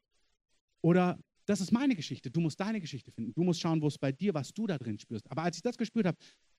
Oder 0.81 1.19
das 1.45 1.61
ist 1.61 1.71
meine 1.71 1.95
Geschichte, 1.95 2.29
du 2.29 2.41
musst 2.41 2.59
deine 2.59 2.79
Geschichte 2.79 3.11
finden. 3.11 3.33
Du 3.33 3.43
musst 3.43 3.59
schauen, 3.59 3.81
wo 3.81 3.87
es 3.87 3.97
bei 3.97 4.11
dir, 4.11 4.33
was 4.33 4.53
du 4.53 4.67
da 4.67 4.77
drin 4.77 4.99
spürst. 4.99 5.29
Aber 5.31 5.43
als 5.43 5.57
ich 5.57 5.63
das 5.63 5.77
gespürt 5.77 6.05
habe, 6.05 6.17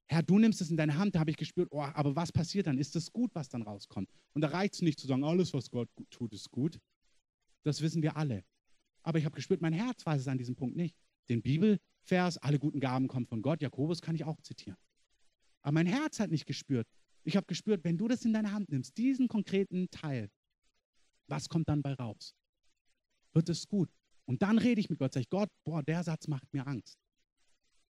Herr, 0.08 0.24
du 0.24 0.40
nimmst 0.40 0.60
es 0.60 0.70
in 0.70 0.76
deine 0.76 0.98
Hand, 0.98 1.14
da 1.14 1.20
habe 1.20 1.30
ich 1.30 1.36
gespürt, 1.36 1.68
oh, 1.70 1.80
aber 1.80 2.16
was 2.16 2.32
passiert 2.32 2.66
dann? 2.66 2.76
Ist 2.78 2.96
es 2.96 3.12
gut, 3.12 3.32
was 3.34 3.48
dann 3.48 3.62
rauskommt? 3.62 4.10
Und 4.34 4.40
da 4.40 4.48
reicht 4.48 4.74
es 4.74 4.82
nicht 4.82 4.98
zu 4.98 5.06
sagen, 5.06 5.22
alles, 5.22 5.54
was 5.54 5.70
Gott 5.70 5.88
tut, 6.10 6.32
ist 6.32 6.50
gut. 6.50 6.80
Das 7.62 7.80
wissen 7.80 8.02
wir 8.02 8.16
alle. 8.16 8.42
Aber 9.04 9.18
ich 9.20 9.24
habe 9.24 9.36
gespürt, 9.36 9.60
mein 9.60 9.72
Herz 9.72 10.04
weiß 10.04 10.22
es 10.22 10.26
an 10.26 10.38
diesem 10.38 10.56
Punkt 10.56 10.76
nicht. 10.76 10.96
Den 11.28 11.42
Bibelvers, 11.42 12.38
alle 12.38 12.58
guten 12.58 12.80
Gaben 12.80 13.06
kommen 13.06 13.26
von 13.26 13.40
Gott, 13.40 13.62
Jakobus 13.62 14.02
kann 14.02 14.16
ich 14.16 14.24
auch 14.24 14.40
zitieren. 14.42 14.76
Aber 15.62 15.72
mein 15.72 15.86
Herz 15.86 16.18
hat 16.18 16.32
nicht 16.32 16.46
gespürt. 16.46 16.88
Ich 17.22 17.36
habe 17.36 17.46
gespürt, 17.46 17.84
wenn 17.84 17.96
du 17.96 18.08
das 18.08 18.24
in 18.24 18.32
deine 18.32 18.50
Hand 18.50 18.70
nimmst, 18.70 18.98
diesen 18.98 19.28
konkreten 19.28 19.88
Teil, 19.90 20.28
was 21.31 21.49
kommt 21.49 21.69
dann 21.69 21.83
bei 21.83 21.95
raus? 21.95 22.35
Wird 23.33 23.49
es 23.49 23.69
gut? 23.69 23.90
Und 24.27 24.43
dann 24.43 24.59
rede 24.59 24.81
ich 24.81 24.90
mit 24.90 24.99
Gott, 24.99 25.12
sage 25.12 25.23
ich, 25.23 25.31
Gott, 25.31 25.49
boah, 25.64 25.83
der 25.83 26.03
Satz 26.05 26.29
macht 26.29 26.53
mir 26.53 26.66
Angst. 26.66 26.99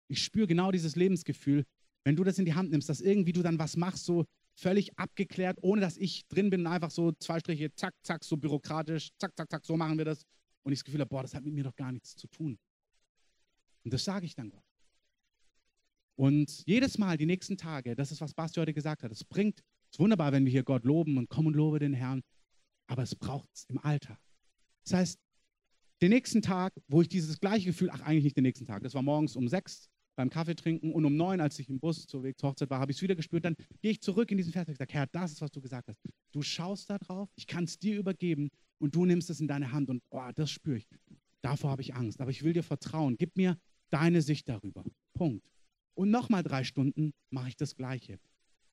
Ich 0.09 0.23
spüre 0.23 0.47
genau 0.47 0.71
dieses 0.71 0.97
Lebensgefühl, 0.97 1.65
wenn 2.05 2.17
du 2.17 2.25
das 2.25 2.39
in 2.39 2.45
die 2.45 2.55
Hand 2.55 2.71
nimmst, 2.71 2.89
dass 2.89 3.01
irgendwie 3.01 3.33
du 3.33 3.43
dann 3.43 3.59
was 3.59 3.77
machst, 3.77 4.05
so 4.05 4.25
völlig 4.55 4.99
abgeklärt, 4.99 5.59
ohne 5.63 5.81
dass 5.81 5.97
ich 5.97 6.27
drin 6.29 6.51
bin, 6.51 6.67
einfach 6.67 6.91
so 6.91 7.13
zwei 7.13 7.39
Striche, 7.39 7.73
zack, 7.75 7.95
zack, 8.03 8.25
so 8.25 8.37
bürokratisch, 8.37 9.11
zack, 9.19 9.37
zack, 9.37 9.51
zack, 9.51 9.65
so 9.65 9.77
machen 9.77 9.99
wir 9.99 10.05
das. 10.05 10.25
Und 10.63 10.73
ich 10.73 10.81
das 10.81 10.85
Gefühl 10.85 11.01
habe, 11.01 11.09
boah, 11.09 11.23
das 11.23 11.35
hat 11.35 11.45
mit 11.45 11.55
mir 11.55 11.65
doch 11.65 11.77
gar 11.77 11.93
nichts 11.93 12.17
zu 12.17 12.27
tun. 12.27 12.59
Und 13.85 13.93
das 13.93 14.05
sage 14.05 14.27
ich 14.27 14.35
dann 14.35 14.51
Gott. 14.51 14.65
Und 16.17 16.67
jedes 16.67 16.99
Mal, 16.99 17.17
die 17.17 17.27
nächsten 17.27 17.57
Tage, 17.57 17.95
das 17.95 18.11
ist, 18.11 18.21
was 18.21 18.35
Basti 18.35 18.59
heute 18.59 18.75
gesagt 18.75 19.05
hat, 19.05 19.13
es 19.13 19.25
bringt, 19.25 19.61
es 19.61 19.97
ist 19.97 20.01
wunderbar, 20.01 20.33
wenn 20.33 20.45
wir 20.45 20.51
hier 20.51 20.65
Gott 20.65 20.85
loben 20.85 21.17
und 21.17 21.29
kommen 21.31 21.49
und 21.49 21.55
lobe 21.55 21.79
den 21.79 21.95
Herrn. 21.95 22.23
Aber 22.89 23.05
es 23.05 23.15
braucht 23.15 23.49
es 23.55 23.65
im 23.69 23.79
Alltag. 23.79 24.19
Das 24.85 24.95
heißt, 24.95 25.21
den 26.01 26.11
nächsten 26.11 26.43
Tag, 26.43 26.73
wo 26.89 27.03
ich 27.03 27.09
dieses 27.09 27.41
gleiche 27.41 27.67
Gefühl, 27.67 27.91
ach 27.91 28.01
eigentlich 28.01 28.25
nicht 28.25 28.37
den 28.37 28.45
nächsten 28.45 28.67
Tag, 28.67 28.83
das 28.83 28.95
war 28.95 29.03
morgens 29.03 29.37
um 29.37 29.49
sechs 29.49 29.89
beim 30.17 30.31
Kaffee 30.31 30.57
trinken 30.57 30.93
und 30.93 31.05
um 31.05 31.17
neun, 31.17 31.41
als 31.41 31.59
ich 31.61 31.69
im 31.69 31.79
Bus 31.79 32.07
zur 32.07 32.25
Weg 32.25 32.39
zur 32.39 32.51
Hochzeit 32.51 32.71
war, 32.71 32.81
habe 32.81 32.91
ich 32.91 32.99
es 32.99 33.03
wieder 33.03 33.15
gespürt. 33.15 33.45
Dann 33.45 33.55
gehe 33.83 33.93
ich 33.93 34.01
zurück 34.01 34.31
in 34.33 34.37
diesen 34.37 34.53
Vers 34.53 34.69
und 34.69 34.77
sage, 34.77 34.93
Herr, 34.93 35.07
das 35.07 35.33
ist, 35.33 35.41
was 35.41 35.53
du 35.53 35.61
gesagt 35.61 35.89
hast. 35.89 36.01
Du 36.33 36.43
schaust 36.43 36.91
da 36.91 36.99
drauf, 36.99 37.31
ich 37.37 37.47
kann 37.47 37.65
es 37.65 37.79
dir 37.79 37.97
übergeben 37.97 38.51
und 38.79 38.97
du 38.97 39.05
nimmst 39.05 39.31
es 39.31 39.41
in 39.41 39.47
deine 39.47 39.71
Hand 39.71 39.89
und 39.91 40.03
oh, 40.11 40.29
das 40.35 40.51
spüre 40.51 40.79
ich. 40.79 40.89
Davor 41.41 41.71
habe 41.71 41.83
ich 41.83 41.95
Angst, 41.95 42.21
aber 42.21 42.33
ich 42.33 42.43
will 42.43 42.53
dir 42.53 42.65
vertrauen. 42.65 43.17
Gib 43.17 43.37
mir 43.37 43.59
deine 43.91 44.23
Sicht 44.23 44.49
darüber. 44.49 44.85
Punkt. 45.15 45.53
Und 45.95 46.11
nochmal 46.11 46.43
drei 46.43 46.65
Stunden 46.65 47.13
mache 47.31 47.49
ich 47.49 47.57
das 47.57 47.77
Gleiche. 47.77 48.19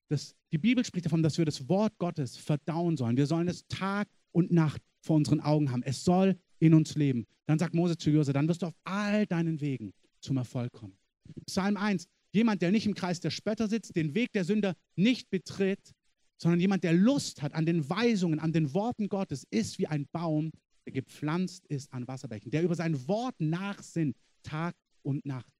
Das, 0.08 0.34
die 0.52 0.58
Bibel 0.58 0.84
spricht 0.84 1.06
davon, 1.06 1.22
dass 1.22 1.38
wir 1.38 1.44
das 1.44 1.68
Wort 1.68 1.98
Gottes 1.98 2.36
verdauen 2.36 2.96
sollen. 2.96 3.16
Wir 3.16 3.26
sollen 3.26 3.48
es 3.48 3.66
Tag 3.66 4.08
und 4.32 4.52
Nacht 4.52 4.80
vor 5.00 5.16
unseren 5.16 5.40
Augen 5.40 5.70
haben. 5.70 5.82
Es 5.82 6.04
soll 6.04 6.38
in 6.58 6.74
uns 6.74 6.94
leben. 6.94 7.26
Dann 7.46 7.58
sagt 7.58 7.74
Mose 7.74 7.96
zu 7.96 8.10
Jose, 8.10 8.32
dann 8.32 8.48
wirst 8.48 8.62
du 8.62 8.66
auf 8.66 8.74
all 8.84 9.26
deinen 9.26 9.60
Wegen 9.60 9.92
zum 10.20 10.36
Erfolg 10.36 10.72
kommen. 10.72 10.96
Psalm 11.46 11.76
1, 11.76 12.08
jemand, 12.32 12.62
der 12.62 12.70
nicht 12.70 12.86
im 12.86 12.94
Kreis 12.94 13.20
der 13.20 13.30
Spötter 13.30 13.68
sitzt, 13.68 13.96
den 13.96 14.14
Weg 14.14 14.32
der 14.32 14.44
Sünder 14.44 14.74
nicht 14.94 15.30
betritt, 15.30 15.92
sondern 16.38 16.60
jemand, 16.60 16.84
der 16.84 16.92
Lust 16.92 17.42
hat 17.42 17.54
an 17.54 17.66
den 17.66 17.88
Weisungen, 17.88 18.38
an 18.38 18.52
den 18.52 18.74
Worten 18.74 19.08
Gottes, 19.08 19.46
ist 19.50 19.78
wie 19.78 19.86
ein 19.86 20.06
Baum, 20.12 20.50
der 20.84 20.92
gepflanzt 20.92 21.66
ist 21.66 21.92
an 21.92 22.06
Wasserbächen, 22.06 22.50
der 22.50 22.62
über 22.62 22.74
sein 22.74 23.08
Wort 23.08 23.34
nachsinnt, 23.38 24.16
Tag 24.42 24.76
und 25.02 25.24
Nacht. 25.24 25.50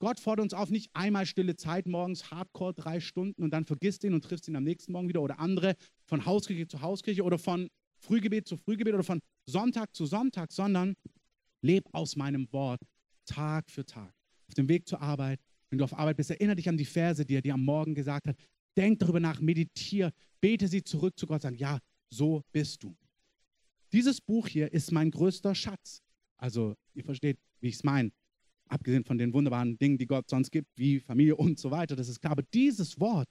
Gott 0.00 0.18
fordert 0.18 0.44
uns 0.44 0.54
auf, 0.54 0.70
nicht 0.70 0.90
einmal 0.94 1.26
stille 1.26 1.56
Zeit 1.56 1.86
morgens, 1.86 2.30
Hardcore 2.30 2.72
drei 2.72 3.00
Stunden 3.00 3.42
und 3.42 3.50
dann 3.50 3.66
vergisst 3.66 4.02
ihn 4.02 4.14
und 4.14 4.24
triffst 4.24 4.48
ihn 4.48 4.56
am 4.56 4.64
nächsten 4.64 4.92
Morgen 4.92 5.10
wieder 5.10 5.20
oder 5.20 5.38
andere 5.38 5.76
von 6.06 6.24
Hauskirche 6.24 6.66
zu 6.66 6.80
Hauskirche 6.80 7.22
oder 7.22 7.38
von 7.38 7.68
Frühgebet 7.98 8.48
zu 8.48 8.56
Frühgebet 8.56 8.94
oder 8.94 9.04
von 9.04 9.20
Sonntag 9.44 9.94
zu 9.94 10.06
Sonntag, 10.06 10.52
sondern 10.52 10.96
leb 11.60 11.86
aus 11.92 12.16
meinem 12.16 12.50
Wort 12.50 12.80
Tag 13.26 13.70
für 13.70 13.84
Tag. 13.84 14.14
Auf 14.48 14.54
dem 14.54 14.70
Weg 14.70 14.88
zur 14.88 15.02
Arbeit, 15.02 15.38
wenn 15.68 15.78
du 15.78 15.84
auf 15.84 15.92
Arbeit 15.92 16.16
bist, 16.16 16.30
erinnere 16.30 16.56
dich 16.56 16.68
an 16.70 16.78
die 16.78 16.86
Verse, 16.86 17.26
die 17.26 17.34
er 17.34 17.42
dir 17.42 17.52
am 17.52 17.64
Morgen 17.64 17.94
gesagt 17.94 18.26
hat. 18.26 18.36
Denk 18.78 19.00
darüber 19.00 19.20
nach, 19.20 19.40
meditiere, 19.40 20.12
bete 20.40 20.66
sie 20.66 20.82
zurück 20.82 21.18
zu 21.18 21.26
Gott, 21.26 21.42
sagen, 21.42 21.56
ja, 21.56 21.78
so 22.08 22.42
bist 22.52 22.82
du. 22.82 22.96
Dieses 23.92 24.22
Buch 24.22 24.48
hier 24.48 24.72
ist 24.72 24.92
mein 24.92 25.10
größter 25.10 25.54
Schatz. 25.54 26.02
Also, 26.38 26.74
ihr 26.94 27.04
versteht, 27.04 27.38
wie 27.60 27.68
ich 27.68 27.74
es 27.74 27.84
meine 27.84 28.12
abgesehen 28.70 29.04
von 29.04 29.18
den 29.18 29.32
wunderbaren 29.32 29.76
Dingen, 29.78 29.98
die 29.98 30.06
Gott 30.06 30.30
sonst 30.30 30.50
gibt, 30.50 30.68
wie 30.76 31.00
Familie 31.00 31.36
und 31.36 31.58
so 31.58 31.70
weiter, 31.70 31.96
das 31.96 32.08
ist 32.08 32.20
klar. 32.20 32.32
Aber 32.32 32.42
dieses 32.54 32.98
Wort 33.00 33.28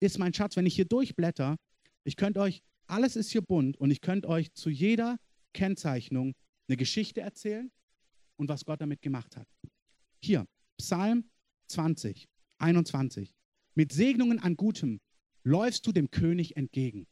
ist 0.00 0.18
mein 0.18 0.34
Schatz. 0.34 0.56
Wenn 0.56 0.66
ich 0.66 0.74
hier 0.74 0.84
durchblätter, 0.84 1.56
ich 2.04 2.16
könnte 2.16 2.40
euch, 2.40 2.62
alles 2.86 3.16
ist 3.16 3.30
hier 3.30 3.42
bunt 3.42 3.76
und 3.76 3.90
ich 3.90 4.00
könnte 4.00 4.28
euch 4.28 4.52
zu 4.52 4.68
jeder 4.68 5.18
Kennzeichnung 5.52 6.34
eine 6.68 6.76
Geschichte 6.76 7.20
erzählen 7.20 7.70
und 8.36 8.48
was 8.48 8.64
Gott 8.64 8.80
damit 8.80 9.02
gemacht 9.02 9.36
hat. 9.36 9.48
Hier, 10.22 10.46
Psalm 10.76 11.24
20, 11.68 12.28
21. 12.58 13.34
Mit 13.74 13.92
Segnungen 13.92 14.38
an 14.38 14.56
Gutem 14.56 15.00
läufst 15.44 15.86
du 15.86 15.92
dem 15.92 16.10
König 16.10 16.56
entgegen. 16.56 17.06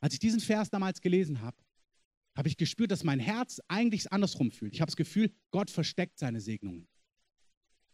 Als 0.00 0.14
ich 0.14 0.20
diesen 0.20 0.40
Vers 0.40 0.70
damals 0.70 1.00
gelesen 1.00 1.42
habe, 1.42 1.56
habe 2.34 2.48
ich 2.48 2.56
gespürt, 2.56 2.90
dass 2.90 3.04
mein 3.04 3.20
Herz 3.20 3.60
eigentlich 3.68 4.12
andersrum 4.12 4.50
fühlt. 4.50 4.74
Ich 4.74 4.80
habe 4.80 4.90
das 4.90 4.96
Gefühl, 4.96 5.32
Gott 5.50 5.70
versteckt 5.70 6.18
seine 6.18 6.40
Segnungen. 6.40 6.88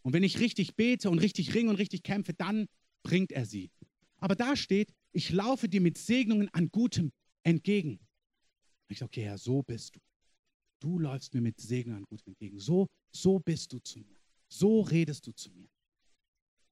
Und 0.02 0.12
wenn 0.12 0.22
ich 0.22 0.38
richtig 0.38 0.76
bete 0.76 1.10
und 1.10 1.18
richtig 1.18 1.54
ringe 1.54 1.70
und 1.70 1.76
richtig 1.76 2.02
kämpfe, 2.02 2.32
dann 2.32 2.68
bringt 3.02 3.32
er 3.32 3.44
sie. 3.44 3.70
Aber 4.18 4.36
da 4.36 4.56
steht, 4.56 4.92
ich 5.12 5.30
laufe 5.30 5.68
dir 5.68 5.80
mit 5.80 5.98
Segnungen 5.98 6.48
an 6.50 6.68
Gutem 6.70 7.12
entgegen. 7.42 7.98
ich 8.88 8.98
sage, 8.98 9.08
okay, 9.08 9.24
Herr, 9.24 9.38
so 9.38 9.62
bist 9.62 9.96
du. 9.96 10.00
Du 10.80 10.98
läufst 10.98 11.34
mir 11.34 11.40
mit 11.40 11.60
Segnungen 11.60 12.02
an 12.02 12.04
Gutem 12.04 12.32
entgegen. 12.32 12.58
So, 12.58 12.86
so 13.10 13.38
bist 13.38 13.72
du 13.72 13.78
zu 13.78 14.00
mir. 14.00 14.16
So 14.48 14.82
redest 14.82 15.26
du 15.26 15.32
zu 15.32 15.50
mir. 15.50 15.68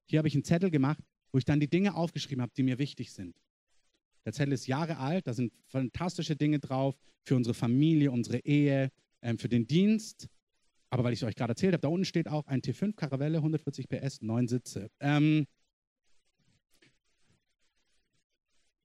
Hier 0.06 0.18
habe 0.18 0.28
ich 0.28 0.34
einen 0.34 0.44
Zettel 0.44 0.70
gemacht, 0.70 1.02
wo 1.32 1.38
ich 1.38 1.44
dann 1.44 1.58
die 1.58 1.68
Dinge 1.68 1.94
aufgeschrieben 1.94 2.42
habe, 2.42 2.52
die 2.56 2.62
mir 2.62 2.78
wichtig 2.78 3.12
sind. 3.12 3.34
Der 4.24 4.32
Zettel 4.32 4.52
ist 4.54 4.66
Jahre 4.66 4.98
alt, 4.98 5.26
da 5.26 5.34
sind 5.34 5.52
fantastische 5.66 6.36
Dinge 6.36 6.58
drauf 6.58 6.96
für 7.24 7.36
unsere 7.36 7.54
Familie, 7.54 8.10
unsere 8.10 8.38
Ehe, 8.38 8.90
ähm, 9.22 9.38
für 9.38 9.48
den 9.48 9.66
Dienst. 9.66 10.28
Aber 10.90 11.04
weil 11.04 11.12
ich 11.12 11.20
es 11.20 11.24
euch 11.24 11.34
gerade 11.34 11.52
erzählt 11.52 11.72
habe, 11.72 11.80
da 11.80 11.88
unten 11.88 12.04
steht 12.04 12.28
auch 12.28 12.46
ein 12.46 12.60
T5 12.60 12.94
Caravelle, 12.94 13.38
140 13.38 13.88
PS, 13.88 14.22
neun 14.22 14.48
Sitze. 14.48 14.90
Ähm, 15.00 15.46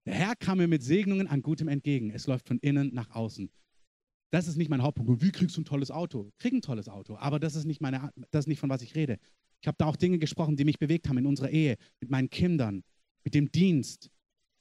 der 0.06 0.14
Herr 0.16 0.36
kam 0.36 0.58
mir 0.58 0.68
mit 0.68 0.82
Segnungen 0.82 1.28
an 1.28 1.42
Gutem 1.42 1.68
entgegen. 1.68 2.10
Es 2.10 2.26
läuft 2.26 2.48
von 2.48 2.58
innen 2.60 2.94
nach 2.94 3.12
außen. 3.12 3.52
Das 4.32 4.48
ist 4.48 4.58
nicht 4.58 4.70
mein 4.70 4.82
Hauptpunkt. 4.82 5.22
Wie 5.22 5.32
kriegst 5.32 5.56
du 5.58 5.62
ein 5.62 5.66
tolles 5.66 5.92
Auto? 5.92 6.32
Krieg 6.38 6.54
ein 6.54 6.62
tolles 6.62 6.88
Auto, 6.88 7.18
aber 7.18 7.40
das 7.40 7.56
ist 7.56 7.66
nicht 7.66 7.82
meine, 7.82 8.12
das 8.32 8.46
ist 8.46 8.48
nicht 8.48 8.60
von 8.60 8.70
was 8.70 8.82
ich 8.82 8.96
rede. 8.96 9.20
Ich 9.62 9.68
habe 9.68 9.76
da 9.78 9.86
auch 9.86 9.96
Dinge 9.96 10.20
gesprochen, 10.20 10.56
die 10.56 10.66
mich 10.66 10.80
bewegt 10.80 11.10
haben 11.10 11.18
in 11.18 11.26
unserer 11.26 11.50
Ehe, 11.50 11.78
mit 12.00 12.10
meinen 12.10 12.30
Kindern, 12.30 12.84
mit 13.24 13.34
dem 13.34 13.52
Dienst, 13.52 14.10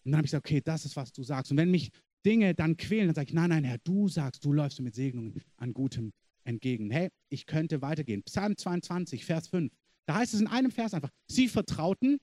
und 0.08 0.12
dann 0.12 0.20
habe 0.20 0.24
ich 0.24 0.30
gesagt, 0.30 0.46
okay, 0.46 0.62
das 0.64 0.86
ist, 0.86 0.96
was 0.96 1.12
du 1.12 1.22
sagst. 1.22 1.50
Und 1.50 1.58
wenn 1.58 1.70
mich 1.70 1.90
Dinge 2.24 2.54
dann 2.54 2.78
quälen, 2.78 3.08
dann 3.08 3.14
sage 3.14 3.28
ich, 3.28 3.34
nein, 3.34 3.50
nein, 3.50 3.62
Herr, 3.64 3.76
du 3.76 4.08
sagst, 4.08 4.42
du 4.42 4.54
läufst 4.54 4.80
mit 4.80 4.94
Segnungen 4.94 5.34
an 5.58 5.74
Gutem 5.74 6.14
entgegen. 6.44 6.90
Hey, 6.90 7.10
ich 7.28 7.44
könnte 7.44 7.82
weitergehen. 7.82 8.22
Psalm 8.22 8.56
22, 8.56 9.26
Vers 9.26 9.48
5. 9.48 9.70
Da 10.06 10.14
heißt 10.14 10.32
es 10.32 10.40
in 10.40 10.46
einem 10.46 10.70
Vers 10.70 10.94
einfach, 10.94 11.10
sie 11.26 11.46
vertrauten 11.46 12.20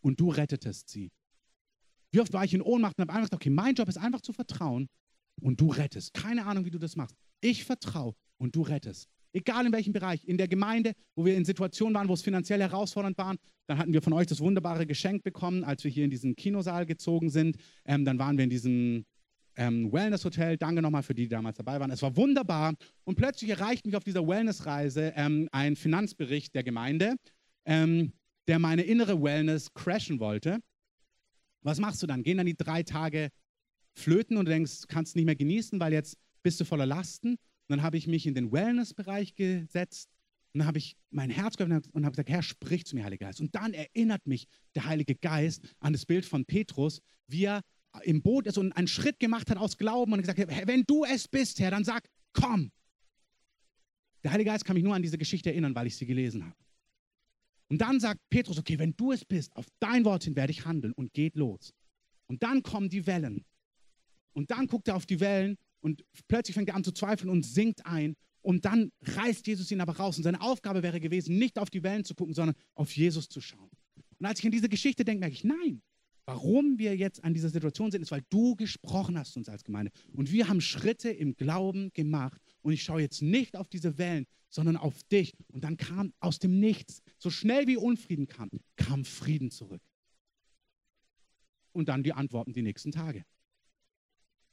und 0.00 0.18
du 0.18 0.30
rettetest 0.30 0.88
sie. 0.88 1.12
Wie 2.12 2.20
oft 2.20 2.32
war 2.32 2.46
ich 2.46 2.54
in 2.54 2.62
Ohnmacht 2.62 2.96
und 2.96 3.02
habe 3.02 3.12
einfach 3.12 3.28
gesagt, 3.28 3.42
okay, 3.42 3.50
mein 3.50 3.74
Job 3.74 3.90
ist 3.90 3.98
einfach 3.98 4.22
zu 4.22 4.32
vertrauen 4.32 4.88
und 5.42 5.60
du 5.60 5.68
rettest. 5.68 6.14
Keine 6.14 6.46
Ahnung, 6.46 6.64
wie 6.64 6.70
du 6.70 6.78
das 6.78 6.96
machst. 6.96 7.14
Ich 7.42 7.64
vertraue 7.64 8.14
und 8.38 8.56
du 8.56 8.62
rettest. 8.62 9.10
Egal 9.34 9.66
in 9.66 9.72
welchem 9.72 9.92
Bereich. 9.92 10.24
In 10.24 10.38
der 10.38 10.46
Gemeinde, 10.46 10.92
wo 11.16 11.24
wir 11.24 11.36
in 11.36 11.44
Situationen 11.44 11.92
waren, 11.94 12.08
wo 12.08 12.14
es 12.14 12.22
finanziell 12.22 12.60
herausfordernd 12.60 13.18
war, 13.18 13.34
dann 13.66 13.78
hatten 13.78 13.92
wir 13.92 14.00
von 14.00 14.12
euch 14.12 14.28
das 14.28 14.40
wunderbare 14.40 14.86
Geschenk 14.86 15.24
bekommen, 15.24 15.64
als 15.64 15.82
wir 15.82 15.90
hier 15.90 16.04
in 16.04 16.10
diesen 16.10 16.36
Kinosaal 16.36 16.86
gezogen 16.86 17.30
sind. 17.30 17.56
Ähm, 17.84 18.04
dann 18.04 18.18
waren 18.20 18.36
wir 18.36 18.44
in 18.44 18.50
diesem 18.50 19.04
ähm, 19.56 19.92
Wellness-Hotel. 19.92 20.56
Danke 20.56 20.82
nochmal 20.82 21.02
für 21.02 21.14
die, 21.14 21.24
die 21.24 21.28
damals 21.28 21.56
dabei 21.56 21.80
waren. 21.80 21.90
Es 21.90 22.00
war 22.02 22.16
wunderbar. 22.16 22.74
Und 23.02 23.16
plötzlich 23.16 23.50
erreicht 23.50 23.84
mich 23.86 23.96
auf 23.96 24.04
dieser 24.04 24.26
Wellness-Reise 24.26 25.12
ähm, 25.16 25.48
ein 25.50 25.74
Finanzbericht 25.74 26.54
der 26.54 26.62
Gemeinde, 26.62 27.16
ähm, 27.64 28.12
der 28.46 28.60
meine 28.60 28.82
innere 28.82 29.20
Wellness 29.20 29.74
crashen 29.74 30.20
wollte. 30.20 30.60
Was 31.62 31.80
machst 31.80 32.00
du 32.04 32.06
dann? 32.06 32.22
Gehen 32.22 32.36
dann 32.36 32.46
die 32.46 32.56
drei 32.56 32.84
Tage 32.84 33.30
flöten 33.94 34.36
und 34.36 34.44
du 34.44 34.52
denkst, 34.52 34.82
kannst 34.86 35.16
nicht 35.16 35.24
mehr 35.24 35.34
genießen, 35.34 35.80
weil 35.80 35.92
jetzt 35.92 36.18
bist 36.42 36.60
du 36.60 36.64
voller 36.64 36.86
Lasten? 36.86 37.36
Und 37.66 37.76
dann 37.76 37.82
habe 37.82 37.96
ich 37.96 38.06
mich 38.06 38.26
in 38.26 38.34
den 38.34 38.52
Wellness-Bereich 38.52 39.34
gesetzt 39.34 40.10
und 40.52 40.60
dann 40.60 40.68
habe 40.68 40.78
ich 40.78 40.96
mein 41.10 41.30
Herz 41.30 41.56
geöffnet 41.56 41.88
und 41.92 42.04
habe 42.04 42.12
gesagt, 42.12 42.28
Herr, 42.28 42.42
sprich 42.42 42.86
zu 42.86 42.94
mir, 42.94 43.04
Heiliger 43.04 43.26
Geist. 43.26 43.40
Und 43.40 43.54
dann 43.56 43.74
erinnert 43.74 44.24
mich 44.26 44.46
der 44.76 44.84
Heilige 44.84 45.16
Geist 45.16 45.62
an 45.80 45.92
das 45.92 46.06
Bild 46.06 46.24
von 46.24 46.44
Petrus, 46.44 47.00
wie 47.26 47.46
er 47.46 47.62
im 48.02 48.22
Boot 48.22 48.46
ist 48.46 48.58
und 48.58 48.72
einen 48.72 48.86
Schritt 48.86 49.18
gemacht 49.18 49.50
hat 49.50 49.58
aus 49.58 49.76
Glauben 49.76 50.12
und 50.12 50.20
gesagt 50.20 50.38
hat, 50.38 50.66
wenn 50.68 50.84
du 50.84 51.04
es 51.04 51.26
bist, 51.26 51.58
Herr, 51.58 51.72
dann 51.72 51.84
sag, 51.84 52.08
komm. 52.32 52.70
Der 54.22 54.32
Heilige 54.32 54.50
Geist 54.50 54.64
kann 54.64 54.74
mich 54.74 54.84
nur 54.84 54.94
an 54.94 55.02
diese 55.02 55.18
Geschichte 55.18 55.50
erinnern, 55.50 55.74
weil 55.74 55.88
ich 55.88 55.96
sie 55.96 56.06
gelesen 56.06 56.44
habe. 56.44 56.56
Und 57.68 57.80
dann 57.80 57.98
sagt 57.98 58.20
Petrus, 58.30 58.58
okay, 58.58 58.78
wenn 58.78 58.94
du 58.96 59.10
es 59.10 59.24
bist, 59.24 59.54
auf 59.56 59.66
dein 59.80 60.04
Wort 60.04 60.24
hin 60.24 60.36
werde 60.36 60.52
ich 60.52 60.64
handeln 60.64 60.92
und 60.92 61.12
geht 61.12 61.34
los. 61.34 61.74
Und 62.26 62.42
dann 62.42 62.62
kommen 62.62 62.88
die 62.88 63.06
Wellen. 63.06 63.44
Und 64.34 64.50
dann 64.52 64.68
guckt 64.68 64.86
er 64.86 64.96
auf 64.96 65.06
die 65.06 65.18
Wellen 65.18 65.56
und 65.84 66.02
plötzlich 66.28 66.54
fängt 66.54 66.70
er 66.70 66.76
an 66.76 66.82
zu 66.82 66.92
zweifeln 66.92 67.28
und 67.28 67.44
sinkt 67.44 67.84
ein. 67.84 68.16
Und 68.40 68.64
dann 68.64 68.90
reißt 69.02 69.46
Jesus 69.46 69.70
ihn 69.70 69.82
aber 69.82 69.96
raus. 69.96 70.16
Und 70.16 70.22
seine 70.22 70.40
Aufgabe 70.40 70.82
wäre 70.82 70.98
gewesen, 70.98 71.36
nicht 71.36 71.58
auf 71.58 71.68
die 71.68 71.82
Wellen 71.82 72.04
zu 72.04 72.14
gucken, 72.14 72.32
sondern 72.32 72.56
auf 72.74 72.96
Jesus 72.96 73.28
zu 73.28 73.42
schauen. 73.42 73.68
Und 74.18 74.24
als 74.24 74.38
ich 74.38 74.46
an 74.46 74.50
diese 74.50 74.70
Geschichte 74.70 75.04
denke, 75.04 75.20
merke 75.20 75.34
ich, 75.34 75.44
nein, 75.44 75.82
warum 76.24 76.78
wir 76.78 76.96
jetzt 76.96 77.22
an 77.22 77.34
dieser 77.34 77.50
Situation 77.50 77.90
sind, 77.90 78.00
ist, 78.00 78.12
weil 78.12 78.24
du 78.30 78.56
gesprochen 78.56 79.18
hast 79.18 79.36
uns 79.36 79.50
als 79.50 79.62
Gemeinde. 79.62 79.92
Und 80.14 80.32
wir 80.32 80.48
haben 80.48 80.62
Schritte 80.62 81.10
im 81.10 81.36
Glauben 81.36 81.92
gemacht. 81.92 82.40
Und 82.62 82.72
ich 82.72 82.82
schaue 82.82 83.02
jetzt 83.02 83.20
nicht 83.20 83.54
auf 83.54 83.68
diese 83.68 83.98
Wellen, 83.98 84.26
sondern 84.48 84.78
auf 84.78 85.02
dich. 85.04 85.34
Und 85.48 85.64
dann 85.64 85.76
kam 85.76 86.14
aus 86.18 86.38
dem 86.38 86.60
Nichts, 86.60 87.02
so 87.18 87.28
schnell 87.28 87.66
wie 87.66 87.76
Unfrieden 87.76 88.26
kam, 88.26 88.48
kam 88.76 89.04
Frieden 89.04 89.50
zurück. 89.50 89.82
Und 91.72 91.90
dann 91.90 92.02
die 92.02 92.14
Antworten 92.14 92.54
die 92.54 92.62
nächsten 92.62 92.90
Tage. 92.90 93.26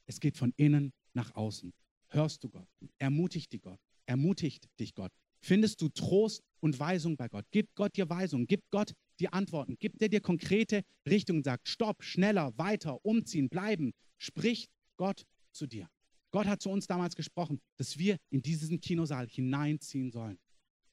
Es 0.08 0.20
geht 0.20 0.36
von 0.36 0.54
innen 0.58 0.92
nach 1.14 1.36
außen. 1.36 1.74
Hörst 2.10 2.44
du 2.44 2.50
Gott? 2.50 2.68
Ermutigt 2.98 3.54
dich 3.54 3.62
Gott? 3.62 3.80
Ermutigt 4.06 4.68
dich 4.80 4.94
Gott? 4.94 5.12
Findest 5.40 5.82
du 5.82 5.90
Trost 5.90 6.44
und 6.60 6.80
Weisung 6.80 7.18
bei 7.18 7.28
Gott? 7.28 7.46
Gib 7.52 7.74
Gott 7.76 7.96
dir 7.96 8.10
Weisung, 8.10 8.46
gib 8.46 8.70
Gott 8.70 8.94
die 9.20 9.30
Antworten, 9.30 9.78
gibt 9.80 10.02
er 10.02 10.10
dir 10.10 10.22
konkrete 10.22 10.84
Richtungen, 11.08 11.44
sagt 11.44 11.68
Stopp, 11.68 12.04
schneller, 12.04 12.58
weiter, 12.58 13.04
umziehen, 13.06 13.50
bleiben. 13.50 13.94
Spricht 14.18 14.70
Gott 14.98 15.26
zu 15.52 15.68
dir. 15.68 15.90
Gott 16.32 16.48
hat 16.48 16.62
zu 16.62 16.70
uns 16.70 16.88
damals 16.88 17.16
gesprochen, 17.16 17.60
dass 17.78 17.98
wir 17.98 18.18
in 18.30 18.42
diesen 18.42 18.80
Kinosaal 18.80 19.28
hineinziehen 19.28 20.12
sollen. 20.12 20.40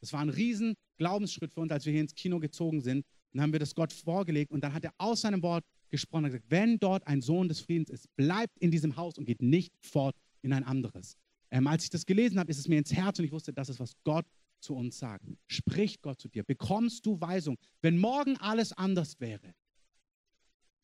Das 0.01 0.13
war 0.13 0.21
ein 0.21 0.31
riesen 0.31 0.75
Glaubensschritt 0.97 1.53
für 1.53 1.61
uns, 1.61 1.73
als 1.73 1.85
wir 1.85 1.93
hier 1.93 2.03
ins 2.03 2.15
Kino 2.15 2.39
gezogen 2.39 2.81
sind. 2.81 3.05
Dann 3.33 3.43
haben 3.43 3.53
wir 3.53 3.61
das 3.61 3.75
Gott 3.75 3.93
vorgelegt 3.93 4.51
und 4.51 4.63
dann 4.63 4.73
hat 4.73 4.85
er 4.85 4.95
aus 4.99 5.21
seinem 5.21 5.43
Wort 5.43 5.65
gesprochen 5.91 6.25
und 6.25 6.31
gesagt, 6.31 6.51
wenn 6.51 6.79
dort 6.79 7.07
ein 7.07 7.21
Sohn 7.21 7.49
des 7.49 7.61
Friedens 7.61 7.91
ist, 7.91 8.15
bleibt 8.17 8.59
in 8.59 8.71
diesem 8.71 8.97
Haus 8.97 9.19
und 9.19 9.25
geht 9.25 9.43
nicht 9.43 9.73
fort 9.81 10.17
in 10.43 10.53
ein 10.53 10.65
anderes. 10.65 11.17
Ähm, 11.51 11.67
als 11.67 11.85
ich 11.85 11.91
das 11.91 12.07
gelesen 12.07 12.39
habe, 12.39 12.51
ist 12.51 12.59
es 12.59 12.69
mir 12.69 12.79
ins 12.79 12.93
Herz 12.93 13.19
und 13.19 13.25
ich 13.25 13.33
wusste, 13.33 13.53
das 13.53 13.69
ist, 13.69 13.81
was 13.81 13.95
Gott 14.05 14.27
zu 14.61 14.75
uns 14.75 14.99
sagt. 14.99 15.25
Spricht 15.47 16.03
Gott 16.03 16.21
zu 16.21 16.29
dir, 16.29 16.45
bekommst 16.45 17.07
du 17.07 17.21
Weisung. 17.21 17.59
Wenn 17.81 17.99
morgen 17.99 18.37
alles 18.39 18.73
anders 18.73 19.21
wäre, 19.21 19.55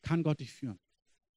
kann 0.02 0.22
Gott 0.22 0.40
dich 0.40 0.52
führen, 0.52 0.78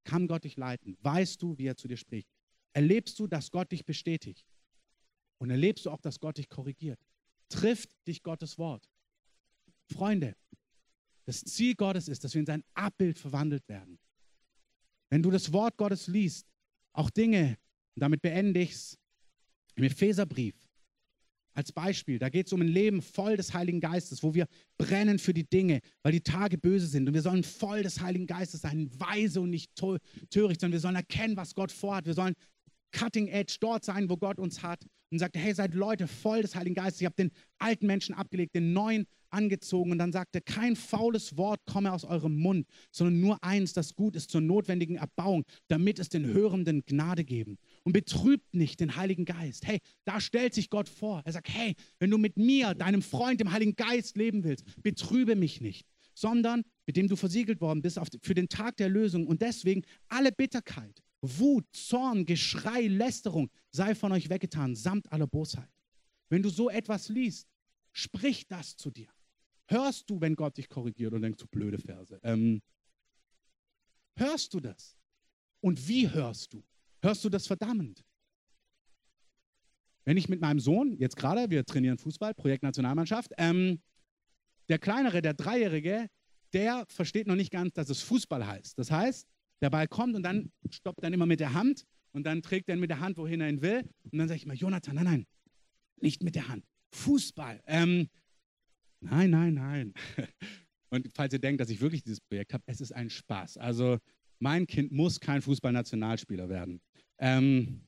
kann 0.04 0.28
Gott 0.28 0.44
dich 0.44 0.56
leiten. 0.58 0.98
Weißt 1.02 1.42
du, 1.42 1.58
wie 1.58 1.66
er 1.66 1.78
zu 1.78 1.88
dir 1.88 1.98
spricht? 1.98 2.30
Erlebst 2.74 3.18
du, 3.20 3.28
dass 3.28 3.52
Gott 3.52 3.72
dich 3.72 3.86
bestätigt? 3.86 4.46
Und 5.40 5.50
erlebst 5.50 5.86
du 5.86 5.92
auch, 5.92 6.02
dass 6.02 6.20
Gott 6.20 6.38
dich 6.38 6.50
korrigiert? 6.50 7.00
Trifft 7.50 7.96
dich 8.08 8.24
Gottes 8.24 8.58
Wort? 8.58 8.90
Freunde, 9.86 10.36
das 11.28 11.44
Ziel 11.44 11.76
Gottes 11.76 12.08
ist, 12.08 12.24
dass 12.24 12.34
wir 12.34 12.40
in 12.40 12.46
sein 12.46 12.64
Abbild 12.74 13.20
verwandelt 13.20 13.68
werden. 13.68 14.00
Wenn 15.10 15.22
du 15.22 15.30
das 15.30 15.52
Wort 15.52 15.78
Gottes 15.78 16.08
liest, 16.08 16.48
auch 16.94 17.10
Dinge, 17.10 17.58
und 17.96 18.02
damit 18.02 18.22
beende 18.22 18.62
ich 18.62 18.72
es, 18.72 18.98
im 19.76 19.84
Epheserbrief, 19.84 20.56
als 21.54 21.72
Beispiel, 21.72 22.18
da 22.20 22.30
geht 22.30 22.48
es 22.48 22.54
um 22.54 22.62
ein 22.62 22.68
Leben 22.68 23.02
voll 23.02 23.36
des 23.36 23.54
Heiligen 23.54 23.80
Geistes, 23.80 24.24
wo 24.24 24.34
wir 24.34 24.48
brennen 24.78 25.20
für 25.20 25.34
die 25.34 25.44
Dinge, 25.44 25.82
weil 26.04 26.12
die 26.12 26.22
Tage 26.22 26.58
böse 26.58 26.88
sind. 26.88 27.08
Und 27.08 27.14
wir 27.14 27.22
sollen 27.22 27.44
voll 27.44 27.84
des 27.84 28.00
Heiligen 28.00 28.28
Geistes 28.28 28.62
sein, 28.62 28.90
weise 29.00 29.42
und 29.42 29.50
nicht 29.50 29.76
töricht, 29.76 30.62
sondern 30.62 30.74
wir 30.74 30.80
sollen 30.80 30.96
erkennen, 30.96 31.36
was 31.36 31.56
Gott 31.56 31.72
vorhat. 31.72 32.06
Wir 32.06 32.14
sollen 32.14 32.36
cutting 32.92 33.28
edge 33.28 33.58
dort 33.60 33.84
sein, 33.84 34.10
wo 34.10 34.18
Gott 34.18 34.40
uns 34.40 34.62
hat. 34.62 34.86
Und 35.10 35.20
sagt, 35.20 35.36
hey, 35.36 35.54
seid 35.54 35.74
Leute 35.74 36.08
voll 36.08 36.42
des 36.42 36.56
Heiligen 36.56 36.76
Geistes. 36.76 37.02
Ich 37.02 37.06
habe 37.06 37.16
den 37.16 37.32
alten 37.58 37.88
Menschen 37.88 38.14
abgelegt, 38.14 38.56
den 38.56 38.74
neuen 38.74 39.08
angezogen. 39.30 39.92
Und 39.92 39.98
dann 39.98 40.12
sagt 40.12 40.36
er, 40.36 40.42
kein 40.42 40.76
faules 40.76 41.38
Wort 41.38 41.60
komme 41.66 41.92
aus 41.92 42.04
eurem 42.04 42.36
Mund, 42.38 42.68
sondern 42.92 43.20
nur 43.20 43.44
eins, 43.44 43.74
das 43.74 43.96
gut 43.96 44.16
ist 44.16 44.32
zur 44.32 44.42
notwendigen 44.42 44.96
Erbauung, 44.96 45.44
damit 45.68 46.00
es 46.00 46.10
den 46.10 46.26
Hörenden 46.26 46.84
Gnade 46.86 47.24
geben. 47.24 47.58
Und 47.84 47.94
betrübt 47.94 48.54
nicht 48.54 48.80
den 48.80 48.96
Heiligen 48.96 49.26
Geist. 49.26 49.66
Hey, 49.66 49.80
da 50.06 50.20
stellt 50.20 50.54
sich 50.54 50.70
Gott 50.70 50.90
vor. 50.90 51.22
Er 51.26 51.34
sagt, 51.34 51.50
hey, 51.50 51.76
wenn 52.00 52.10
du 52.10 52.18
mit 52.18 52.38
mir, 52.38 52.74
deinem 52.74 53.02
Freund, 53.02 53.40
dem 53.40 53.52
Heiligen 53.52 53.76
Geist 53.76 54.18
leben 54.18 54.44
willst, 54.44 54.66
betrübe 54.82 55.36
mich 55.36 55.62
nicht 55.62 55.86
sondern 56.18 56.64
mit 56.88 56.98
dem 56.98 57.08
du 57.08 57.16
versiegelt 57.16 57.62
worden 57.62 57.84
bist 57.84 58.00
für 58.24 58.34
den 58.34 58.50
Tag 58.50 58.78
der 58.78 58.90
Lösung. 58.90 59.28
Und 59.28 59.44
deswegen 59.44 59.84
alle 60.08 60.32
Bitterkeit, 60.32 61.04
Wut, 61.22 61.66
Zorn, 61.72 62.26
Geschrei, 62.26 62.88
Lästerung 62.88 63.52
sei 63.72 63.94
von 63.94 64.12
euch 64.12 64.30
weggetan, 64.30 64.76
samt 64.76 65.12
aller 65.12 65.28
Bosheit. 65.28 65.70
Wenn 66.30 66.42
du 66.42 66.50
so 66.50 66.70
etwas 66.70 67.10
liest, 67.10 67.48
sprich 67.92 68.48
das 68.48 68.76
zu 68.76 68.90
dir. 68.90 69.10
Hörst 69.68 70.10
du, 70.10 70.20
wenn 70.22 70.36
Gott 70.36 70.58
dich 70.58 70.70
korrigiert 70.70 71.14
und 71.14 71.22
denkst, 71.22 71.40
du 71.40 71.48
blöde 71.48 71.78
Verse? 71.78 72.20
Ähm, 72.24 72.62
hörst 74.16 74.54
du 74.54 74.60
das? 74.60 74.98
Und 75.60 75.88
wie 75.88 76.10
hörst 76.10 76.54
du? 76.54 76.64
Hörst 77.02 77.24
du 77.24 77.30
das 77.30 77.48
verdammend? 77.48 78.04
Wenn 80.06 80.16
ich 80.16 80.30
mit 80.30 80.40
meinem 80.40 80.60
Sohn, 80.60 80.96
jetzt 80.98 81.18
gerade, 81.18 81.50
wir 81.50 81.66
trainieren 81.66 81.98
Fußball, 81.98 82.34
Projekt 82.34 82.64
Nationalmannschaft, 82.64 83.34
ähm, 83.38 83.82
der 84.70 84.80
kleinere, 84.80 85.22
der 85.22 85.34
Dreijährige, 85.34 86.08
der 86.54 86.86
versteht 86.88 87.28
noch 87.28 87.36
nicht 87.36 87.52
ganz, 87.52 87.74
dass 87.74 87.90
es 87.90 88.02
Fußball 88.04 88.48
heißt. 88.48 88.80
Das 88.80 88.90
heißt, 88.90 89.28
der 89.62 89.70
Ball 89.70 89.88
kommt 89.88 90.16
und 90.16 90.24
dann 90.24 90.52
stoppt 90.70 91.04
dann 91.04 91.12
immer 91.12 91.26
mit 91.26 91.42
der 91.42 91.54
Hand 91.54 91.84
und 92.14 92.24
dann 92.24 92.42
trägt 92.42 92.70
er 92.70 92.78
mit 92.78 92.90
der 92.90 93.00
Hand, 93.00 93.18
wohin 93.18 93.42
er 93.42 93.50
ihn 93.50 93.62
will. 93.62 93.84
Und 94.12 94.18
dann 94.18 94.30
sage 94.30 94.38
ich 94.38 94.46
immer, 94.46 94.54
Jonathan, 94.54 94.96
nein, 94.96 95.06
nein, 95.06 95.28
nicht 96.00 96.24
mit 96.24 96.36
der 96.36 96.48
Hand. 96.48 96.64
Fußball. 96.94 97.62
Ähm, 97.66 98.10
nein, 99.00 99.30
nein, 99.30 99.54
nein. 99.54 99.94
Und 100.90 101.10
falls 101.14 101.34
ihr 101.34 101.40
denkt, 101.40 101.60
dass 101.60 101.70
ich 101.70 101.82
wirklich 101.82 102.04
dieses 102.04 102.22
Projekt 102.22 102.54
habe, 102.54 102.64
es 102.68 102.82
ist 102.82 102.94
ein 102.94 103.10
Spaß. 103.10 103.58
Also 103.58 103.98
mein 104.40 104.68
Kind 104.68 104.92
muss 104.92 105.20
kein 105.20 105.42
Fußballnationalspieler 105.42 106.50
werden. 106.50 106.80
Ähm, 107.18 107.82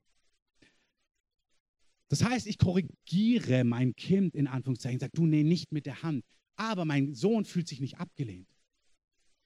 das 2.09 2.23
heißt, 2.23 2.47
ich 2.47 2.57
korrigiere 2.57 3.63
mein 3.63 3.95
Kind 3.95 4.35
in 4.35 4.47
Anführungszeichen, 4.47 4.99
sage, 4.99 5.11
du, 5.13 5.27
nee, 5.27 5.43
nicht 5.43 5.71
mit 5.71 5.85
der 5.85 6.01
Hand. 6.01 6.25
Aber 6.55 6.83
mein 6.83 7.13
Sohn 7.13 7.45
fühlt 7.45 7.67
sich 7.67 7.79
nicht 7.79 7.99
abgelehnt. 7.99 8.49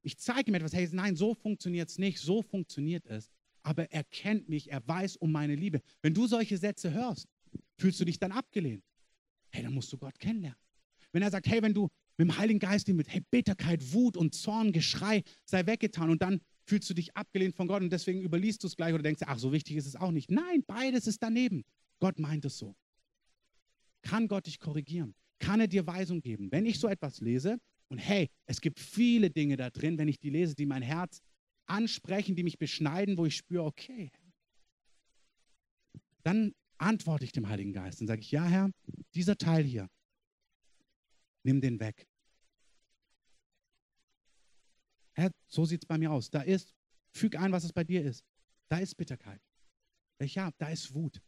Ich 0.01 0.17
zeige 0.17 0.49
ihm 0.49 0.55
etwas, 0.55 0.73
hey, 0.73 0.87
nein, 0.91 1.15
so 1.15 1.33
funktioniert 1.33 1.89
es 1.89 1.97
nicht, 1.97 2.19
so 2.19 2.41
funktioniert 2.41 3.05
es. 3.05 3.29
Aber 3.61 3.91
er 3.91 4.03
kennt 4.05 4.49
mich, 4.49 4.71
er 4.71 4.85
weiß 4.85 5.17
um 5.17 5.31
meine 5.31 5.55
Liebe. 5.55 5.81
Wenn 6.01 6.13
du 6.13 6.25
solche 6.27 6.57
Sätze 6.57 6.91
hörst, 6.91 7.27
fühlst 7.77 7.99
du 7.99 8.05
dich 8.05 8.19
dann 8.19 8.31
abgelehnt. 8.31 8.83
Hey, 9.51 9.63
dann 9.63 9.73
musst 9.73 9.91
du 9.93 9.97
Gott 9.97 10.19
kennenlernen. 10.19 10.59
Wenn 11.13 11.21
er 11.21 11.31
sagt, 11.31 11.47
hey, 11.47 11.61
wenn 11.61 11.73
du 11.73 11.89
mit 12.17 12.27
dem 12.27 12.37
Heiligen 12.37 12.59
Geist 12.59 12.87
mit, 12.89 13.07
hey, 13.07 13.21
Bitterkeit, 13.31 13.93
Wut 13.93 14.17
und 14.17 14.35
Zorn, 14.35 14.71
Geschrei 14.71 15.23
sei 15.45 15.65
weggetan 15.65 16.09
und 16.09 16.21
dann 16.21 16.41
fühlst 16.65 16.89
du 16.89 16.93
dich 16.93 17.15
abgelehnt 17.15 17.55
von 17.55 17.67
Gott 17.67 17.81
und 17.81 17.89
deswegen 17.91 18.21
überliest 18.21 18.63
du 18.63 18.67
es 18.67 18.75
gleich 18.75 18.93
oder 18.93 19.03
denkst, 19.03 19.21
ach, 19.25 19.37
so 19.37 19.51
wichtig 19.51 19.77
ist 19.77 19.87
es 19.87 19.95
auch 19.95 20.11
nicht. 20.11 20.29
Nein, 20.29 20.63
beides 20.67 21.07
ist 21.07 21.23
daneben. 21.23 21.63
Gott 21.99 22.19
meint 22.19 22.45
es 22.45 22.57
so. 22.57 22.75
Kann 24.01 24.27
Gott 24.27 24.47
dich 24.47 24.59
korrigieren? 24.59 25.15
Kann 25.39 25.59
er 25.59 25.67
dir 25.67 25.87
Weisung 25.87 26.21
geben? 26.21 26.51
Wenn 26.51 26.65
ich 26.65 26.79
so 26.79 26.87
etwas 26.87 27.21
lese, 27.21 27.57
und 27.89 27.99
hey, 27.99 28.29
es 28.47 28.59
gibt 28.59 28.79
viele 28.79 29.29
Dinge 29.29 29.55
da 29.55 29.69
drin, 29.69 29.97
wenn 29.97 30.07
ich 30.07 30.19
die 30.19 30.31
lese, 30.31 30.55
die 30.55 30.65
mein 30.65 30.81
Herz 30.81 31.21
ansprechen, 31.67 32.35
die 32.35 32.43
mich 32.43 32.57
beschneiden, 32.57 33.17
wo 33.17 33.25
ich 33.25 33.35
spüre, 33.35 33.63
okay. 33.63 34.11
Dann 36.23 36.53
antworte 36.77 37.25
ich 37.25 37.31
dem 37.31 37.47
Heiligen 37.47 37.71
Geist 37.71 38.01
und 38.01 38.07
sage 38.07 38.21
ich, 38.21 38.31
ja 38.31 38.45
Herr, 38.45 38.71
dieser 39.13 39.37
Teil 39.37 39.63
hier, 39.63 39.89
nimm 41.43 41.61
den 41.61 41.79
weg. 41.79 42.07
Herr, 45.13 45.31
so 45.47 45.65
sieht 45.65 45.83
es 45.83 45.85
bei 45.85 45.97
mir 45.97 46.11
aus. 46.11 46.29
Da 46.29 46.41
ist, 46.41 46.73
füg 47.11 47.37
ein, 47.37 47.51
was 47.51 47.63
es 47.63 47.73
bei 47.73 47.83
dir 47.83 48.03
ist. 48.03 48.25
Da 48.69 48.77
ist 48.79 48.95
Bitterkeit. 48.95 49.41
Ja, 50.19 50.51
da 50.57 50.69
ist 50.69 50.93
Wut, 50.93 51.21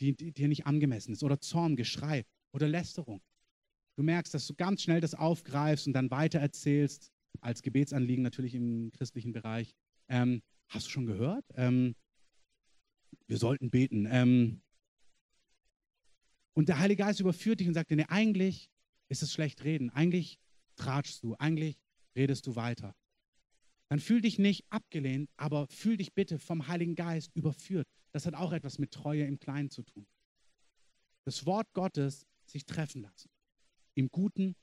die 0.00 0.14
dir 0.14 0.48
nicht 0.48 0.66
angemessen 0.66 1.12
ist. 1.12 1.22
Oder 1.22 1.40
Zorn, 1.40 1.76
Geschrei 1.76 2.24
oder 2.52 2.68
Lästerung. 2.68 3.22
Du 3.96 4.02
merkst, 4.02 4.34
dass 4.34 4.46
du 4.46 4.54
ganz 4.54 4.82
schnell 4.82 5.00
das 5.00 5.14
aufgreifst 5.14 5.86
und 5.86 5.92
dann 5.92 6.10
weitererzählst, 6.10 7.12
als 7.40 7.62
Gebetsanliegen 7.62 8.22
natürlich 8.22 8.54
im 8.54 8.90
christlichen 8.92 9.32
Bereich. 9.32 9.74
Ähm, 10.08 10.42
hast 10.68 10.86
du 10.86 10.90
schon 10.90 11.06
gehört? 11.06 11.44
Ähm, 11.54 11.94
wir 13.26 13.38
sollten 13.38 13.70
beten. 13.70 14.06
Ähm, 14.10 14.62
und 16.54 16.68
der 16.68 16.78
Heilige 16.78 17.02
Geist 17.04 17.20
überführt 17.20 17.60
dich 17.60 17.68
und 17.68 17.74
sagt 17.74 17.90
dir, 17.90 17.96
nee, 17.96 18.06
eigentlich 18.08 18.68
ist 19.12 19.22
es 19.22 19.32
schlecht 19.32 19.62
reden. 19.62 19.90
Eigentlich 19.90 20.38
tratschst 20.76 21.22
du. 21.22 21.34
Eigentlich 21.34 21.78
redest 22.16 22.46
du 22.46 22.56
weiter. 22.56 22.96
Dann 23.88 24.00
fühl 24.00 24.22
dich 24.22 24.38
nicht 24.38 24.64
abgelehnt, 24.70 25.30
aber 25.36 25.68
fühl 25.68 25.98
dich 25.98 26.14
bitte 26.14 26.38
vom 26.38 26.66
Heiligen 26.66 26.94
Geist 26.94 27.30
überführt. 27.34 27.86
Das 28.12 28.24
hat 28.24 28.34
auch 28.34 28.52
etwas 28.52 28.78
mit 28.78 28.90
Treue 28.90 29.24
im 29.24 29.38
Kleinen 29.38 29.70
zu 29.70 29.82
tun. 29.82 30.06
Das 31.24 31.44
Wort 31.44 31.72
Gottes 31.74 32.26
sich 32.46 32.64
treffen 32.64 33.02
lassen 33.02 33.30
im 33.94 34.08
Guten 34.08 34.56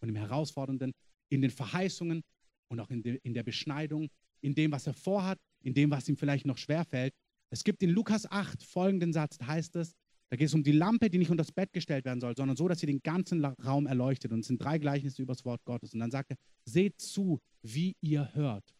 und 0.00 0.10
im 0.10 0.16
Herausfordernden, 0.16 0.92
in 1.30 1.40
den 1.40 1.50
Verheißungen 1.50 2.22
und 2.68 2.80
auch 2.80 2.90
in, 2.90 3.02
de, 3.02 3.18
in 3.22 3.32
der 3.32 3.42
Beschneidung, 3.42 4.10
in 4.42 4.54
dem, 4.54 4.70
was 4.70 4.86
er 4.86 4.92
vorhat, 4.92 5.38
in 5.62 5.72
dem, 5.72 5.90
was 5.90 6.06
ihm 6.08 6.16
vielleicht 6.18 6.44
noch 6.44 6.58
schwerfällt. 6.58 7.14
Es 7.48 7.64
gibt 7.64 7.82
in 7.82 7.88
Lukas 7.88 8.30
8 8.30 8.62
folgenden 8.62 9.14
Satz, 9.14 9.38
heißt 9.40 9.76
es, 9.76 9.96
da 10.30 10.36
geht 10.36 10.48
es 10.48 10.54
um 10.54 10.62
die 10.62 10.72
Lampe, 10.72 11.08
die 11.08 11.18
nicht 11.18 11.30
unter 11.30 11.42
das 11.42 11.52
Bett 11.52 11.72
gestellt 11.72 12.04
werden 12.04 12.20
soll, 12.20 12.36
sondern 12.36 12.56
so, 12.56 12.68
dass 12.68 12.80
sie 12.80 12.86
den 12.86 13.02
ganzen 13.02 13.44
Raum 13.44 13.86
erleuchtet. 13.86 14.32
Und 14.32 14.40
es 14.40 14.48
sind 14.48 14.62
drei 14.62 14.78
Gleichnisse 14.78 15.22
über 15.22 15.32
das 15.32 15.44
Wort 15.44 15.64
Gottes. 15.64 15.94
Und 15.94 16.00
dann 16.00 16.10
sagt 16.10 16.32
er, 16.32 16.36
seht 16.66 17.00
zu, 17.00 17.40
wie 17.62 17.96
ihr 18.00 18.34
hört. 18.34 18.74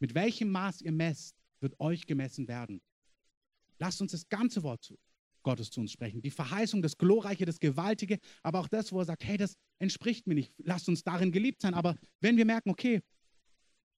Mit 0.00 0.14
welchem 0.14 0.50
Maß 0.50 0.80
ihr 0.80 0.92
messt, 0.92 1.36
wird 1.60 1.78
euch 1.78 2.06
gemessen 2.06 2.48
werden. 2.48 2.80
Lasst 3.78 4.00
uns 4.00 4.12
das 4.12 4.28
ganze 4.28 4.62
Wort 4.62 4.82
zu, 4.82 4.96
Gottes 5.42 5.70
zu 5.70 5.80
uns 5.80 5.92
sprechen. 5.92 6.22
Die 6.22 6.30
Verheißung, 6.30 6.80
das 6.80 6.96
Glorreiche, 6.96 7.44
das 7.44 7.60
Gewaltige, 7.60 8.18
aber 8.42 8.60
auch 8.60 8.68
das, 8.68 8.90
wo 8.90 8.98
er 8.98 9.04
sagt, 9.04 9.24
hey, 9.24 9.36
das 9.36 9.56
entspricht 9.78 10.26
mir 10.26 10.34
nicht. 10.34 10.54
Lasst 10.58 10.88
uns 10.88 11.02
darin 11.02 11.32
geliebt 11.32 11.60
sein. 11.60 11.74
Aber 11.74 11.96
wenn 12.20 12.38
wir 12.38 12.46
merken, 12.46 12.70
okay, 12.70 13.02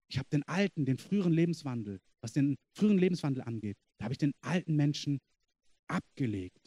ich 0.08 0.18
habe 0.18 0.28
den 0.30 0.42
alten, 0.44 0.84
den 0.84 0.98
früheren 0.98 1.32
Lebenswandel, 1.32 2.00
was 2.20 2.32
den 2.32 2.56
früheren 2.74 2.98
Lebenswandel 2.98 3.44
angeht, 3.44 3.76
da 3.98 4.04
habe 4.04 4.14
ich 4.14 4.18
den 4.18 4.32
alten 4.40 4.74
Menschen 4.74 5.20
abgelegt. 5.86 6.59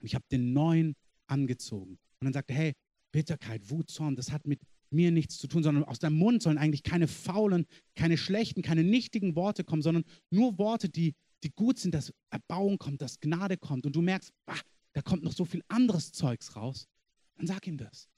Und 0.00 0.06
ich 0.06 0.14
habe 0.14 0.24
den 0.30 0.52
neuen 0.52 0.96
angezogen. 1.26 1.92
Und 1.92 2.24
dann 2.24 2.32
sagt 2.32 2.50
er, 2.50 2.56
hey, 2.56 2.72
Bitterkeit, 3.12 3.70
Wut, 3.70 3.90
Zorn, 3.90 4.16
das 4.16 4.30
hat 4.32 4.46
mit 4.46 4.60
mir 4.90 5.10
nichts 5.10 5.38
zu 5.38 5.46
tun, 5.46 5.62
sondern 5.62 5.84
aus 5.84 5.98
deinem 5.98 6.18
Mund 6.18 6.42
sollen 6.42 6.58
eigentlich 6.58 6.82
keine 6.82 7.06
faulen, 7.06 7.66
keine 7.94 8.18
schlechten, 8.18 8.62
keine 8.62 8.82
nichtigen 8.82 9.36
Worte 9.36 9.62
kommen, 9.62 9.82
sondern 9.82 10.04
nur 10.30 10.58
Worte, 10.58 10.88
die 10.88 11.14
die 11.42 11.50
gut 11.50 11.78
sind, 11.78 11.94
dass 11.94 12.12
Erbauung 12.30 12.78
kommt, 12.78 13.00
dass 13.00 13.20
Gnade 13.20 13.56
kommt 13.56 13.86
und 13.86 13.96
du 13.96 14.02
merkst, 14.02 14.32
ach, 14.46 14.62
da 14.92 15.02
kommt 15.02 15.22
noch 15.22 15.32
so 15.32 15.44
viel 15.44 15.62
anderes 15.68 16.12
Zeugs 16.12 16.56
raus, 16.56 16.88
dann 17.36 17.46
sag 17.46 17.66
ihm 17.66 17.78
das. 17.78 18.08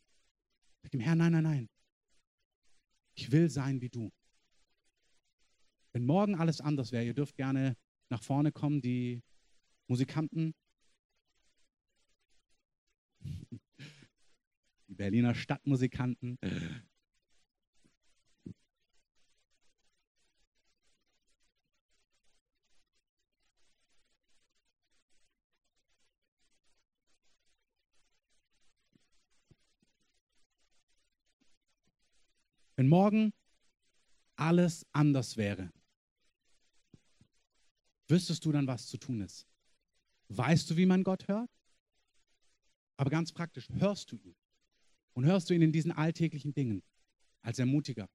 Sag 0.83 0.95
ihm, 0.95 1.01
Herr, 1.01 1.15
nein, 1.15 1.33
nein, 1.33 1.45
nein. 1.45 1.69
Ich 3.15 3.31
will 3.31 3.49
sein 3.49 3.81
wie 3.81 3.91
du. 3.91 4.11
Wenn 5.93 6.07
morgen 6.07 6.35
alles 6.35 6.61
anders 6.61 6.91
wäre, 6.93 7.05
ihr 7.05 7.15
dürft 7.15 7.37
gerne 7.37 7.77
nach 8.09 8.23
vorne 8.23 8.51
kommen, 8.51 8.81
die 8.81 9.23
Musikanten, 9.87 10.55
die 14.93 14.97
Berliner 14.97 15.35
Stadtmusikanten. 15.35 16.39
Wenn 32.77 32.89
morgen 32.89 33.33
alles 34.37 34.87
anders 34.93 35.39
wäre, 35.39 35.73
wüsstest 38.09 38.45
du 38.45 38.53
dann, 38.53 38.67
was 38.67 38.87
zu 38.89 38.99
tun 38.99 39.23
ist? 39.23 39.47
Weißt 40.29 40.69
du, 40.69 40.77
wie 40.77 40.87
man 40.87 41.03
Gott 41.03 41.29
hört? 41.29 41.51
Aber 42.99 43.09
ganz 43.09 43.33
praktisch, 43.33 43.69
hörst 43.71 44.13
du 44.13 44.17
ihn? 44.17 44.42
Und 45.15 45.25
hörst 45.27 45.51
du 45.51 45.55
ihn 45.55 45.63
in 45.63 45.73
diesen 45.73 45.93
alltäglichen 45.93 46.55
Dingen 46.55 46.83
als 47.43 47.59
Ermutiger, 47.59 48.09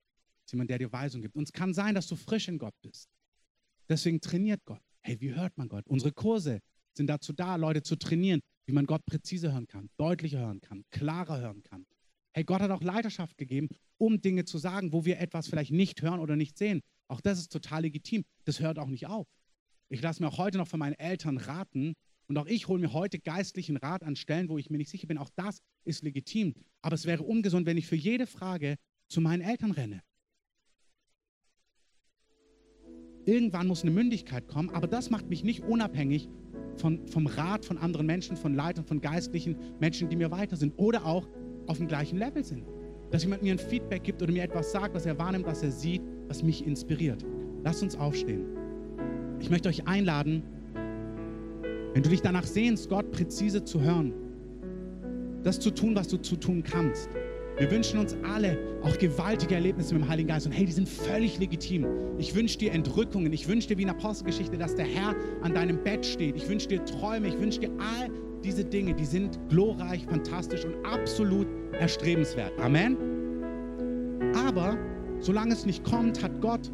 als 0.44 0.52
jemand, 0.52 0.70
der 0.70 0.80
dir 0.80 0.92
Weisung 0.92 1.22
gibt. 1.22 1.36
Und 1.36 1.44
es 1.44 1.54
kann 1.54 1.74
sein, 1.74 1.96
dass 1.96 2.08
du 2.08 2.16
frisch 2.16 2.48
in 2.48 2.58
Gott 2.58 2.76
bist. 2.82 3.10
Deswegen 3.90 4.20
trainiert 4.20 4.62
Gott. 4.66 4.82
Hey, 5.02 5.20
wie 5.22 5.34
hört 5.34 5.58
man 5.58 5.70
Gott? 5.70 5.88
Unsere 5.88 6.12
Kurse 6.12 6.60
sind 6.94 7.08
dazu 7.08 7.32
da, 7.34 7.56
Leute 7.56 7.84
zu 7.84 7.96
trainieren, 7.96 8.42
wie 8.66 8.74
man 8.74 8.86
Gott 8.86 9.06
präzise 9.06 9.54
hören 9.54 9.68
kann, 9.68 9.90
deutlicher 9.98 10.40
hören 10.40 10.60
kann, 10.60 10.84
klarer 10.90 11.40
hören 11.40 11.64
kann. 11.64 11.86
Hey, 12.34 12.44
Gott 12.44 12.62
hat 12.62 12.72
auch 12.72 12.82
Leiterschaft 12.82 13.38
gegeben, 13.38 13.70
um 13.98 14.22
Dinge 14.22 14.46
zu 14.46 14.58
sagen, 14.58 14.92
wo 14.92 15.06
wir 15.06 15.20
etwas 15.20 15.48
vielleicht 15.48 15.72
nicht 15.72 16.02
hören 16.02 16.20
oder 16.20 16.36
nicht 16.36 16.58
sehen. 16.58 16.82
Auch 17.08 17.22
das 17.22 17.40
ist 17.40 17.52
total 17.52 17.84
legitim. 17.84 18.26
Das 18.44 18.60
hört 18.60 18.80
auch 18.80 18.90
nicht 18.90 19.08
auf. 19.08 19.28
Ich 19.90 20.02
lasse 20.02 20.22
mir 20.22 20.30
auch 20.30 20.38
heute 20.38 20.58
noch 20.58 20.68
von 20.68 20.80
meinen 20.80 21.00
Eltern 21.00 21.38
raten 21.38 21.96
und 22.28 22.38
auch 22.38 22.46
ich 22.48 22.68
hole 22.68 22.80
mir 22.80 22.94
heute 22.94 23.20
geistlichen 23.20 23.78
Rat 23.78 24.04
an 24.04 24.16
Stellen, 24.16 24.50
wo 24.50 24.58
ich 24.58 24.70
mir 24.70 24.78
nicht 24.78 24.90
sicher 24.90 25.08
bin. 25.08 25.18
Auch 25.18 25.30
das 25.36 25.62
ist 25.86 26.04
legitim. 26.04 26.54
Aber 26.82 26.96
es 26.96 27.06
wäre 27.06 27.24
ungesund, 27.24 27.66
wenn 27.66 27.78
ich 27.78 27.88
für 27.88 27.96
jede 27.96 28.28
Frage 28.28 28.76
zu 29.08 29.22
meinen 29.22 29.42
Eltern 29.42 29.72
renne. 29.72 30.02
Irgendwann 33.26 33.68
muss 33.68 33.82
eine 33.82 33.92
Mündigkeit 33.92 34.48
kommen, 34.48 34.70
aber 34.70 34.88
das 34.88 35.10
macht 35.10 35.30
mich 35.30 35.44
nicht 35.44 35.62
unabhängig 35.62 36.30
von, 36.76 37.08
vom 37.08 37.28
Rat 37.28 37.66
von 37.66 37.78
anderen 37.78 38.06
Menschen, 38.06 38.38
von 38.38 38.54
Leitern, 38.54 38.86
von 38.86 39.02
geistlichen 39.02 39.58
Menschen, 39.80 40.10
die 40.10 40.16
mir 40.16 40.32
weiter 40.32 40.56
sind 40.56 40.74
oder 40.78 41.06
auch 41.06 41.28
auf 41.66 41.78
dem 41.78 41.88
gleichen 41.88 42.18
Level 42.18 42.44
sind. 42.44 42.66
Dass 43.12 43.24
jemand 43.24 43.42
mir 43.42 43.54
ein 43.54 43.60
Feedback 43.60 44.04
gibt 44.04 44.22
oder 44.22 44.32
mir 44.32 44.44
etwas 44.44 44.72
sagt, 44.72 44.94
was 44.94 45.06
er 45.06 45.18
wahrnimmt, 45.18 45.46
was 45.46 45.64
er 45.64 45.72
sieht, 45.72 46.02
was 46.28 46.44
mich 46.44 46.66
inspiriert. 46.66 47.26
Lasst 47.64 47.84
uns 47.84 47.96
aufstehen. 47.96 48.46
Ich 49.40 49.50
möchte 49.50 49.70
euch 49.70 49.88
einladen, 49.88 50.44
wenn 51.94 52.04
du 52.04 52.10
dich 52.10 52.22
danach 52.22 52.46
sehnst, 52.46 52.90
Gott 52.90 53.12
präzise 53.12 53.64
zu 53.64 53.82
hören, 53.82 54.14
das 55.44 55.60
zu 55.60 55.72
tun, 55.72 55.96
was 55.96 56.08
du 56.08 56.18
zu 56.18 56.36
tun 56.36 56.64
kannst. 56.64 57.10
Wir 57.58 57.72
wünschen 57.72 58.00
uns 58.00 58.16
alle 58.24 58.58
auch 58.84 58.96
gewaltige 59.00 59.56
Erlebnisse 59.56 59.96
mit 59.96 60.04
dem 60.04 60.10
Heiligen 60.10 60.28
Geist. 60.28 60.46
Und 60.46 60.52
hey, 60.52 60.66
die 60.66 60.72
sind 60.72 60.88
völlig 60.88 61.40
legitim. 61.40 61.88
Ich 62.20 62.36
wünsche 62.36 62.58
dir 62.60 62.72
Entrückungen. 62.72 63.34
Ich 63.34 63.48
wünsche 63.48 63.70
dir 63.70 63.78
wie 63.80 63.84
in 63.84 63.90
Apostelgeschichte, 63.90 64.58
dass 64.58 64.76
der 64.76 64.86
Herr 64.86 65.16
an 65.42 65.56
deinem 65.56 65.84
Bett 65.84 66.06
steht. 66.06 66.36
Ich 66.36 66.48
wünsche 66.48 66.68
dir 66.68 66.86
Träume. 66.86 67.30
Ich 67.30 67.40
wünsche 67.40 67.62
dir 67.62 67.72
all 67.80 68.12
diese 68.44 68.64
Dinge. 68.64 68.94
Die 68.94 69.06
sind 69.06 69.40
glorreich, 69.50 70.06
fantastisch 70.06 70.66
und 70.66 70.86
absolut 70.86 71.48
erstrebenswert. 71.80 72.54
Amen. 72.60 72.96
Aber 74.36 74.78
solange 75.20 75.54
es 75.54 75.66
nicht 75.66 75.84
kommt, 75.84 76.22
hat 76.22 76.40
Gott 76.42 76.72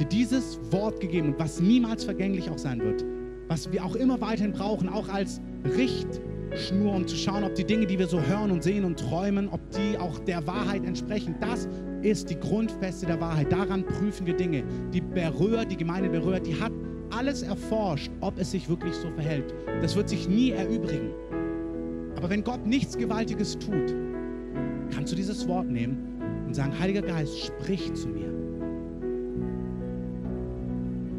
dir 0.00 0.06
dieses 0.06 0.58
Wort 0.72 1.00
gegeben, 1.00 1.34
was 1.38 1.60
niemals 1.60 2.04
vergänglich 2.04 2.50
auch 2.50 2.58
sein 2.58 2.80
wird, 2.80 3.04
was 3.48 3.70
wir 3.72 3.84
auch 3.84 3.94
immer 3.94 4.20
weiterhin 4.20 4.52
brauchen, 4.52 4.88
auch 4.88 5.08
als 5.08 5.40
Richtschnur, 5.64 6.94
um 6.94 7.06
zu 7.06 7.16
schauen, 7.16 7.44
ob 7.44 7.54
die 7.54 7.64
Dinge, 7.64 7.86
die 7.86 7.98
wir 7.98 8.06
so 8.06 8.20
hören 8.20 8.50
und 8.50 8.62
sehen 8.62 8.84
und 8.84 8.98
träumen, 8.98 9.48
ob 9.48 9.60
die 9.70 9.98
auch 9.98 10.18
der 10.20 10.46
Wahrheit 10.46 10.84
entsprechen. 10.84 11.34
Das 11.40 11.68
ist 12.02 12.30
die 12.30 12.38
Grundfeste 12.38 13.06
der 13.06 13.20
Wahrheit. 13.20 13.50
Daran 13.52 13.84
prüfen 13.84 14.26
wir 14.26 14.34
Dinge. 14.34 14.64
Die 14.92 15.00
Berührer, 15.00 15.64
die 15.64 15.76
Gemeinde 15.76 16.08
Berührer, 16.08 16.40
die 16.40 16.58
hat 16.58 16.72
alles 17.10 17.42
erforscht, 17.42 18.10
ob 18.20 18.38
es 18.38 18.50
sich 18.50 18.68
wirklich 18.68 18.94
so 18.94 19.10
verhält. 19.10 19.54
Das 19.80 19.94
wird 19.96 20.08
sich 20.08 20.28
nie 20.28 20.50
erübrigen. 20.50 21.10
Aber 22.16 22.30
wenn 22.30 22.42
Gott 22.42 22.66
nichts 22.66 22.96
Gewaltiges 22.96 23.58
tut, 23.58 23.94
kannst 24.92 25.12
du 25.12 25.16
dieses 25.16 25.46
Wort 25.46 25.68
nehmen 25.68 25.98
und 26.46 26.54
sagen, 26.54 26.78
Heiliger 26.78 27.02
Geist, 27.02 27.38
sprich 27.38 27.92
zu 27.94 28.08
mir. 28.08 28.32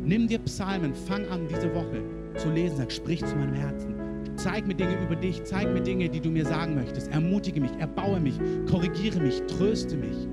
Nimm 0.06 0.28
dir 0.28 0.40
Psalmen, 0.40 0.94
fang 0.94 1.26
an 1.28 1.48
diese 1.50 1.74
Woche 1.76 2.02
zu 2.38 2.50
lesen, 2.50 2.78
sag, 2.78 2.92
sprich 2.92 3.26
zu 3.26 3.36
meinem 3.36 3.54
Herzen. 3.54 3.96
Zeig 4.36 4.68
mir 4.68 4.76
Dinge 4.76 5.02
über 5.02 5.16
dich, 5.16 5.44
zeig 5.44 5.74
mir 5.74 5.82
Dinge, 5.82 6.10
die 6.10 6.20
du 6.20 6.30
mir 6.30 6.46
sagen 6.46 6.76
möchtest. 6.76 7.12
Ermutige 7.12 7.60
mich, 7.60 7.72
erbaue 7.80 8.20
mich, 8.20 8.40
korrigiere 8.70 9.20
mich, 9.20 9.42
tröste 9.48 9.98
mich. 9.98 10.28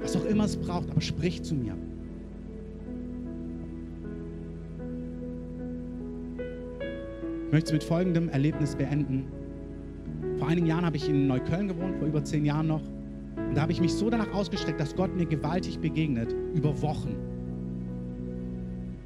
Was 0.00 0.16
auch 0.16 0.24
immer 0.24 0.44
es 0.44 0.56
braucht, 0.56 0.90
aber 0.90 1.00
sprich 1.00 1.42
zu 1.42 1.54
mir. 1.54 1.76
Ich 7.46 7.52
möchte 7.52 7.66
es 7.66 7.72
mit 7.72 7.82
folgendem 7.84 8.28
Erlebnis 8.28 8.76
beenden. 8.76 9.24
Vor 10.38 10.46
einigen 10.46 10.68
Jahren 10.68 10.86
habe 10.86 10.96
ich 10.96 11.08
in 11.08 11.26
Neukölln 11.26 11.66
gewohnt, 11.66 11.98
vor 11.98 12.06
über 12.06 12.22
zehn 12.22 12.44
Jahren 12.44 12.68
noch. 12.68 12.82
Und 13.36 13.56
da 13.56 13.62
habe 13.62 13.72
ich 13.72 13.80
mich 13.80 13.92
so 13.92 14.08
danach 14.08 14.32
ausgestreckt, 14.32 14.78
dass 14.78 14.94
Gott 14.94 15.16
mir 15.16 15.26
gewaltig 15.26 15.80
begegnet, 15.80 16.32
über 16.54 16.80
Wochen. 16.80 17.16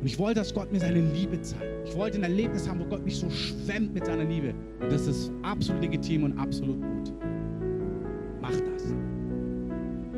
Und 0.04 0.10
ich 0.10 0.18
wollte, 0.18 0.40
dass 0.40 0.52
Gott 0.52 0.70
mir 0.70 0.80
seine 0.80 1.00
Liebe 1.00 1.40
zeigt. 1.40 1.88
Ich 1.88 1.96
wollte 1.96 2.18
ein 2.18 2.24
Erlebnis 2.24 2.68
haben, 2.68 2.78
wo 2.78 2.84
Gott 2.84 3.02
mich 3.06 3.16
so 3.16 3.30
schwemmt 3.30 3.94
mit 3.94 4.04
seiner 4.04 4.24
Liebe. 4.24 4.52
Und 4.82 4.92
das 4.92 5.06
ist 5.06 5.32
absolut 5.40 5.80
legitim 5.80 6.24
und 6.24 6.38
absolut 6.38 6.78
gut. 6.78 7.14
Mach 8.42 8.50
das. 8.50 8.94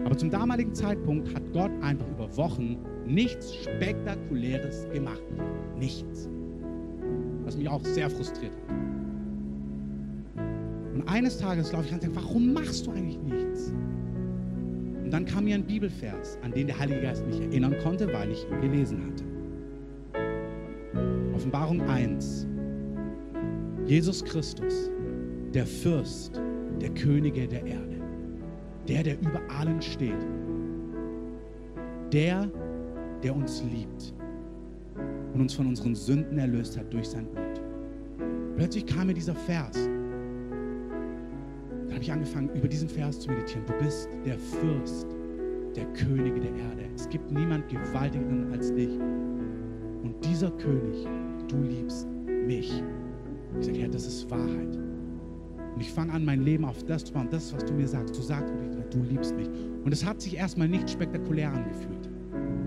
Aber 0.04 0.18
zum 0.18 0.28
damaligen 0.28 0.74
Zeitpunkt 0.74 1.32
hat 1.32 1.52
Gott 1.52 1.70
einfach 1.82 2.08
über 2.08 2.36
Wochen 2.36 2.78
nichts 3.06 3.54
Spektakuläres 3.54 4.88
gemacht. 4.92 5.22
Nichts. 5.78 6.28
Was 7.44 7.56
mich 7.56 7.68
auch 7.68 7.84
sehr 7.84 8.10
frustriert 8.10 8.54
hat. 8.56 8.74
Und 10.94 11.04
eines 11.06 11.38
Tages, 11.38 11.70
glaube 11.70 11.84
ich, 11.84 11.90
kann 11.90 12.00
ich 12.00 12.06
sagen, 12.06 12.16
warum 12.16 12.52
machst 12.52 12.88
du 12.88 12.90
eigentlich 12.90 13.18
nichts? 13.18 13.72
Und 15.04 15.12
dann 15.12 15.24
kam 15.26 15.44
mir 15.44 15.54
ein 15.54 15.64
Bibelvers, 15.64 16.38
an 16.42 16.50
den 16.50 16.66
der 16.66 16.76
Heilige 16.76 17.02
Geist 17.02 17.24
mich 17.24 17.40
erinnern 17.40 17.76
konnte, 17.84 18.12
weil 18.12 18.32
ich 18.32 18.44
ihn 18.50 18.60
gelesen 18.60 19.06
hatte. 19.06 19.35
Offenbarung 21.36 21.82
1. 21.82 22.48
Jesus 23.84 24.24
Christus, 24.24 24.90
der 25.52 25.66
Fürst 25.66 26.40
der 26.80 26.88
Könige 26.94 27.46
der 27.46 27.62
Erde, 27.62 28.00
der, 28.88 29.02
der 29.02 29.20
über 29.20 29.42
allen 29.50 29.82
steht, 29.82 30.26
der, 32.10 32.50
der 33.22 33.36
uns 33.36 33.62
liebt 33.64 34.14
und 35.34 35.42
uns 35.42 35.52
von 35.52 35.66
unseren 35.66 35.94
Sünden 35.94 36.38
erlöst 36.38 36.78
hat 36.78 36.90
durch 36.90 37.10
sein 37.10 37.26
Blut. 37.26 37.60
Plötzlich 38.56 38.86
kam 38.86 39.08
mir 39.08 39.14
dieser 39.14 39.34
Vers. 39.34 39.74
Dann 39.74 41.92
habe 41.92 42.00
ich 42.00 42.10
angefangen, 42.10 42.48
über 42.54 42.66
diesen 42.66 42.88
Vers 42.88 43.20
zu 43.20 43.28
meditieren. 43.28 43.66
Du 43.66 43.74
bist 43.84 44.08
der 44.24 44.38
Fürst 44.38 45.14
der 45.76 45.84
Könige 45.92 46.40
der 46.40 46.56
Erde. 46.56 46.88
Es 46.94 47.06
gibt 47.10 47.30
niemand 47.30 47.68
gewaltigeren 47.68 48.50
als 48.52 48.74
dich. 48.74 48.98
Und 50.02 50.14
dieser 50.24 50.50
König 50.52 51.06
du 51.48 51.62
liebst 51.62 52.06
mich. 52.46 52.82
Ich 53.58 53.66
sage, 53.66 53.78
Herr, 53.78 53.88
das 53.88 54.06
ist 54.06 54.30
Wahrheit. 54.30 54.76
Und 55.74 55.80
ich 55.80 55.92
fange 55.92 56.12
an, 56.12 56.24
mein 56.24 56.42
Leben 56.42 56.64
auf 56.64 56.82
das 56.84 57.04
zu 57.04 57.12
bauen, 57.12 57.28
das, 57.30 57.52
was 57.54 57.64
du 57.64 57.74
mir 57.74 57.86
sagst. 57.86 58.16
Du 58.16 58.22
sagst, 58.22 58.52
du 58.90 59.02
liebst 59.02 59.34
mich. 59.36 59.48
Und 59.84 59.92
es 59.92 60.04
hat 60.04 60.20
sich 60.20 60.36
erstmal 60.36 60.68
nicht 60.68 60.88
spektakulär 60.88 61.52
angefühlt. 61.52 62.10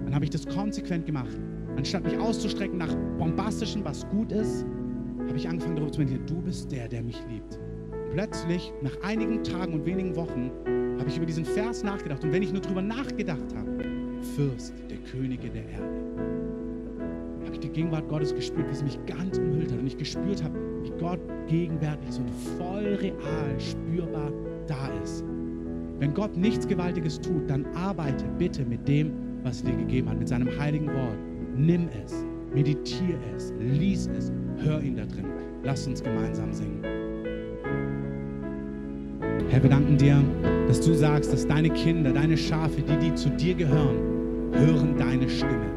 Dann 0.06 0.14
habe 0.14 0.26
ich 0.26 0.32
das 0.32 0.46
konsequent 0.48 1.06
gemacht. 1.06 1.38
Anstatt 1.76 2.04
mich 2.04 2.18
auszustrecken 2.18 2.78
nach 2.78 2.94
bombastischem, 3.18 3.84
was 3.84 4.08
gut 4.10 4.32
ist, 4.32 4.66
habe 5.28 5.38
ich 5.38 5.48
angefangen 5.48 5.76
darüber 5.76 5.92
zu 5.92 6.00
meditieren, 6.00 6.26
du 6.28 6.42
bist 6.42 6.72
der, 6.72 6.88
der 6.88 7.04
mich 7.04 7.22
liebt. 7.30 7.60
Und 7.92 8.12
plötzlich, 8.12 8.74
nach 8.82 9.00
einigen 9.02 9.44
Tagen 9.44 9.74
und 9.74 9.86
wenigen 9.86 10.16
Wochen, 10.16 10.52
habe 11.00 11.08
ich 11.08 11.18
über 11.18 11.26
diesen 11.26 11.46
Vers 11.46 11.84
nachgedacht. 11.84 12.24
Und 12.24 12.32
wenn 12.32 12.44
ich 12.44 12.52
nur 12.52 12.62
darüber 12.62 12.82
nachgedacht 12.82 13.56
habe, 13.56 13.70
Fürst 14.36 14.74
der 14.90 14.98
Könige 14.98 15.50
der 15.50 15.64
Erde, 15.70 16.39
die 17.70 17.82
Gegenwart 17.82 18.08
Gottes 18.10 18.34
gespürt, 18.34 18.70
wie 18.70 18.76
sie 18.76 18.84
mich 18.84 19.00
ganz 19.06 19.38
umhüllt 19.38 19.72
hat. 19.72 19.80
Und 19.80 19.88
ich 19.88 19.98
gespürt 19.98 20.44
habe, 20.44 20.58
wie 20.84 20.92
Gott 21.00 21.20
gegenwärtig 21.48 22.10
ist 22.10 22.20
und 22.20 22.30
voll 22.58 22.98
real, 23.02 23.60
spürbar 23.60 24.32
da 24.68 24.90
ist. 25.04 25.24
Wenn 26.00 26.14
Gott 26.14 26.36
nichts 26.38 26.68
Gewaltiges 26.68 27.20
tut, 27.20 27.50
dann 27.50 27.66
arbeite 27.76 28.26
bitte 28.38 28.66
mit 28.66 28.88
dem, 28.88 29.12
was 29.44 29.62
er 29.62 29.72
dir 29.72 29.78
gegeben 29.78 30.10
hat, 30.10 30.20
mit 30.20 30.28
seinem 30.28 30.50
heiligen 30.60 30.88
Wort. 30.88 31.18
Nimm 31.56 31.90
es, 32.04 32.26
meditiere 32.54 33.20
es, 33.36 33.54
lies 33.60 34.08
es, 34.08 34.32
hör 34.58 34.82
ihn 34.82 34.96
da 34.96 35.06
drin. 35.06 35.26
Lass 35.64 35.86
uns 35.88 36.02
gemeinsam 36.02 36.54
singen. 36.54 36.84
Herr, 39.50 39.62
wir 39.64 39.70
danken 39.70 39.98
dir, 39.98 40.24
dass 40.68 40.80
du 40.80 40.94
sagst, 40.94 41.34
dass 41.34 41.46
deine 41.46 41.70
Kinder, 41.72 42.14
deine 42.14 42.38
Schafe, 42.38 42.82
die, 42.82 42.98
die 42.98 43.16
zu 43.16 43.30
dir 43.32 43.56
gehören, 43.56 43.98
hören 44.54 44.96
deine 44.98 45.28
Stimme 45.28 45.69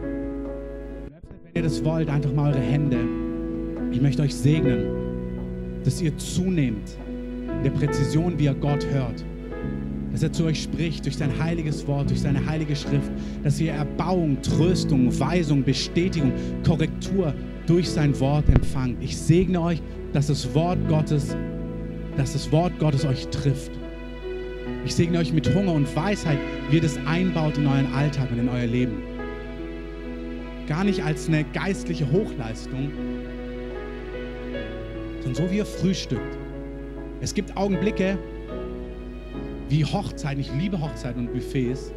ihr 1.63 1.69
das 1.69 1.85
wollt, 1.85 2.09
einfach 2.09 2.33
mal 2.33 2.53
eure 2.53 2.61
Hände. 2.61 2.99
Ich 3.93 4.01
möchte 4.01 4.23
euch 4.23 4.35
segnen, 4.35 4.85
dass 5.85 6.03
ihr 6.03 6.17
zunehmt 6.19 6.97
in 7.59 7.63
der 7.63 7.71
Präzision, 7.71 8.39
wie 8.39 8.45
ihr 8.45 8.55
Gott 8.55 8.85
hört. 8.91 9.25
Dass 10.11 10.23
er 10.23 10.33
zu 10.33 10.45
euch 10.45 10.63
spricht 10.63 11.05
durch 11.05 11.17
sein 11.17 11.31
heiliges 11.39 11.87
Wort, 11.87 12.11
durch 12.11 12.21
seine 12.21 12.45
heilige 12.45 12.75
Schrift. 12.75 13.11
Dass 13.45 13.61
ihr 13.61 13.73
Erbauung, 13.73 14.43
Tröstung, 14.43 15.19
Weisung, 15.19 15.63
Bestätigung, 15.63 16.33
Korrektur 16.67 17.33
durch 17.67 17.89
sein 17.89 18.19
Wort 18.19 18.49
empfangt. 18.49 18.97
Ich 19.01 19.17
segne 19.17 19.61
euch, 19.61 19.81
dass 20.13 20.27
das 20.27 20.53
Wort 20.55 20.79
Gottes, 20.89 21.37
dass 22.17 22.33
das 22.33 22.51
Wort 22.51 22.77
Gottes 22.79 23.07
euch 23.07 23.29
trifft. 23.29 23.71
Ich 24.85 24.95
segne 24.95 25.19
euch 25.19 25.33
mit 25.33 25.55
Hunger 25.55 25.73
und 25.73 25.95
Weisheit, 25.95 26.39
wie 26.71 26.77
ihr 26.77 26.83
das 26.83 26.99
einbaut 27.07 27.57
in 27.57 27.67
euren 27.67 27.93
Alltag 27.95 28.31
und 28.33 28.41
in 28.41 28.49
euer 28.49 28.67
Leben. 28.67 29.12
Gar 30.67 30.85
nicht 30.85 31.03
als 31.03 31.29
eine 31.29 31.45
geistliche 31.45 32.11
Hochleistung, 32.11 32.93
sondern 35.21 35.35
so 35.35 35.51
wie 35.51 35.59
ihr 35.59 35.67
frühstückt. 35.67 36.37
Es 37.21 37.35
gibt 37.35 37.57
Augenblicke 37.57 38.19
wie 39.69 39.85
Hochzeiten. 39.85 40.41
Ich 40.41 40.53
liebe 40.55 40.81
Hochzeiten 40.81 41.27
und 41.27 41.33
Buffets. 41.33 41.93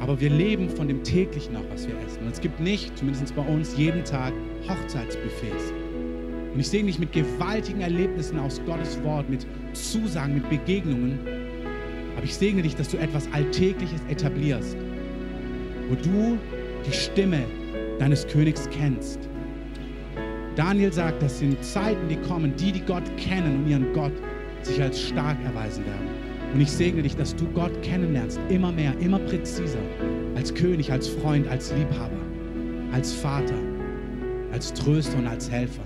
Aber 0.00 0.20
wir 0.20 0.30
leben 0.30 0.68
von 0.68 0.88
dem 0.88 1.02
täglichen 1.02 1.56
auch, 1.56 1.64
was 1.72 1.86
wir 1.86 1.94
essen. 2.06 2.22
Und 2.24 2.32
es 2.32 2.40
gibt 2.40 2.60
nicht, 2.60 2.96
zumindest 2.98 3.34
bei 3.34 3.42
uns, 3.42 3.76
jeden 3.76 4.04
Tag 4.04 4.32
Hochzeitsbuffets. 4.68 5.72
Und 6.52 6.60
ich 6.60 6.68
sehe 6.68 6.82
dich 6.84 6.98
mit 6.98 7.12
gewaltigen 7.12 7.80
Erlebnissen 7.80 8.38
aus 8.38 8.60
Gottes 8.66 9.02
Wort, 9.02 9.28
mit 9.28 9.46
Zusagen, 9.72 10.34
mit 10.34 10.48
Begegnungen. 10.48 11.18
Aber 12.16 12.24
ich 12.24 12.34
segne 12.34 12.62
dich, 12.62 12.76
dass 12.76 12.88
du 12.88 12.96
etwas 12.96 13.28
Alltägliches 13.32 14.00
etablierst, 14.08 14.76
wo 15.88 15.94
du 15.96 16.38
die 16.86 16.92
Stimme 16.92 17.44
deines 17.98 18.26
Königs 18.26 18.68
kennst. 18.70 19.28
Daniel 20.54 20.92
sagt, 20.92 21.22
dass 21.22 21.42
in 21.42 21.60
Zeiten, 21.62 22.08
die 22.08 22.16
kommen, 22.16 22.54
die, 22.56 22.72
die 22.72 22.80
Gott 22.80 23.04
kennen 23.16 23.56
und 23.56 23.68
ihren 23.68 23.92
Gott 23.92 24.12
sich 24.62 24.80
als 24.80 25.00
stark 25.00 25.36
erweisen 25.44 25.84
werden. 25.84 26.08
Und 26.54 26.60
ich 26.60 26.70
segne 26.70 27.02
dich, 27.02 27.16
dass 27.16 27.36
du 27.36 27.44
Gott 27.52 27.82
kennenlernst, 27.82 28.40
immer 28.48 28.72
mehr, 28.72 28.94
immer 29.00 29.18
präziser, 29.18 29.78
als 30.34 30.54
König, 30.54 30.90
als 30.90 31.08
Freund, 31.08 31.46
als 31.48 31.72
Liebhaber, 31.72 32.16
als 32.92 33.12
Vater, 33.12 33.58
als 34.52 34.72
Tröster 34.72 35.18
und 35.18 35.26
als 35.26 35.50
Helfer. 35.50 35.82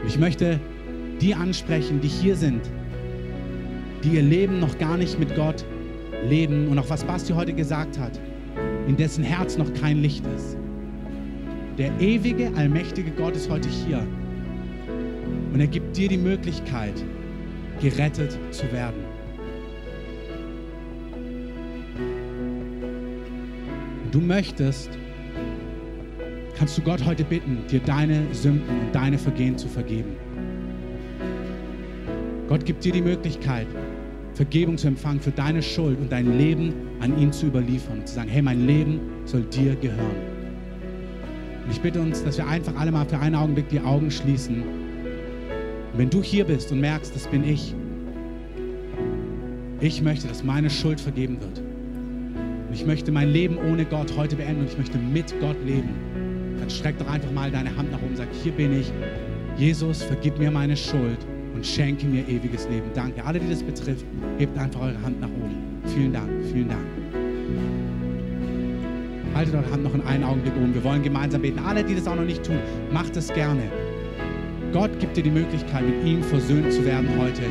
Und 0.00 0.06
ich 0.06 0.18
möchte 0.18 0.58
die 1.20 1.34
ansprechen, 1.34 2.00
die 2.00 2.08
hier 2.08 2.36
sind, 2.36 2.62
die 4.04 4.10
ihr 4.10 4.22
Leben 4.22 4.60
noch 4.60 4.78
gar 4.78 4.96
nicht 4.96 5.18
mit 5.18 5.34
Gott 5.34 5.64
leben 6.26 6.68
und 6.68 6.78
auch 6.78 6.88
was 6.88 7.04
Basti 7.04 7.32
heute 7.32 7.52
gesagt 7.52 7.98
hat, 7.98 8.18
in 8.86 8.96
dessen 8.96 9.24
Herz 9.24 9.58
noch 9.58 9.72
kein 9.74 9.98
Licht 9.98 10.24
ist. 10.36 10.56
Der 11.78 11.90
ewige, 12.00 12.52
allmächtige 12.56 13.10
Gott 13.10 13.36
ist 13.36 13.50
heute 13.50 13.68
hier 13.68 14.06
und 15.52 15.60
er 15.60 15.66
gibt 15.66 15.96
dir 15.96 16.08
die 16.08 16.18
Möglichkeit, 16.18 16.94
gerettet 17.80 18.38
zu 18.50 18.70
werden. 18.72 19.04
Und 24.04 24.14
du 24.14 24.20
möchtest, 24.20 24.90
kannst 26.56 26.78
du 26.78 26.82
Gott 26.82 27.04
heute 27.04 27.24
bitten, 27.24 27.58
dir 27.70 27.80
deine 27.80 28.22
Sünden 28.32 28.68
und 28.68 28.94
deine 28.94 29.18
Vergehen 29.18 29.58
zu 29.58 29.68
vergeben. 29.68 30.16
Gott 32.48 32.64
gibt 32.64 32.84
dir 32.84 32.92
die 32.92 33.02
Möglichkeit, 33.02 33.66
Vergebung 34.36 34.76
zu 34.76 34.86
empfangen 34.86 35.18
für 35.18 35.30
deine 35.30 35.62
Schuld 35.62 35.98
und 35.98 36.12
dein 36.12 36.36
Leben 36.36 36.74
an 37.00 37.18
ihn 37.18 37.32
zu 37.32 37.46
überliefern 37.46 38.00
und 38.00 38.06
zu 38.06 38.16
sagen, 38.16 38.28
hey, 38.28 38.42
mein 38.42 38.66
Leben 38.66 39.00
soll 39.24 39.40
dir 39.44 39.74
gehören. 39.76 40.16
Und 41.64 41.70
ich 41.70 41.80
bitte 41.80 42.02
uns, 42.02 42.22
dass 42.22 42.36
wir 42.36 42.46
einfach 42.46 42.76
alle 42.76 42.92
mal 42.92 43.06
für 43.06 43.18
einen 43.18 43.34
Augenblick 43.34 43.70
die 43.70 43.80
Augen 43.80 44.10
schließen. 44.10 44.62
Und 44.62 45.98
wenn 45.98 46.10
du 46.10 46.22
hier 46.22 46.44
bist 46.44 46.70
und 46.70 46.80
merkst, 46.80 47.16
das 47.16 47.26
bin 47.28 47.44
ich, 47.44 47.74
ich 49.80 50.02
möchte, 50.02 50.28
dass 50.28 50.44
meine 50.44 50.68
Schuld 50.68 51.00
vergeben 51.00 51.40
wird. 51.40 51.58
Und 52.68 52.74
ich 52.74 52.84
möchte 52.84 53.10
mein 53.12 53.30
Leben 53.30 53.56
ohne 53.56 53.86
Gott 53.86 54.14
heute 54.18 54.36
beenden 54.36 54.60
und 54.60 54.68
ich 54.68 54.76
möchte 54.76 54.98
mit 54.98 55.34
Gott 55.40 55.56
leben. 55.64 55.88
Dann 56.60 56.68
streck 56.68 56.98
doch 56.98 57.08
einfach 57.08 57.32
mal 57.32 57.50
deine 57.50 57.74
Hand 57.74 57.90
nach 57.90 58.00
oben 58.00 58.10
und 58.10 58.16
sag, 58.18 58.28
hier 58.42 58.52
bin 58.52 58.78
ich. 58.78 58.92
Jesus, 59.56 60.02
vergib 60.02 60.38
mir 60.38 60.50
meine 60.50 60.76
Schuld 60.76 61.15
schenke 61.66 62.06
mir 62.06 62.26
ewiges 62.28 62.68
Leben. 62.68 62.90
Danke. 62.94 63.24
Alle, 63.24 63.40
die 63.40 63.48
das 63.48 63.62
betrifft, 63.62 64.04
hebt 64.38 64.56
einfach 64.58 64.80
eure 64.80 65.02
Hand 65.02 65.20
nach 65.20 65.28
oben. 65.28 65.56
Vielen 65.94 66.12
Dank, 66.12 66.30
vielen 66.52 66.68
Dank. 66.68 66.84
Haltet 69.34 69.54
eure 69.54 69.70
Hand 69.70 69.84
noch 69.84 69.94
in 69.94 70.00
einen 70.02 70.24
Augenblick 70.24 70.54
oben. 70.56 70.74
Wir 70.74 70.84
wollen 70.84 71.02
gemeinsam 71.02 71.42
beten. 71.42 71.58
Alle, 71.58 71.84
die 71.84 71.94
das 71.94 72.06
auch 72.06 72.16
noch 72.16 72.24
nicht 72.24 72.42
tun, 72.42 72.58
macht 72.92 73.16
es 73.16 73.32
gerne. 73.32 73.62
Gott 74.72 74.98
gibt 74.98 75.16
dir 75.16 75.22
die 75.22 75.30
Möglichkeit, 75.30 75.84
mit 75.86 76.04
ihm 76.04 76.22
versöhnt 76.22 76.72
zu 76.72 76.84
werden 76.84 77.08
heute 77.18 77.42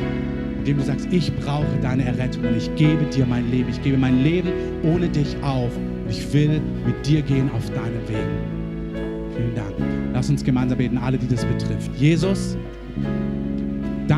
indem 0.66 0.78
du 0.78 0.84
sagst, 0.84 1.06
ich 1.12 1.32
brauche 1.36 1.78
deine 1.80 2.04
Errettung 2.04 2.44
und 2.44 2.56
ich 2.56 2.74
gebe 2.74 3.04
dir 3.04 3.24
mein 3.24 3.48
Leben. 3.52 3.68
Ich 3.70 3.80
gebe 3.82 3.96
mein 3.96 4.24
Leben 4.24 4.50
ohne 4.82 5.08
dich 5.08 5.36
auf 5.40 5.70
und 5.76 6.10
ich 6.10 6.32
will 6.32 6.60
mit 6.84 7.06
dir 7.06 7.22
gehen 7.22 7.48
auf 7.52 7.70
deinen 7.70 8.02
Wegen. 8.08 9.30
Vielen 9.36 9.54
Dank. 9.54 9.74
Lass 10.12 10.28
uns 10.28 10.42
gemeinsam 10.42 10.78
beten, 10.78 10.98
alle, 10.98 11.18
die 11.18 11.28
das 11.28 11.44
betrifft. 11.44 11.94
Jesus, 11.94 12.56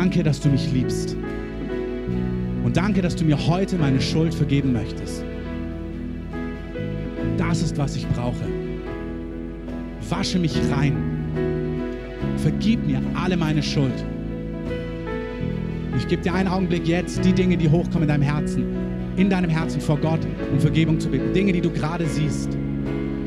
danke, 0.09 0.23
dass 0.23 0.41
du 0.41 0.49
mich 0.49 0.73
liebst. 0.73 1.19
Und 2.65 2.79
danke, 2.79 3.03
dass 3.03 3.15
du 3.15 3.27
mir 3.27 3.47
heute 3.47 3.77
meine 3.77 4.01
Schuld 4.01 4.35
vergeben 4.35 4.73
möchtest. 4.73 5.23
Das 7.37 7.61
ist, 7.61 7.77
was 7.77 7.95
ich 7.95 8.09
brauche. 8.09 8.47
Wasche 10.09 10.39
mich 10.39 10.57
rein. 10.71 10.97
Vergib 12.39 12.87
mir 12.87 13.03
alle 13.23 13.37
meine 13.37 13.63
Schuld. 13.63 13.93
Ich 15.99 16.09
gebe 16.09 16.23
dir 16.23 16.33
einen 16.33 16.49
Augenblick 16.49 16.89
jetzt 16.89 17.23
die 17.23 17.35
Dinge, 17.35 17.59
die 17.59 17.69
hochkommen 17.69 18.05
in 18.05 18.09
deinem 18.09 18.23
Herzen, 18.23 18.65
in 19.17 19.29
deinem 19.29 19.51
Herzen 19.51 19.79
vor 19.79 19.99
Gott, 19.99 20.27
um 20.51 20.59
Vergebung 20.59 20.99
zu 20.99 21.11
bitten. 21.11 21.35
Dinge, 21.35 21.53
die 21.53 21.61
du 21.61 21.71
gerade 21.71 22.07
siehst, 22.07 22.57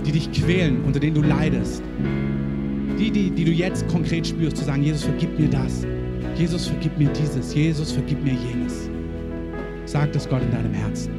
die 0.03 0.13
dich 0.13 0.31
quälen, 0.31 0.83
unter 0.83 0.99
denen 0.99 1.13
du 1.13 1.21
leidest. 1.21 1.83
Die, 2.97 3.11
die, 3.11 3.29
die 3.29 3.45
du 3.45 3.51
jetzt 3.51 3.87
konkret 3.87 4.25
spürst, 4.25 4.57
zu 4.57 4.63
sagen, 4.63 4.81
Jesus, 4.81 5.03
vergib 5.03 5.37
mir 5.37 5.47
das. 5.47 5.85
Jesus, 6.35 6.67
vergib 6.67 6.97
mir 6.97 7.09
dieses. 7.09 7.53
Jesus, 7.53 7.91
vergib 7.91 8.23
mir 8.23 8.33
jenes. 8.33 8.89
Sag 9.85 10.11
das 10.13 10.27
Gott 10.27 10.41
in 10.41 10.51
deinem 10.51 10.73
Herzen. 10.73 11.11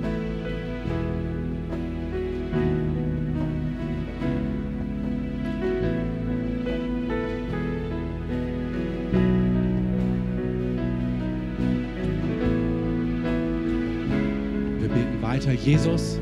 weiter, 15.33 15.53
Jesus, 15.53 16.21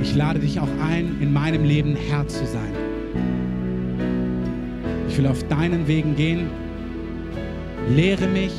ich 0.00 0.14
lade 0.14 0.38
dich 0.38 0.60
auch 0.60 0.68
ein, 0.80 1.16
in 1.20 1.32
meinem 1.32 1.64
Leben 1.64 1.96
Herr 1.96 2.26
zu 2.28 2.46
sein. 2.46 2.72
Ich 5.08 5.18
will 5.18 5.26
auf 5.26 5.46
deinen 5.48 5.86
Wegen 5.86 6.16
gehen. 6.16 6.63
Lehre 7.88 8.26
mich. 8.26 8.52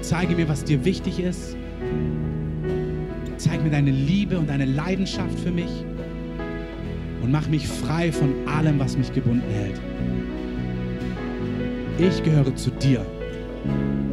Zeige 0.00 0.34
mir, 0.34 0.48
was 0.48 0.64
dir 0.64 0.84
wichtig 0.84 1.18
ist. 1.18 1.56
Zeig 3.38 3.62
mir 3.62 3.70
deine 3.70 3.90
Liebe 3.90 4.38
und 4.38 4.48
deine 4.48 4.64
Leidenschaft 4.64 5.38
für 5.38 5.50
mich. 5.50 5.84
Und 7.22 7.30
mach 7.32 7.48
mich 7.48 7.66
frei 7.66 8.12
von 8.12 8.32
allem, 8.46 8.78
was 8.78 8.96
mich 8.96 9.12
gebunden 9.12 9.50
hält. 9.50 9.80
Ich 11.98 12.22
gehöre 12.22 12.54
zu 12.54 12.70
dir. 12.70 13.04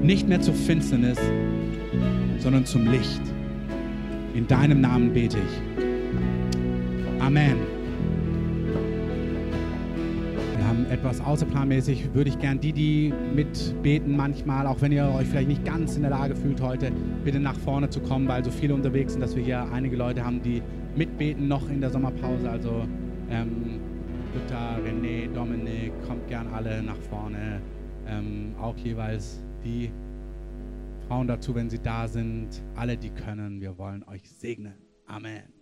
Nicht 0.02 0.28
mehr 0.28 0.42
zur 0.42 0.54
Finsternis, 0.54 1.18
sondern 2.40 2.66
zum 2.66 2.90
Licht. 2.90 3.22
In 4.34 4.48
deinem 4.48 4.82
Namen 4.82 5.14
bete 5.14 5.38
ich. 5.38 7.22
Amen. 7.22 7.81
Etwas 10.92 11.22
außerplanmäßig, 11.22 12.14
würde 12.14 12.30
ich 12.30 12.38
gern 12.38 12.60
die, 12.60 12.74
die 12.74 13.14
mitbeten 13.34 14.16
manchmal, 14.16 14.68
auch 14.68 14.82
wenn 14.82 14.92
ihr 14.92 15.08
euch 15.08 15.28
vielleicht 15.28 15.48
nicht 15.48 15.64
ganz 15.64 15.96
in 15.96 16.02
der 16.02 16.12
Lage 16.12 16.36
fühlt 16.36 16.60
heute, 16.62 16.92
bitte 17.24 17.40
nach 17.40 17.58
vorne 17.58 17.90
zu 17.90 18.02
kommen, 18.02 18.28
weil 18.28 18.44
so 18.44 18.52
viele 18.52 18.76
unterwegs 18.76 19.14
sind, 19.14 19.22
dass 19.22 19.36
wir 19.36 19.44
hier 19.44 19.72
einige 19.72 19.96
Leute 19.96 20.24
haben, 20.24 20.42
die 20.42 20.62
mitbeten 20.96 21.48
noch 21.48 21.70
in 21.70 21.80
der 21.80 21.92
Sommerpause. 21.92 22.50
Also 22.50 22.86
ähm, 23.30 23.80
Luther, 24.34 24.80
René, 24.86 25.32
Dominik, 25.34 25.94
kommt 26.06 26.28
gern 26.28 26.48
alle 26.54 26.84
nach 26.84 27.00
vorne. 27.10 27.62
Ähm, 28.08 28.54
auch 28.60 28.76
jeweils 28.78 29.42
die 29.64 29.90
Frauen 31.08 31.28
dazu, 31.28 31.56
wenn 31.56 31.70
sie 31.70 31.80
da 31.80 32.08
sind. 32.08 32.62
Alle, 32.76 32.98
die 32.98 33.12
können, 33.12 33.62
wir 33.62 33.78
wollen 33.78 34.04
euch 34.04 34.30
segnen. 34.30 34.74
Amen. 35.08 35.61